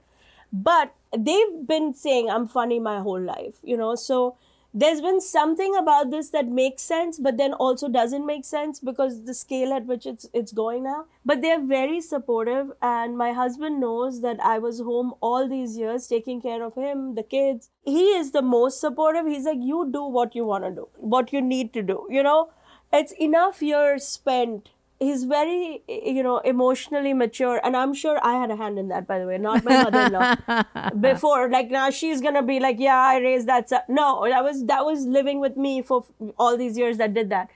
But 0.53 0.95
they've 1.17 1.67
been 1.67 1.93
saying 1.95 2.31
I'm 2.31 2.49
funny 2.49 2.79
my 2.79 3.01
whole 3.01 3.21
life, 3.21 3.57
you 3.63 3.77
know. 3.77 3.95
So 3.95 4.37
there's 4.73 5.01
been 5.01 5.21
something 5.21 5.75
about 5.77 6.11
this 6.11 6.31
that 6.31 6.47
makes 6.47 6.83
sense, 6.83 7.19
but 7.19 7.37
then 7.37 7.53
also 7.55 7.89
doesn't 7.89 8.25
make 8.25 8.45
sense 8.45 8.79
because 8.79 9.25
the 9.25 9.35
scale 9.35 9.73
at 9.73 9.87
which 9.87 10.07
it's 10.07 10.29
it's 10.33 10.53
going 10.53 10.85
now. 10.85 11.07
But 11.25 11.43
they're 11.43 11.61
very 11.61 12.01
supportive, 12.01 12.73
and 12.81 13.19
my 13.19 13.33
husband 13.33 13.81
knows 13.81 14.21
that 14.23 14.39
I 14.41 14.59
was 14.59 14.81
home 14.81 15.15
all 15.21 15.49
these 15.49 15.77
years 15.77 16.07
taking 16.07 16.41
care 16.41 16.63
of 16.63 16.75
him, 16.75 17.15
the 17.17 17.23
kids. 17.23 17.71
He 17.83 18.11
is 18.21 18.31
the 18.31 18.43
most 18.43 18.81
supportive. 18.81 19.27
He's 19.27 19.45
like, 19.45 19.59
you 19.61 19.89
do 19.93 20.05
what 20.05 20.35
you 20.35 20.45
want 20.45 20.65
to 20.65 20.71
do, 20.71 20.89
what 20.97 21.33
you 21.33 21.43
need 21.43 21.73
to 21.75 21.83
do, 21.83 22.07
you 22.09 22.23
know. 22.23 22.51
It's 22.93 23.13
enough 23.13 23.63
years 23.63 24.05
spent 24.05 24.71
he's 25.01 25.25
very 25.25 25.83
you 25.89 26.23
know 26.23 26.39
emotionally 26.39 27.13
mature 27.15 27.61
and 27.65 27.77
i'm 27.77 27.95
sure 27.95 28.19
i 28.23 28.35
had 28.41 28.51
a 28.51 28.57
hand 28.57 28.79
in 28.79 28.89
that 28.89 29.07
by 29.07 29.19
the 29.19 29.27
way 29.27 29.39
not 29.39 29.65
my 29.65 29.83
mother-in-law 29.83 30.91
before 31.01 31.49
like 31.49 31.71
now 31.71 31.89
she's 31.91 32.21
gonna 32.21 32.43
be 32.43 32.61
like 32.61 32.77
yeah 32.79 32.99
i 32.99 33.17
raised 33.19 33.49
that 33.49 33.69
son. 33.69 33.81
no 33.89 34.29
that 34.29 34.45
was 34.45 34.65
that 34.67 34.85
was 34.85 35.07
living 35.07 35.41
with 35.41 35.57
me 35.57 35.81
for 35.81 36.05
all 36.39 36.57
these 36.57 36.77
years 36.77 36.99
that 36.99 37.15
did 37.15 37.31
that 37.31 37.49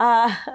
uh, 0.00 0.34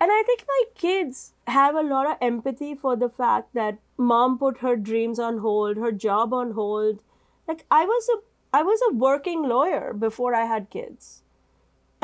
and 0.00 0.12
i 0.18 0.22
think 0.26 0.44
my 0.48 0.62
kids 0.74 1.32
have 1.48 1.74
a 1.74 1.82
lot 1.82 2.06
of 2.10 2.16
empathy 2.20 2.74
for 2.74 2.94
the 2.96 3.08
fact 3.08 3.52
that 3.54 3.78
mom 3.96 4.38
put 4.38 4.58
her 4.58 4.76
dreams 4.76 5.18
on 5.18 5.38
hold 5.38 5.76
her 5.76 5.92
job 5.92 6.32
on 6.32 6.52
hold 6.52 7.00
like 7.48 7.64
i 7.70 7.84
was 7.84 8.08
a 8.14 8.18
i 8.56 8.62
was 8.62 8.80
a 8.88 8.94
working 8.94 9.42
lawyer 9.48 9.92
before 9.92 10.34
i 10.34 10.44
had 10.44 10.70
kids 10.70 11.24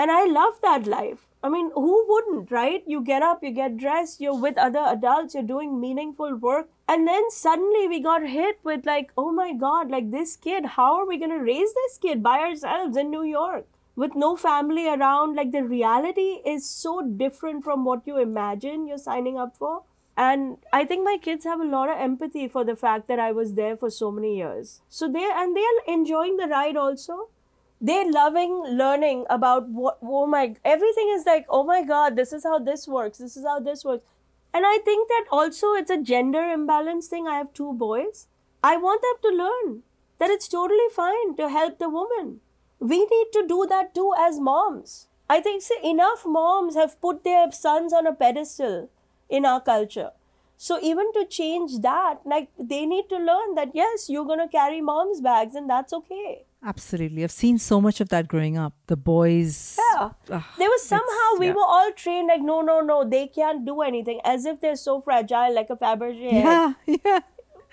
and 0.00 0.10
I 0.10 0.24
love 0.26 0.54
that 0.62 0.86
life. 0.86 1.26
I 1.42 1.48
mean, 1.48 1.70
who 1.74 2.04
wouldn't, 2.06 2.50
right? 2.50 2.82
You 2.86 3.02
get 3.02 3.22
up, 3.22 3.42
you 3.42 3.50
get 3.50 3.78
dressed, 3.78 4.20
you're 4.20 4.38
with 4.38 4.58
other 4.58 4.84
adults, 4.86 5.34
you're 5.34 5.42
doing 5.42 5.80
meaningful 5.80 6.36
work. 6.36 6.68
And 6.86 7.08
then 7.08 7.30
suddenly 7.30 7.88
we 7.88 8.00
got 8.00 8.28
hit 8.28 8.58
with, 8.62 8.84
like, 8.84 9.10
oh 9.16 9.32
my 9.32 9.54
God, 9.54 9.90
like 9.90 10.10
this 10.10 10.36
kid, 10.36 10.66
how 10.76 10.96
are 10.96 11.06
we 11.06 11.18
going 11.18 11.30
to 11.30 11.38
raise 11.38 11.72
this 11.72 11.96
kid 11.96 12.22
by 12.22 12.40
ourselves 12.40 12.96
in 12.96 13.10
New 13.10 13.22
York 13.22 13.66
with 13.96 14.14
no 14.14 14.36
family 14.36 14.86
around? 14.86 15.34
Like, 15.34 15.52
the 15.52 15.64
reality 15.64 16.40
is 16.44 16.68
so 16.68 17.00
different 17.00 17.64
from 17.64 17.86
what 17.86 18.06
you 18.06 18.18
imagine 18.18 18.86
you're 18.86 18.98
signing 18.98 19.38
up 19.38 19.56
for. 19.56 19.84
And 20.18 20.58
I 20.70 20.84
think 20.84 21.04
my 21.04 21.16
kids 21.16 21.44
have 21.44 21.60
a 21.60 21.64
lot 21.64 21.88
of 21.88 21.96
empathy 21.98 22.48
for 22.48 22.64
the 22.64 22.76
fact 22.76 23.08
that 23.08 23.18
I 23.18 23.32
was 23.32 23.54
there 23.54 23.78
for 23.78 23.88
so 23.88 24.10
many 24.10 24.36
years. 24.36 24.82
So 24.90 25.08
they're, 25.10 25.34
and 25.34 25.56
they're 25.56 25.94
enjoying 25.94 26.36
the 26.36 26.48
ride 26.48 26.76
also 26.76 27.30
they're 27.80 28.10
loving 28.10 28.62
learning 28.68 29.24
about 29.30 29.68
what 29.68 29.98
oh 30.02 30.26
my 30.26 30.54
everything 30.64 31.10
is 31.14 31.24
like 31.24 31.46
oh 31.48 31.64
my 31.64 31.82
god 31.82 32.14
this 32.14 32.32
is 32.32 32.44
how 32.44 32.58
this 32.58 32.86
works 32.86 33.18
this 33.18 33.36
is 33.36 33.44
how 33.44 33.58
this 33.58 33.84
works. 33.84 34.04
And 34.52 34.66
i 34.66 34.78
think 34.84 35.08
that 35.08 35.26
also 35.30 35.74
it's 35.74 35.90
a 35.90 36.02
gender 36.02 36.42
imbalance 36.42 37.06
thing. 37.06 37.26
I 37.26 37.36
have 37.36 37.52
two 37.54 37.72
boys. 37.72 38.26
I 38.62 38.76
want 38.76 39.02
them 39.02 39.30
to 39.30 39.36
learn 39.36 39.82
that 40.18 40.30
it's 40.30 40.48
totally 40.48 40.88
fine 40.94 41.36
to 41.36 41.48
help 41.48 41.78
the 41.78 41.88
woman. 41.88 42.40
We 42.78 42.98
need 42.98 43.28
to 43.32 43.46
do 43.46 43.66
that 43.68 43.94
too 43.94 44.12
as 44.18 44.40
moms. 44.40 45.06
I 45.28 45.40
think 45.40 45.62
see, 45.62 45.78
enough 45.82 46.24
moms 46.26 46.74
have 46.74 47.00
put 47.00 47.24
their 47.24 47.50
sons 47.52 47.92
on 47.92 48.06
a 48.06 48.12
pedestal 48.12 48.90
in 49.28 49.46
our 49.46 49.60
culture. 49.60 50.10
So 50.56 50.78
even 50.82 51.12
to 51.14 51.24
change 51.24 51.78
that 51.80 52.18
like 52.26 52.48
they 52.58 52.84
need 52.84 53.08
to 53.08 53.16
learn 53.16 53.54
that 53.54 53.70
yes 53.72 54.10
you're 54.10 54.26
going 54.26 54.40
to 54.40 54.48
carry 54.48 54.80
mom's 54.82 55.20
bags 55.22 55.54
and 55.54 55.70
that's 55.70 55.92
okay 55.94 56.44
Absolutely. 56.62 57.24
I've 57.24 57.30
seen 57.32 57.58
so 57.58 57.80
much 57.80 58.00
of 58.02 58.10
that 58.10 58.28
growing 58.28 58.58
up. 58.58 58.74
The 58.86 58.96
boys. 58.96 59.78
Yeah. 59.78 60.10
Ugh, 60.30 60.42
There 60.58 60.68
was 60.68 60.82
somehow 60.82 61.38
we 61.38 61.46
yeah. 61.46 61.52
were 61.54 61.64
all 61.64 61.90
trained 61.92 62.28
like 62.28 62.42
no 62.42 62.60
no 62.60 62.80
no 62.80 63.02
they 63.08 63.26
can't 63.28 63.64
do 63.64 63.80
anything 63.80 64.20
as 64.24 64.44
if 64.44 64.60
they're 64.60 64.76
so 64.76 65.00
fragile 65.00 65.54
like 65.54 65.70
a 65.70 65.76
Fabergé. 65.76 66.32
Yeah, 66.32 66.72
yeah. 66.86 67.20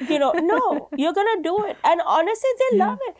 you 0.07 0.19
know 0.19 0.31
no 0.31 0.89
you're 0.97 1.11
gonna 1.13 1.41
do 1.43 1.65
it 1.65 1.75
and 1.83 2.01
honestly 2.05 2.49
they 2.59 2.77
love 2.77 2.99
it 3.07 3.15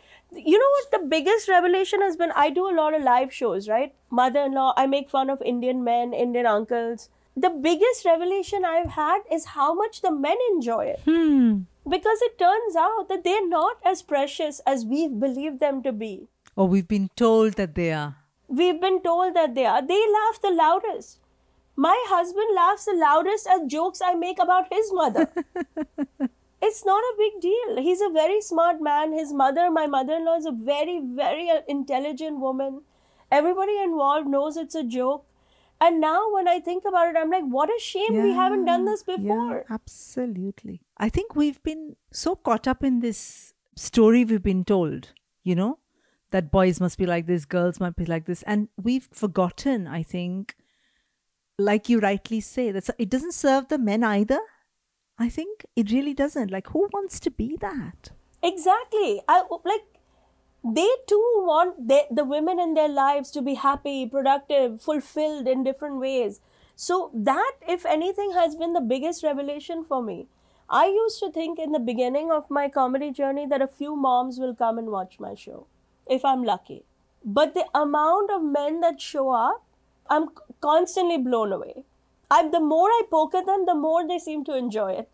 you 0.48 0.56
know 0.58 0.68
what 0.76 0.90
the 0.92 1.06
biggest 1.08 1.48
revelation 1.48 2.00
has 2.00 2.16
been 2.16 2.30
I 2.36 2.50
do 2.50 2.68
a 2.70 2.74
lot 2.80 2.94
of 2.94 3.02
live 3.02 3.32
shows 3.32 3.68
right 3.68 3.92
mother-in-law 4.10 4.74
I 4.76 4.86
make 4.86 5.10
fun 5.10 5.28
of 5.28 5.42
Indian 5.42 5.82
men 5.82 6.12
Indian 6.14 6.46
uncles 6.46 7.08
the 7.36 7.50
biggest 7.50 8.04
revelation 8.04 8.64
I've 8.64 8.90
had 8.90 9.22
is 9.32 9.44
how 9.56 9.74
much 9.74 10.02
the 10.02 10.12
men 10.12 10.36
enjoy 10.52 10.84
it 10.86 11.00
Hmm. 11.04 11.62
Because 11.90 12.20
it 12.22 12.38
turns 12.38 12.76
out 12.76 13.08
that 13.08 13.24
they're 13.24 13.48
not 13.48 13.76
as 13.84 14.02
precious 14.02 14.60
as 14.66 14.84
we've 14.84 15.18
believed 15.20 15.60
them 15.60 15.82
to 15.82 15.92
be 15.92 16.28
Or 16.56 16.66
we've 16.68 16.88
been 16.88 17.08
told 17.16 17.54
that 17.54 17.74
they 17.74 17.92
are. 17.92 18.16
We've 18.48 18.80
been 18.80 19.00
told 19.02 19.34
that 19.34 19.54
they 19.54 19.64
are. 19.66 19.80
They 19.86 20.00
laugh 20.14 20.40
the 20.42 20.50
loudest. 20.50 21.20
My 21.76 21.96
husband 22.08 22.54
laughs 22.56 22.86
the 22.86 22.94
loudest 22.94 23.46
at 23.46 23.68
jokes 23.74 24.00
I 24.04 24.14
make 24.14 24.40
about 24.44 24.72
his 24.72 24.92
mother. 24.92 25.28
it's 26.68 26.84
not 26.84 27.04
a 27.10 27.14
big 27.18 27.40
deal. 27.40 27.80
He's 27.88 28.00
a 28.00 28.08
very 28.08 28.40
smart 28.40 28.80
man. 28.80 29.12
His 29.12 29.32
mother, 29.32 29.70
my 29.70 29.86
mother 29.86 30.14
in 30.14 30.24
law, 30.24 30.36
is 30.36 30.46
a 30.46 30.52
very, 30.70 31.00
very 31.20 31.48
intelligent 31.68 32.40
woman. 32.40 32.80
Everybody 33.30 33.78
involved 33.84 34.26
knows 34.26 34.56
it's 34.56 34.74
a 34.74 34.82
joke. 34.82 35.24
And 35.80 36.00
now 36.00 36.32
when 36.32 36.48
I 36.48 36.58
think 36.60 36.84
about 36.84 37.08
it, 37.08 37.16
I'm 37.16 37.30
like, 37.30 37.44
what 37.44 37.68
a 37.70 37.78
shame 37.80 38.20
we 38.22 38.32
haven't 38.32 38.64
done 38.64 38.84
this 38.84 39.04
Yeah, 39.06 39.16
before. 39.16 39.64
absolutely. 39.70 40.82
I 40.96 41.08
think 41.08 41.36
we've 41.36 41.62
been 41.62 41.96
so 42.10 42.34
caught 42.34 42.66
up 42.66 42.82
in 42.82 42.98
this 43.00 43.54
story 43.76 44.24
we've 44.24 44.42
been 44.42 44.64
told, 44.64 45.12
you 45.44 45.54
know, 45.54 45.78
that 46.30 46.50
boys 46.50 46.80
must 46.80 46.98
be 46.98 47.06
like 47.06 47.26
this, 47.26 47.44
girls 47.44 47.78
must 47.78 47.96
be 47.96 48.04
like 48.04 48.26
this. 48.26 48.42
And 48.42 48.68
we've 48.76 49.08
forgotten, 49.12 49.86
I 49.86 50.02
think, 50.02 50.56
like 51.58 51.88
you 51.88 52.00
rightly 52.00 52.40
say, 52.40 52.72
that 52.72 52.90
it 52.98 53.08
doesn't 53.08 53.34
serve 53.34 53.68
the 53.68 53.78
men 53.78 54.02
either. 54.02 54.40
I 55.16 55.28
think 55.28 55.64
it 55.76 55.90
really 55.92 56.14
doesn't. 56.14 56.50
Like, 56.50 56.68
who 56.68 56.88
wants 56.92 57.20
to 57.20 57.30
be 57.30 57.56
that? 57.60 58.10
Exactly. 58.42 59.20
I 59.28 59.42
like 59.64 59.82
they 60.64 60.88
too 61.06 61.42
want 61.46 61.88
they, 61.88 62.06
the 62.10 62.24
women 62.24 62.58
in 62.58 62.74
their 62.74 62.88
lives 62.88 63.30
to 63.32 63.42
be 63.42 63.54
happy, 63.54 64.06
productive, 64.06 64.82
fulfilled 64.82 65.46
in 65.46 65.64
different 65.64 66.00
ways. 66.00 66.40
So 66.76 67.10
that, 67.14 67.52
if 67.66 67.84
anything, 67.86 68.32
has 68.32 68.54
been 68.54 68.72
the 68.72 68.80
biggest 68.80 69.22
revelation 69.22 69.84
for 69.84 70.02
me. 70.02 70.28
I 70.70 70.86
used 70.86 71.18
to 71.20 71.30
think 71.32 71.58
in 71.58 71.72
the 71.72 71.78
beginning 71.78 72.30
of 72.30 72.50
my 72.50 72.68
comedy 72.68 73.10
journey 73.10 73.46
that 73.46 73.62
a 73.62 73.66
few 73.66 73.96
moms 73.96 74.38
will 74.38 74.54
come 74.54 74.78
and 74.78 74.88
watch 74.88 75.18
my 75.18 75.34
show, 75.34 75.66
if 76.06 76.24
I'm 76.24 76.44
lucky. 76.44 76.84
But 77.24 77.54
the 77.54 77.64
amount 77.74 78.30
of 78.30 78.42
men 78.42 78.80
that 78.80 79.00
show 79.00 79.30
up, 79.30 79.64
I'm 80.10 80.28
constantly 80.60 81.18
blown 81.18 81.52
away. 81.52 81.84
I'm, 82.30 82.50
the 82.50 82.60
more 82.60 82.88
I 82.88 83.02
poke 83.10 83.34
at 83.34 83.46
them, 83.46 83.64
the 83.64 83.74
more 83.74 84.06
they 84.06 84.18
seem 84.18 84.44
to 84.44 84.56
enjoy 84.56 84.92
it. 84.92 85.10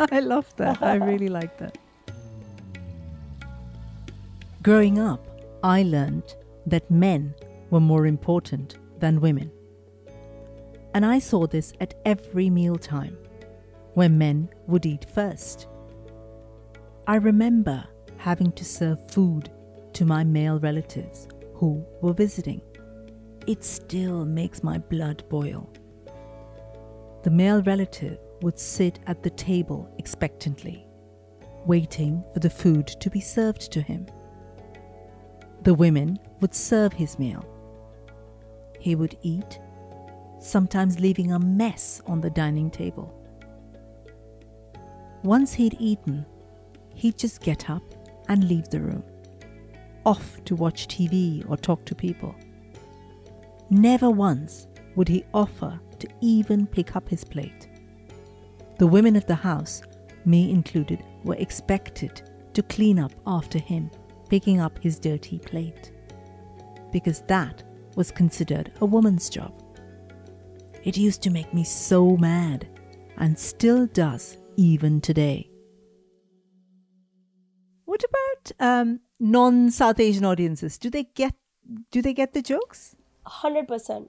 I 0.12 0.20
love 0.20 0.54
that. 0.56 0.82
I 0.82 0.94
really 0.94 1.28
like 1.28 1.56
that. 1.58 1.78
Growing 4.62 4.98
up, 4.98 5.26
I 5.62 5.84
learned 5.84 6.36
that 6.66 6.90
men 6.90 7.34
were 7.70 7.80
more 7.80 8.06
important 8.06 8.76
than 8.98 9.22
women. 9.22 9.50
And 10.92 11.06
I 11.06 11.18
saw 11.18 11.46
this 11.46 11.72
at 11.80 11.94
every 12.04 12.50
mealtime, 12.50 13.16
where 13.94 14.10
men 14.10 14.50
would 14.66 14.84
eat 14.84 15.06
first. 15.14 15.66
I 17.06 17.16
remember 17.16 17.82
having 18.18 18.52
to 18.52 18.64
serve 18.64 19.10
food 19.10 19.50
to 19.94 20.04
my 20.04 20.24
male 20.24 20.58
relatives 20.58 21.26
who 21.54 21.82
were 22.02 22.12
visiting. 22.12 22.60
It 23.46 23.64
still 23.64 24.26
makes 24.26 24.62
my 24.62 24.76
blood 24.76 25.26
boil. 25.30 25.72
The 27.22 27.30
male 27.30 27.62
relative 27.62 28.18
would 28.42 28.58
sit 28.58 28.98
at 29.06 29.22
the 29.22 29.30
table 29.30 29.90
expectantly, 29.96 30.86
waiting 31.64 32.22
for 32.34 32.40
the 32.40 32.50
food 32.50 32.88
to 32.88 33.08
be 33.08 33.20
served 33.22 33.72
to 33.72 33.80
him. 33.80 34.04
The 35.62 35.74
women 35.74 36.18
would 36.40 36.54
serve 36.54 36.92
his 36.92 37.18
meal. 37.18 37.44
He 38.78 38.94
would 38.94 39.16
eat 39.22 39.60
sometimes 40.38 40.98
leaving 40.98 41.32
a 41.32 41.38
mess 41.38 42.00
on 42.06 42.20
the 42.20 42.30
dining 42.30 42.70
table. 42.70 43.14
Once 45.22 45.52
he'd 45.52 45.76
eaten, 45.78 46.24
he'd 46.94 47.18
just 47.18 47.42
get 47.42 47.68
up 47.68 47.82
and 48.28 48.48
leave 48.48 48.70
the 48.70 48.80
room, 48.80 49.04
off 50.06 50.42
to 50.44 50.54
watch 50.54 50.88
TV 50.88 51.48
or 51.50 51.58
talk 51.58 51.84
to 51.84 51.94
people. 51.94 52.34
Never 53.68 54.08
once 54.08 54.66
would 54.96 55.08
he 55.08 55.24
offer 55.34 55.78
to 55.98 56.08
even 56.22 56.66
pick 56.66 56.96
up 56.96 57.06
his 57.06 57.22
plate. 57.22 57.68
The 58.78 58.86
women 58.86 59.14
of 59.14 59.26
the 59.26 59.34
house, 59.34 59.82
me 60.24 60.50
included, 60.50 61.04
were 61.22 61.36
expected 61.36 62.22
to 62.54 62.62
clean 62.62 62.98
up 62.98 63.12
after 63.26 63.58
him, 63.58 63.90
picking 64.30 64.60
up 64.60 64.78
his 64.78 64.98
dirty 64.98 65.38
plate, 65.38 65.92
because 66.92 67.22
that 67.22 67.62
was 67.96 68.10
considered 68.10 68.72
a 68.80 68.86
woman's 68.86 69.28
job. 69.28 69.52
It 70.84 70.96
used 70.96 71.22
to 71.22 71.30
make 71.30 71.52
me 71.52 71.64
so 71.64 72.16
mad 72.16 72.66
and 73.18 73.38
still 73.38 73.86
does 73.86 74.38
even 74.56 75.00
today. 75.00 75.50
What 77.84 78.02
about 78.04 78.52
um, 78.60 79.00
non-South 79.18 80.00
Asian 80.00 80.24
audiences? 80.24 80.78
Do 80.78 80.88
they 80.88 81.04
get 81.14 81.34
do 81.90 82.02
they 82.02 82.14
get 82.14 82.32
the 82.32 82.42
jokes? 82.42 82.96
100%. 83.26 84.08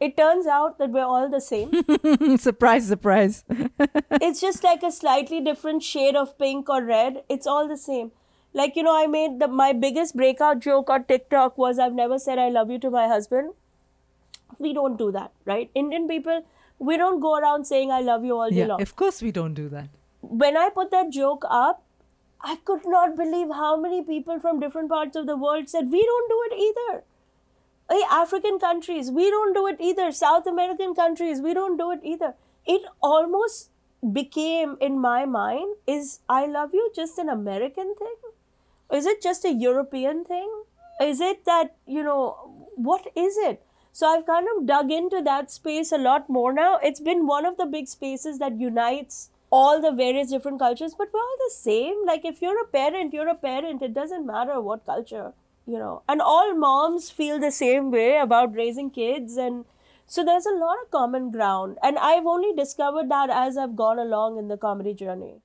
It 0.00 0.16
turns 0.16 0.46
out 0.46 0.78
that 0.78 0.90
we're 0.90 1.04
all 1.04 1.30
the 1.30 1.40
same. 1.40 1.70
surprise, 2.38 2.88
surprise. 2.88 3.44
it's 4.20 4.40
just 4.40 4.64
like 4.64 4.82
a 4.82 4.90
slightly 4.90 5.40
different 5.40 5.82
shade 5.82 6.16
of 6.16 6.36
pink 6.38 6.68
or 6.68 6.82
red. 6.82 7.22
It's 7.28 7.46
all 7.46 7.68
the 7.68 7.76
same. 7.76 8.10
Like, 8.54 8.76
you 8.76 8.82
know, 8.82 8.96
I 8.96 9.06
made 9.06 9.38
the 9.40 9.48
my 9.48 9.72
biggest 9.72 10.16
breakout 10.16 10.60
joke 10.60 10.90
on 10.90 11.04
TikTok 11.04 11.56
was 11.56 11.78
I've 11.78 11.94
never 11.94 12.18
said 12.18 12.38
I 12.38 12.48
love 12.50 12.70
you 12.70 12.78
to 12.80 12.90
my 12.90 13.08
husband 13.08 13.52
we 14.58 14.72
don't 14.72 14.96
do 14.96 15.12
that, 15.12 15.32
right? 15.44 15.70
Indian 15.74 16.08
people, 16.08 16.44
we 16.78 16.96
don't 16.96 17.20
go 17.20 17.36
around 17.38 17.64
saying 17.64 17.90
I 17.90 18.00
love 18.00 18.24
you 18.24 18.38
all 18.38 18.50
day 18.50 18.56
yeah, 18.56 18.66
long. 18.66 18.82
Of 18.82 18.96
course, 18.96 19.22
we 19.22 19.32
don't 19.32 19.54
do 19.54 19.68
that. 19.68 19.88
When 20.20 20.56
I 20.56 20.68
put 20.70 20.90
that 20.90 21.10
joke 21.10 21.44
up, 21.48 21.82
I 22.40 22.56
could 22.64 22.84
not 22.84 23.16
believe 23.16 23.48
how 23.48 23.76
many 23.76 24.02
people 24.02 24.40
from 24.40 24.60
different 24.60 24.88
parts 24.88 25.16
of 25.16 25.26
the 25.26 25.36
world 25.36 25.68
said, 25.68 25.90
We 25.90 26.04
don't 26.04 26.28
do 26.28 26.42
it 26.50 26.60
either. 26.68 27.04
Hey, 27.90 28.02
African 28.10 28.58
countries, 28.58 29.10
we 29.10 29.30
don't 29.30 29.54
do 29.54 29.66
it 29.66 29.76
either. 29.80 30.10
South 30.12 30.46
American 30.46 30.94
countries, 30.94 31.40
we 31.40 31.54
don't 31.54 31.76
do 31.76 31.90
it 31.92 32.00
either. 32.02 32.34
It 32.64 32.82
almost 33.00 33.70
became, 34.12 34.76
in 34.80 35.00
my 35.00 35.24
mind, 35.24 35.76
is 35.86 36.20
I 36.28 36.46
love 36.46 36.70
you 36.72 36.90
just 36.94 37.18
an 37.18 37.28
American 37.28 37.94
thing? 37.96 38.14
Is 38.92 39.06
it 39.06 39.22
just 39.22 39.44
a 39.44 39.52
European 39.52 40.24
thing? 40.24 40.50
Is 41.00 41.20
it 41.20 41.44
that, 41.46 41.76
you 41.86 42.02
know, 42.02 42.68
what 42.76 43.06
is 43.16 43.36
it? 43.38 43.62
So 43.92 44.06
I've 44.06 44.26
kind 44.26 44.46
of 44.56 44.66
dug 44.66 44.90
into 44.90 45.20
that 45.22 45.50
space 45.50 45.92
a 45.92 45.98
lot 45.98 46.28
more 46.28 46.52
now. 46.52 46.78
It's 46.82 47.00
been 47.00 47.26
one 47.26 47.44
of 47.44 47.56
the 47.56 47.66
big 47.66 47.88
spaces 47.88 48.38
that 48.38 48.58
unites 48.58 49.30
all 49.50 49.80
the 49.82 49.92
various 49.92 50.30
different 50.30 50.58
cultures, 50.58 50.94
but 50.96 51.08
we're 51.12 51.20
all 51.20 51.36
the 51.38 51.54
same. 51.54 52.06
Like 52.06 52.24
if 52.24 52.40
you're 52.40 52.60
a 52.60 52.66
parent, 52.66 53.12
you're 53.12 53.28
a 53.28 53.34
parent. 53.34 53.82
It 53.82 53.92
doesn't 53.92 54.26
matter 54.26 54.60
what 54.60 54.86
culture, 54.86 55.32
you 55.66 55.78
know. 55.78 56.02
And 56.08 56.22
all 56.22 56.54
moms 56.54 57.10
feel 57.10 57.38
the 57.38 57.50
same 57.50 57.90
way 57.90 58.16
about 58.16 58.54
raising 58.54 58.90
kids 58.90 59.36
and 59.36 59.66
so 60.06 60.22
there's 60.24 60.46
a 60.46 60.54
lot 60.54 60.76
of 60.82 60.90
common 60.90 61.30
ground. 61.30 61.78
And 61.82 61.98
I've 61.98 62.26
only 62.26 62.54
discovered 62.54 63.10
that 63.10 63.30
as 63.30 63.56
I've 63.56 63.76
gone 63.76 63.98
along 63.98 64.38
in 64.38 64.48
the 64.48 64.58
comedy 64.58 64.92
journey. 64.92 65.40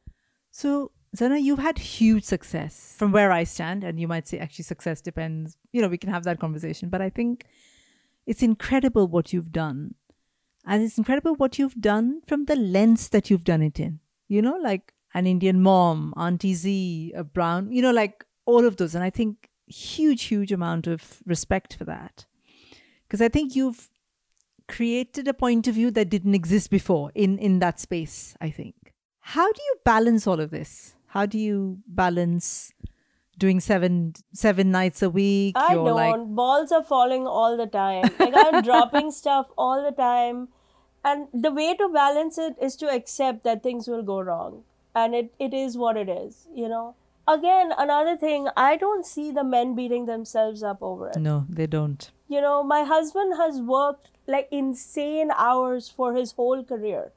So 0.52 0.92
Zarna, 1.18 1.42
you've 1.42 1.60
had 1.60 1.80
huge 1.80 2.24
success 2.24 2.96
from 2.98 3.12
where 3.12 3.32
I 3.32 3.44
stand, 3.44 3.84
and 3.84 4.00
you 4.00 4.08
might 4.08 4.28
say 4.28 4.38
actually 4.38 4.64
success 4.64 5.02
depends. 5.02 5.58
You 5.72 5.82
know, 5.82 5.88
we 5.88 5.98
can 5.98 6.12
have 6.12 6.24
that 6.26 6.40
conversation, 6.40 6.90
but 6.90 7.02
I 7.02 7.10
think 7.10 7.46
it's 8.26 8.44
incredible 8.44 9.08
what 9.08 9.34
you've 9.34 9.52
done. 9.52 9.96
And 10.66 10.84
it's 10.84 10.98
incredible 10.98 11.36
what 11.36 11.58
you've 11.58 11.80
done 11.80 12.22
from 12.28 12.46
the 12.46 12.56
lens 12.56 13.10
that 13.10 13.30
you've 13.30 13.46
done 13.46 13.62
it 13.62 13.80
in. 13.80 14.00
You 14.28 14.42
know, 14.42 14.58
like 14.62 14.94
an 15.14 15.26
Indian 15.26 15.62
mom, 15.62 16.14
Auntie 16.18 16.54
Z, 16.54 17.14
a 17.16 17.24
brown, 17.24 17.72
you 17.72 17.82
know, 17.82 17.92
like 17.92 18.26
all 18.46 18.66
of 18.66 18.76
those. 18.76 18.94
And 18.94 19.04
I 19.04 19.10
think 19.10 19.50
huge, 19.66 20.24
huge 20.24 20.52
amount 20.52 20.86
of 20.86 21.24
respect 21.26 21.74
for 21.76 21.86
that. 21.86 22.26
Because 23.08 23.22
I 23.22 23.30
think 23.30 23.56
you've 23.56 23.90
created 24.68 25.30
a 25.30 25.34
point 25.34 25.68
of 25.68 25.76
view 25.76 25.90
that 25.92 26.10
didn't 26.10 26.36
exist 26.36 26.70
before 26.70 27.12
in, 27.16 27.40
in 27.40 27.60
that 27.60 27.80
space, 27.80 28.36
I 28.42 28.50
think. 28.50 28.76
How 29.22 29.50
do 29.50 29.62
you 29.62 29.76
balance 29.86 30.28
all 30.28 30.42
of 30.42 30.52
this? 30.52 30.97
How 31.08 31.26
do 31.26 31.38
you 31.38 31.80
balance 31.88 32.74
doing 33.38 33.60
seven 33.60 34.14
seven 34.34 34.72
nights 34.72 35.02
a 35.02 35.10
week. 35.10 35.56
I 35.58 35.74
don't. 35.74 35.96
Like... 35.96 36.36
Balls 36.36 36.72
are 36.72 36.84
falling 36.84 37.28
all 37.28 37.56
the 37.56 37.68
time. 37.68 38.10
Like 38.20 38.34
I'm 38.36 38.64
dropping 38.70 39.12
stuff 39.12 39.48
all 39.58 39.84
the 39.84 39.92
time. 39.92 40.50
And 41.06 41.28
the 41.34 41.52
way 41.52 41.74
to 41.76 41.88
balance 41.88 42.38
it 42.38 42.56
is 42.62 42.76
to 42.78 42.90
accept 42.90 43.44
that 43.44 43.64
things 43.64 43.88
will 43.88 44.04
go 44.04 44.20
wrong. 44.20 44.64
And 44.94 45.16
it, 45.16 45.34
it 45.40 45.54
is 45.54 45.78
what 45.78 45.96
it 45.96 46.10
is, 46.10 46.48
you 46.54 46.68
know? 46.68 46.96
Again, 47.28 47.72
another 47.78 48.18
thing, 48.18 48.50
I 48.58 48.78
don't 48.78 49.06
see 49.06 49.32
the 49.32 49.44
men 49.44 49.76
beating 49.76 50.06
themselves 50.06 50.64
up 50.64 50.80
over 50.82 51.10
it. 51.10 51.18
No, 51.18 51.46
they 51.50 51.68
don't. 51.68 52.10
You 52.28 52.42
know, 52.42 52.64
my 52.64 52.84
husband 52.84 53.36
has 53.38 53.62
worked 53.62 54.10
like 54.28 54.50
insane 54.52 55.32
hours 55.38 55.88
for 55.88 56.14
his 56.14 56.34
whole 56.34 56.64
career. 56.64 57.12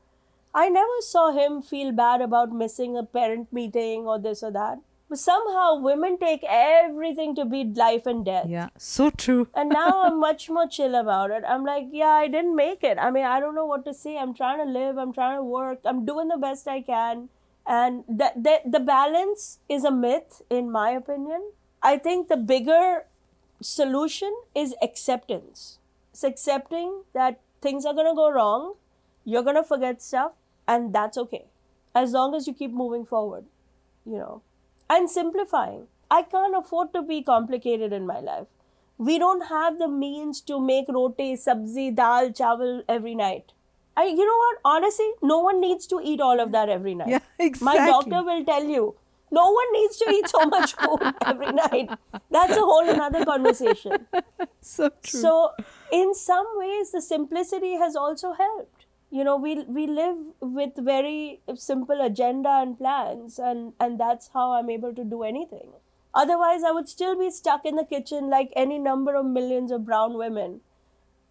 I 0.54 0.68
never 0.68 1.00
saw 1.00 1.30
him 1.32 1.62
feel 1.62 1.92
bad 1.92 2.20
about 2.20 2.52
missing 2.52 2.96
a 2.96 3.04
parent 3.04 3.52
meeting 3.52 4.06
or 4.06 4.18
this 4.18 4.42
or 4.42 4.50
that 4.52 4.78
but 5.10 5.18
somehow 5.18 5.74
women 5.74 6.16
take 6.18 6.44
everything 6.48 7.34
to 7.34 7.44
beat 7.44 7.76
life 7.76 8.06
and 8.06 8.24
death. 8.24 8.46
Yeah, 8.48 8.68
so 8.78 9.10
true. 9.10 9.48
and 9.54 9.68
now 9.68 10.04
I'm 10.04 10.20
much 10.20 10.48
more 10.48 10.68
chill 10.68 10.94
about 10.94 11.32
it. 11.32 11.42
I'm 11.46 11.64
like, 11.64 11.88
yeah, 11.90 12.14
I 12.24 12.28
didn't 12.28 12.54
make 12.54 12.84
it. 12.84 12.96
I 12.96 13.10
mean, 13.10 13.24
I 13.24 13.40
don't 13.40 13.56
know 13.56 13.66
what 13.66 13.84
to 13.86 13.92
say. 13.92 14.16
I'm 14.16 14.32
trying 14.32 14.58
to 14.58 14.72
live, 14.72 14.98
I'm 14.98 15.12
trying 15.12 15.36
to 15.36 15.42
work, 15.42 15.80
I'm 15.84 16.06
doing 16.06 16.28
the 16.28 16.36
best 16.36 16.68
I 16.68 16.80
can. 16.80 17.28
And 17.66 18.04
the, 18.08 18.32
the, 18.36 18.60
the 18.64 18.80
balance 18.80 19.58
is 19.68 19.84
a 19.84 19.90
myth, 19.90 20.42
in 20.48 20.70
my 20.70 20.90
opinion. 20.90 21.50
I 21.82 21.98
think 21.98 22.28
the 22.28 22.36
bigger 22.36 23.06
solution 23.60 24.32
is 24.54 24.74
acceptance. 24.80 25.78
It's 26.12 26.22
accepting 26.22 27.02
that 27.14 27.40
things 27.60 27.84
are 27.84 27.94
going 27.94 28.06
to 28.06 28.14
go 28.14 28.30
wrong, 28.30 28.74
you're 29.24 29.42
going 29.42 29.56
to 29.56 29.64
forget 29.64 30.00
stuff, 30.00 30.32
and 30.74 30.94
that's 30.98 31.18
okay. 31.24 31.44
As 31.94 32.12
long 32.12 32.34
as 32.40 32.46
you 32.48 32.54
keep 32.62 32.72
moving 32.82 33.04
forward, 33.14 33.44
you 34.06 34.18
know 34.24 34.42
and 34.90 35.10
simplifying. 35.10 35.86
I 36.10 36.22
can't 36.22 36.56
afford 36.56 36.92
to 36.94 37.02
be 37.02 37.22
complicated 37.22 37.92
in 37.92 38.06
my 38.06 38.18
life. 38.20 38.46
We 38.98 39.18
don't 39.18 39.46
have 39.48 39.78
the 39.78 39.88
means 39.88 40.40
to 40.50 40.60
make 40.60 40.88
roti, 40.88 41.28
sabzi, 41.34 41.94
dal, 41.94 42.30
chawal 42.40 42.82
every 42.88 43.14
night. 43.14 43.52
I, 43.96 44.06
you 44.06 44.26
know 44.26 44.38
what? 44.44 44.58
Honestly, 44.64 45.10
no 45.22 45.38
one 45.38 45.60
needs 45.60 45.86
to 45.88 46.00
eat 46.02 46.20
all 46.20 46.40
of 46.40 46.52
that 46.52 46.68
every 46.68 46.94
night. 46.94 47.08
Yeah, 47.08 47.20
exactly. 47.38 47.80
My 47.80 47.86
doctor 47.86 48.22
will 48.24 48.44
tell 48.44 48.64
you 48.64 48.96
No 49.32 49.42
one 49.52 49.72
needs 49.72 49.96
to 49.98 50.10
eat 50.10 50.28
so 50.28 50.44
much 50.46 50.74
food 50.74 51.02
every 51.26 51.52
night. 51.52 51.90
That's 52.30 52.56
a 52.56 52.60
whole 52.60 52.88
another 52.88 53.24
conversation. 53.24 54.06
So 54.62 54.90
true. 55.02 55.20
So, 55.20 55.50
in 55.90 56.14
some 56.14 56.46
ways, 56.56 56.90
the 56.92 57.00
simplicity 57.00 57.76
has 57.76 57.96
also 57.96 58.32
helped. 58.34 58.79
You 59.10 59.24
know, 59.24 59.36
we 59.36 59.62
we 59.64 59.86
live 59.86 60.18
with 60.40 60.76
very 60.76 61.40
simple 61.54 62.00
agenda 62.00 62.48
and 62.48 62.78
plans, 62.78 63.38
and 63.38 63.72
and 63.78 63.98
that's 64.00 64.28
how 64.28 64.52
I'm 64.52 64.70
able 64.70 64.94
to 64.94 65.04
do 65.04 65.22
anything. 65.22 65.72
Otherwise, 66.14 66.64
I 66.64 66.70
would 66.70 66.88
still 66.88 67.16
be 67.18 67.30
stuck 67.30 67.64
in 67.66 67.76
the 67.76 67.84
kitchen 67.84 68.30
like 68.30 68.52
any 68.56 68.78
number 68.78 69.14
of 69.14 69.26
millions 69.26 69.70
of 69.70 69.84
brown 69.84 70.14
women 70.16 70.60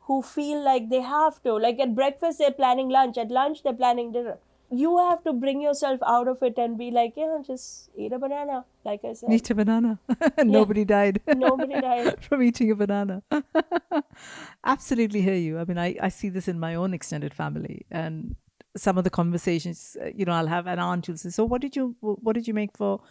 who 0.10 0.22
feel 0.22 0.64
like 0.64 0.90
they 0.90 1.02
have 1.02 1.42
to. 1.44 1.54
Like 1.54 1.80
at 1.80 1.96
breakfast, 1.96 2.40
they're 2.40 2.52
planning 2.64 2.90
lunch. 2.90 3.18
At 3.18 3.32
lunch, 3.32 3.64
they're 3.64 3.82
planning 3.84 4.12
dinner. 4.12 4.40
You 4.72 4.98
have 5.00 5.24
to 5.24 5.34
bring 5.34 5.62
yourself 5.62 6.00
out 6.06 6.28
of 6.28 6.44
it 6.44 6.58
and 6.58 6.78
be 6.78 6.92
like, 6.92 7.14
yeah, 7.16 7.40
just 7.46 7.90
eat 7.96 8.14
a 8.14 8.20
banana, 8.20 8.66
like 8.86 9.04
I 9.04 9.14
said. 9.14 9.32
Eat 9.32 9.50
a 9.50 9.56
banana. 9.56 10.00
Nobody 10.44 10.86
died. 10.86 11.22
Nobody 11.28 11.82
died. 11.82 12.24
from 12.30 12.44
eating 12.44 12.72
a 12.72 12.76
banana. 12.76 13.24
Absolutely 14.64 15.22
hear 15.22 15.36
you. 15.36 15.58
I 15.60 15.66
mean, 15.66 15.78
I, 15.78 15.96
I 16.02 16.10
see 16.10 16.30
this 16.30 16.48
in 16.48 16.60
my 16.60 16.76
own 16.76 16.94
extended 16.94 17.34
family, 17.34 17.86
and 17.90 18.36
some 18.78 18.98
of 18.98 19.04
the 19.04 19.10
conversations, 19.10 19.98
uh, 20.02 20.10
you 20.16 20.26
know, 20.26 20.34
I'll 20.34 20.48
have 20.48 20.68
an 20.68 20.80
aunt 20.80 21.08
who'll 21.08 21.18
say, 21.18 21.30
"So, 21.30 21.46
what 21.46 21.62
did 21.62 21.76
you 21.76 21.96
what 22.02 22.34
did 22.34 22.48
you 22.48 22.54
make 22.54 22.78
for 22.78 23.02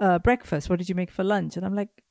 uh, 0.00 0.18
breakfast? 0.18 0.68
What 0.68 0.78
did 0.78 0.88
you 0.88 0.94
make 0.94 1.10
for 1.10 1.22
lunch?" 1.22 1.56
And 1.56 1.64
I'm 1.64 1.76
like, 1.76 2.02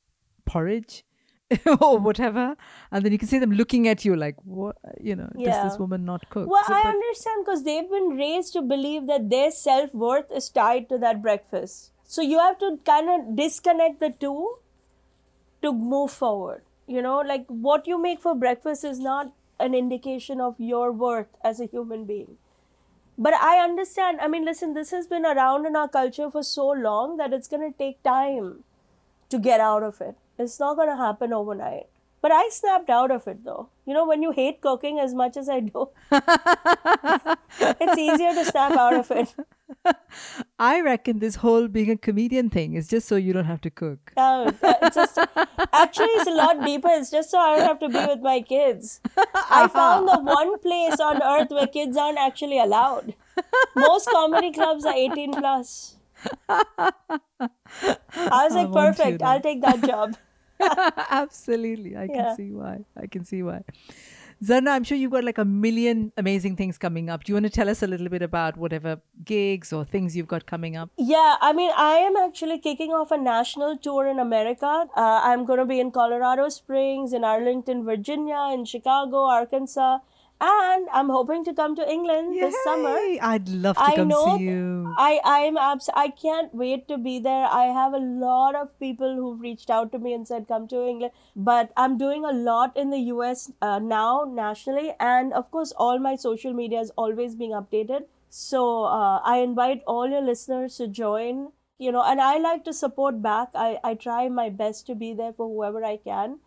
"Porridge." 0.46 1.04
or 1.66 1.98
mm. 1.98 2.02
whatever 2.02 2.56
and 2.90 3.04
then 3.04 3.12
you 3.12 3.18
can 3.18 3.28
see 3.28 3.38
them 3.38 3.52
looking 3.52 3.86
at 3.86 4.04
you 4.04 4.16
like 4.16 4.34
what 4.42 4.76
you 5.00 5.14
know 5.14 5.28
does 5.42 5.70
this 5.70 5.78
woman 5.78 6.04
not 6.04 6.28
cook 6.28 6.48
Well, 6.48 6.64
So, 6.66 6.74
I 6.74 6.82
but- 6.82 6.88
understand 6.88 7.44
because 7.44 7.62
they've 7.62 7.88
been 7.88 8.08
raised 8.16 8.52
to 8.54 8.62
believe 8.62 9.06
that 9.06 9.30
their 9.30 9.52
self 9.52 9.94
worth 9.94 10.32
is 10.32 10.48
tied 10.48 10.88
to 10.88 10.98
that 10.98 11.22
breakfast. 11.22 11.92
So 12.02 12.22
you 12.22 12.38
have 12.38 12.58
to 12.58 12.78
kind 12.84 13.08
of 13.10 13.36
disconnect 13.36 14.00
the 14.00 14.10
two 14.10 14.58
to 15.62 15.72
move 15.72 16.10
forward. 16.10 16.62
You 16.86 17.02
know, 17.02 17.18
like 17.20 17.46
what 17.46 17.86
you 17.86 18.00
make 18.00 18.20
for 18.20 18.34
breakfast 18.34 18.84
is 18.84 18.98
not 18.98 19.32
an 19.60 19.74
indication 19.74 20.40
of 20.40 20.58
your 20.58 20.90
worth 20.92 21.28
as 21.44 21.60
a 21.60 21.66
human 21.66 22.04
being. 22.04 22.36
But 23.18 23.34
I 23.34 23.62
understand. 23.62 24.20
I 24.20 24.28
mean, 24.28 24.44
listen, 24.44 24.74
this 24.74 24.90
has 24.90 25.06
been 25.06 25.24
around 25.24 25.66
in 25.66 25.74
our 25.76 25.88
culture 25.88 26.30
for 26.30 26.42
so 26.42 26.68
long 26.68 27.16
that 27.16 27.32
it's 27.32 27.48
going 27.48 27.72
to 27.72 27.76
take 27.76 28.02
time 28.02 28.64
to 29.30 29.38
get 29.38 29.60
out 29.60 29.82
of 29.82 30.00
it. 30.00 30.16
It's 30.38 30.58
not 30.60 30.76
going 30.76 30.88
to 30.88 30.96
happen 30.96 31.32
overnight. 31.32 31.86
But 32.22 32.32
I 32.32 32.48
snapped 32.50 32.90
out 32.90 33.10
of 33.12 33.28
it 33.28 33.44
though. 33.44 33.68
You 33.84 33.94
know, 33.94 34.04
when 34.04 34.20
you 34.20 34.32
hate 34.32 34.60
cooking 34.60 34.98
as 34.98 35.14
much 35.14 35.36
as 35.36 35.48
I 35.48 35.60
do, 35.60 35.90
it's 36.10 37.98
easier 37.98 38.32
to 38.34 38.44
snap 38.44 38.72
out 38.72 38.94
of 38.94 39.10
it. 39.12 39.32
I 40.58 40.80
reckon 40.80 41.20
this 41.20 41.36
whole 41.36 41.68
being 41.68 41.90
a 41.90 41.96
comedian 41.96 42.50
thing 42.50 42.74
is 42.74 42.88
just 42.88 43.06
so 43.06 43.14
you 43.14 43.32
don't 43.32 43.44
have 43.44 43.60
to 43.60 43.70
cook 43.70 44.12
Uh, 44.16 44.50
it's 44.82 44.96
just, 44.96 45.18
actually, 45.72 46.06
it's 46.06 46.26
a 46.26 46.34
lot 46.34 46.64
deeper. 46.64 46.88
It's 46.90 47.12
just 47.12 47.30
so 47.30 47.38
I 47.38 47.58
don't 47.58 47.66
have 47.68 47.78
to 47.78 47.88
be 47.88 48.04
with 48.12 48.20
my 48.20 48.40
kids. 48.40 49.00
I 49.16 49.68
found 49.68 50.08
the 50.08 50.18
one 50.40 50.58
place 50.58 50.98
on 50.98 51.22
earth 51.22 51.50
where 51.50 51.68
kids 51.68 51.96
aren't 51.96 52.18
actually 52.18 52.58
allowed. 52.58 53.14
Most 53.76 54.08
comedy 54.10 54.52
clubs 54.52 54.84
are 54.84 54.94
18 54.94 55.32
plus. 55.34 55.96
I 56.48 56.90
was 58.16 58.54
like, 58.54 58.68
I 58.68 58.72
perfect. 58.72 59.22
I'll 59.22 59.40
take 59.40 59.60
that 59.60 59.82
job. 59.84 60.16
Absolutely. 61.10 61.96
I 61.96 62.04
Yeah. 62.04 62.14
can 62.14 62.36
see 62.36 62.50
why. 62.52 62.84
I 62.96 63.06
can 63.06 63.24
see 63.24 63.42
why. 63.42 63.62
Zarna, 64.44 64.68
I'm 64.72 64.84
sure 64.84 64.98
you've 64.98 65.12
got 65.12 65.24
like 65.24 65.38
a 65.38 65.46
million 65.46 66.12
amazing 66.18 66.56
things 66.56 66.76
coming 66.76 67.08
up. 67.08 67.24
Do 67.24 67.30
you 67.32 67.36
want 67.36 67.46
to 67.46 67.50
tell 67.50 67.70
us 67.70 67.82
a 67.82 67.86
little 67.86 68.10
bit 68.10 68.20
about 68.20 68.58
whatever 68.58 69.00
gigs 69.24 69.72
or 69.72 69.82
things 69.86 70.14
you've 70.14 70.26
got 70.28 70.44
coming 70.44 70.76
up? 70.76 70.90
Yeah, 70.98 71.36
I 71.40 71.54
mean, 71.54 71.70
I 71.74 71.94
am 72.08 72.16
actually 72.16 72.58
kicking 72.58 72.92
off 72.92 73.10
a 73.10 73.16
national 73.16 73.78
tour 73.78 74.06
in 74.06 74.18
America. 74.18 74.88
Uh, 74.94 75.20
I'm 75.30 75.46
going 75.46 75.58
to 75.58 75.64
be 75.64 75.80
in 75.80 75.90
Colorado 75.90 76.50
Springs, 76.50 77.14
in 77.14 77.24
Arlington, 77.24 77.82
Virginia, 77.84 78.50
in 78.52 78.66
Chicago, 78.66 79.24
Arkansas, 79.24 80.00
and 80.40 80.86
I'm 80.92 81.08
hoping 81.08 81.44
to 81.44 81.54
come 81.54 81.74
to 81.76 81.90
England 81.90 82.36
this 82.38 82.54
summer. 82.64 82.96
I'd 83.22 83.48
love 83.48 83.76
to 83.76 83.82
I 83.82 83.96
come 83.96 84.08
know. 84.08 84.36
see 84.36 84.44
you. 84.44 84.94
I 84.98 85.20
I'm 85.24 85.56
abs- 85.56 85.90
I 85.94 86.08
can't 86.08 86.54
wait 86.54 86.86
to 86.88 86.98
be 86.98 87.18
there. 87.18 87.46
I 87.46 87.64
have 87.66 87.94
a 87.94 87.98
lot 87.98 88.54
of 88.54 88.78
people 88.78 89.16
who've 89.16 89.40
reached 89.40 89.70
out 89.70 89.92
to 89.92 89.98
me 89.98 90.12
and 90.12 90.28
said 90.28 90.46
come 90.46 90.68
to 90.68 90.86
England, 90.86 91.12
but 91.34 91.72
I'm 91.76 91.96
doing 91.96 92.24
a 92.24 92.32
lot 92.32 92.76
in 92.76 92.90
the 92.90 93.00
US 93.12 93.50
uh, 93.62 93.78
now 93.78 94.24
nationally, 94.30 94.92
and 95.00 95.32
of 95.32 95.50
course 95.50 95.72
all 95.72 95.98
my 95.98 96.16
social 96.16 96.52
media 96.52 96.80
is 96.80 96.90
always 96.96 97.34
being 97.34 97.52
updated. 97.52 98.06
So 98.28 98.84
uh, 98.84 99.20
I 99.24 99.38
invite 99.38 99.82
all 99.86 100.08
your 100.08 100.22
listeners 100.22 100.76
to 100.76 100.88
join. 100.88 101.52
You 101.78 101.92
know, 101.92 102.02
and 102.02 102.22
I 102.22 102.38
like 102.38 102.64
to 102.64 102.72
support 102.72 103.20
back. 103.22 103.48
I 103.54 103.78
I 103.84 103.94
try 103.94 104.28
my 104.28 104.48
best 104.48 104.86
to 104.86 104.94
be 104.94 105.12
there 105.14 105.32
for 105.32 105.46
whoever 105.46 105.84
I 105.84 105.98
can, 105.98 106.38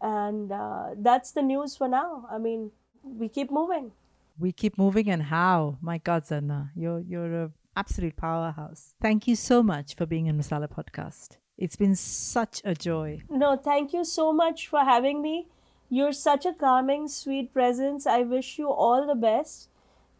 and 0.00 0.52
uh, 0.52 0.90
that's 0.96 1.32
the 1.32 1.42
news 1.42 1.76
for 1.76 1.88
now. 1.88 2.26
I 2.30 2.36
mean, 2.36 2.72
we 3.06 3.28
keep 3.28 3.50
moving. 3.50 3.92
We 4.38 4.52
keep 4.52 4.76
moving 4.76 5.08
and 5.10 5.22
how? 5.22 5.78
My 5.80 5.98
God, 5.98 6.24
Zarna, 6.24 6.70
you're 6.74 7.00
you're 7.00 7.44
a 7.44 7.50
absolute 7.76 8.16
powerhouse. 8.16 8.94
Thank 9.00 9.28
you 9.28 9.36
so 9.36 9.62
much 9.62 9.94
for 9.94 10.06
being 10.06 10.26
in 10.26 10.38
Masala 10.38 10.68
Podcast. 10.68 11.36
It's 11.58 11.76
been 11.76 11.94
such 11.94 12.60
a 12.64 12.74
joy. 12.74 13.22
No, 13.30 13.56
thank 13.56 13.92
you 13.92 14.04
so 14.04 14.32
much 14.32 14.68
for 14.68 14.80
having 14.80 15.22
me. 15.22 15.46
You're 15.88 16.12
such 16.12 16.44
a 16.44 16.52
calming, 16.52 17.08
sweet 17.08 17.52
presence. 17.52 18.06
I 18.06 18.22
wish 18.22 18.58
you 18.58 18.70
all 18.70 19.06
the 19.06 19.14
best. 19.14 19.68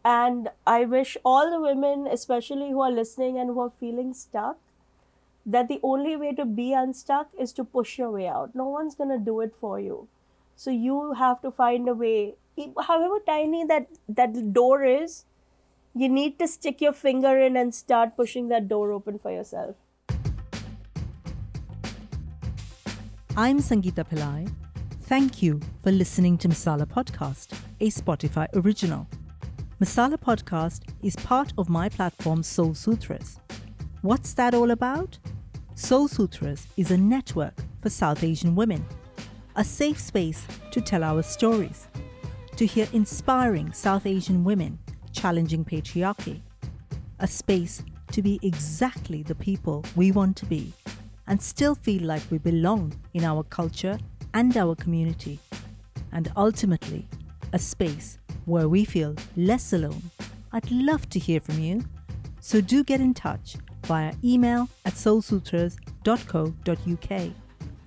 And 0.05 0.51
I 0.67 0.85
wish 0.85 1.17
all 1.25 1.51
the 1.51 1.61
women, 1.61 2.07
especially 2.07 2.71
who 2.71 2.81
are 2.81 2.93
listening 2.93 3.39
and 3.39 3.51
who 3.51 3.61
are 3.61 3.73
feeling 3.81 4.15
stuck, 4.15 4.59
that 5.45 5.69
the 5.69 5.81
only 5.83 6.17
way 6.17 6.33
to 6.35 6.45
be 6.45 6.73
unstuck 6.73 7.29
is 7.39 7.53
to 7.55 7.65
push 7.65 7.99
your 7.99 8.11
way 8.13 8.29
out. 8.29 8.55
No 8.55 8.69
one's 8.69 8.95
going 8.95 9.11
to 9.11 9.19
do 9.19 9.41
it 9.41 9.55
for 9.55 9.81
you. 9.81 10.09
So 10.55 10.71
you 10.71 11.15
have 11.15 11.43
to 11.43 11.51
find 11.51 11.89
a 11.89 11.95
way. 11.95 12.37
However 12.57 13.19
tiny 13.27 13.65
that, 13.67 13.87
that 14.09 14.53
door 14.53 14.85
is, 14.85 15.25
you 15.95 16.09
need 16.09 16.39
to 16.39 16.49
stick 16.49 16.81
your 16.81 16.93
finger 16.93 17.39
in 17.39 17.57
and 17.57 17.75
start 17.75 18.17
pushing 18.17 18.49
that 18.49 18.69
door 18.69 18.93
open 18.93 19.19
for 19.19 19.31
yourself. 19.31 19.77
I'm 23.37 23.59
Sangeeta 23.59 24.09
Pillai. 24.09 24.51
Thank 25.03 25.43
you 25.43 25.61
for 25.83 25.93
listening 25.93 26.39
to 26.39 26.49
Masala 26.49 26.87
Podcast, 26.87 27.53
a 27.81 27.91
Spotify 27.91 28.47
original. 28.55 29.07
Masala 29.79 30.17
Podcast 30.17 30.81
is 31.03 31.15
part 31.17 31.53
of 31.59 31.69
my 31.69 31.91
platform 31.91 32.43
Soul 32.43 32.75
Sutras. 32.75 33.39
What's 34.01 34.33
that 34.35 34.55
all 34.55 34.71
about? 34.71 35.19
Soul 35.75 36.09
Sutras 36.09 36.67
is 36.79 36.91
a 36.91 36.97
network 36.97 37.55
for 37.83 37.91
South 37.91 38.25
Asian 38.25 38.55
women, 38.55 38.85
a 39.57 39.63
safe 39.63 40.01
space 40.01 40.47
to 40.71 40.81
tell 40.81 41.05
our 41.05 41.23
stories, 41.23 41.89
to 42.57 42.67
hear 42.67 42.89
inspiring 42.93 43.73
South 43.73 44.07
Asian 44.07 44.43
women 44.43 44.79
challenging 45.13 45.65
patriarchy, 45.65 46.41
a 47.21 47.27
space 47.27 47.83
to 48.13 48.23
be 48.23 48.39
exactly 48.43 49.23
the 49.23 49.35
people 49.35 49.85
we 49.95 50.11
want 50.11 50.37
to 50.39 50.47
be 50.47 50.73
and 51.27 51.43
still 51.43 51.75
feel 51.75 52.03
like 52.03 52.23
we 52.31 52.39
belong 52.39 52.95
in 53.13 53.25
our 53.25 53.43
culture 53.45 53.99
and 54.33 54.57
our 54.57 54.75
community, 54.75 55.39
and 56.13 56.33
ultimately, 56.37 57.07
a 57.53 57.59
space 57.59 58.19
where 58.45 58.69
we 58.69 58.85
feel 58.85 59.17
less 59.37 59.73
alone. 59.73 60.03
I'd 60.53 60.71
love 60.71 61.09
to 61.11 61.19
hear 61.19 61.41
from 61.41 61.59
you, 61.59 61.85
so 62.41 62.61
do 62.61 62.85
get 62.85 63.01
in 63.01 63.13
touch 63.13 63.57
via 63.85 64.15
email 64.23 64.69
at 64.85 64.93
soulsutras.co.uk 64.95 67.33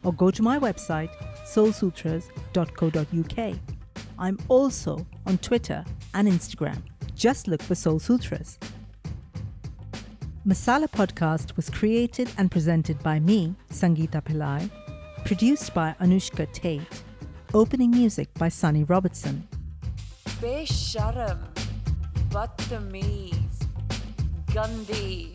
or 0.03 0.13
go 0.13 0.31
to 0.31 0.41
my 0.41 0.59
website 0.59 1.09
soulsutras.co.uk. 1.45 3.78
I'm 4.19 4.37
also 4.49 5.07
on 5.25 5.37
Twitter 5.37 5.85
and 6.13 6.27
Instagram. 6.27 6.83
Just 7.15 7.47
look 7.47 7.61
for 7.63 7.73
Soul 7.73 7.99
Sutras. 7.99 8.59
Masala 10.45 10.89
Podcast 10.89 11.55
was 11.55 11.69
created 11.69 12.29
and 12.37 12.51
presented 12.51 13.01
by 13.01 13.19
me, 13.19 13.55
Sangeeta 13.71 14.21
Pillai, 14.21 14.69
produced 15.23 15.73
by 15.73 15.95
Anushka 16.01 16.51
Tate, 16.51 16.81
opening 17.53 17.91
music 17.91 18.27
by 18.35 18.49
Sunny 18.49 18.83
Robertson. 18.83 19.47
Besharam, 20.41 21.39
Battamiz, 22.29 23.67
Gandi. 24.53 25.33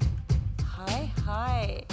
Hi, 0.62 1.10
hi. 1.24 1.84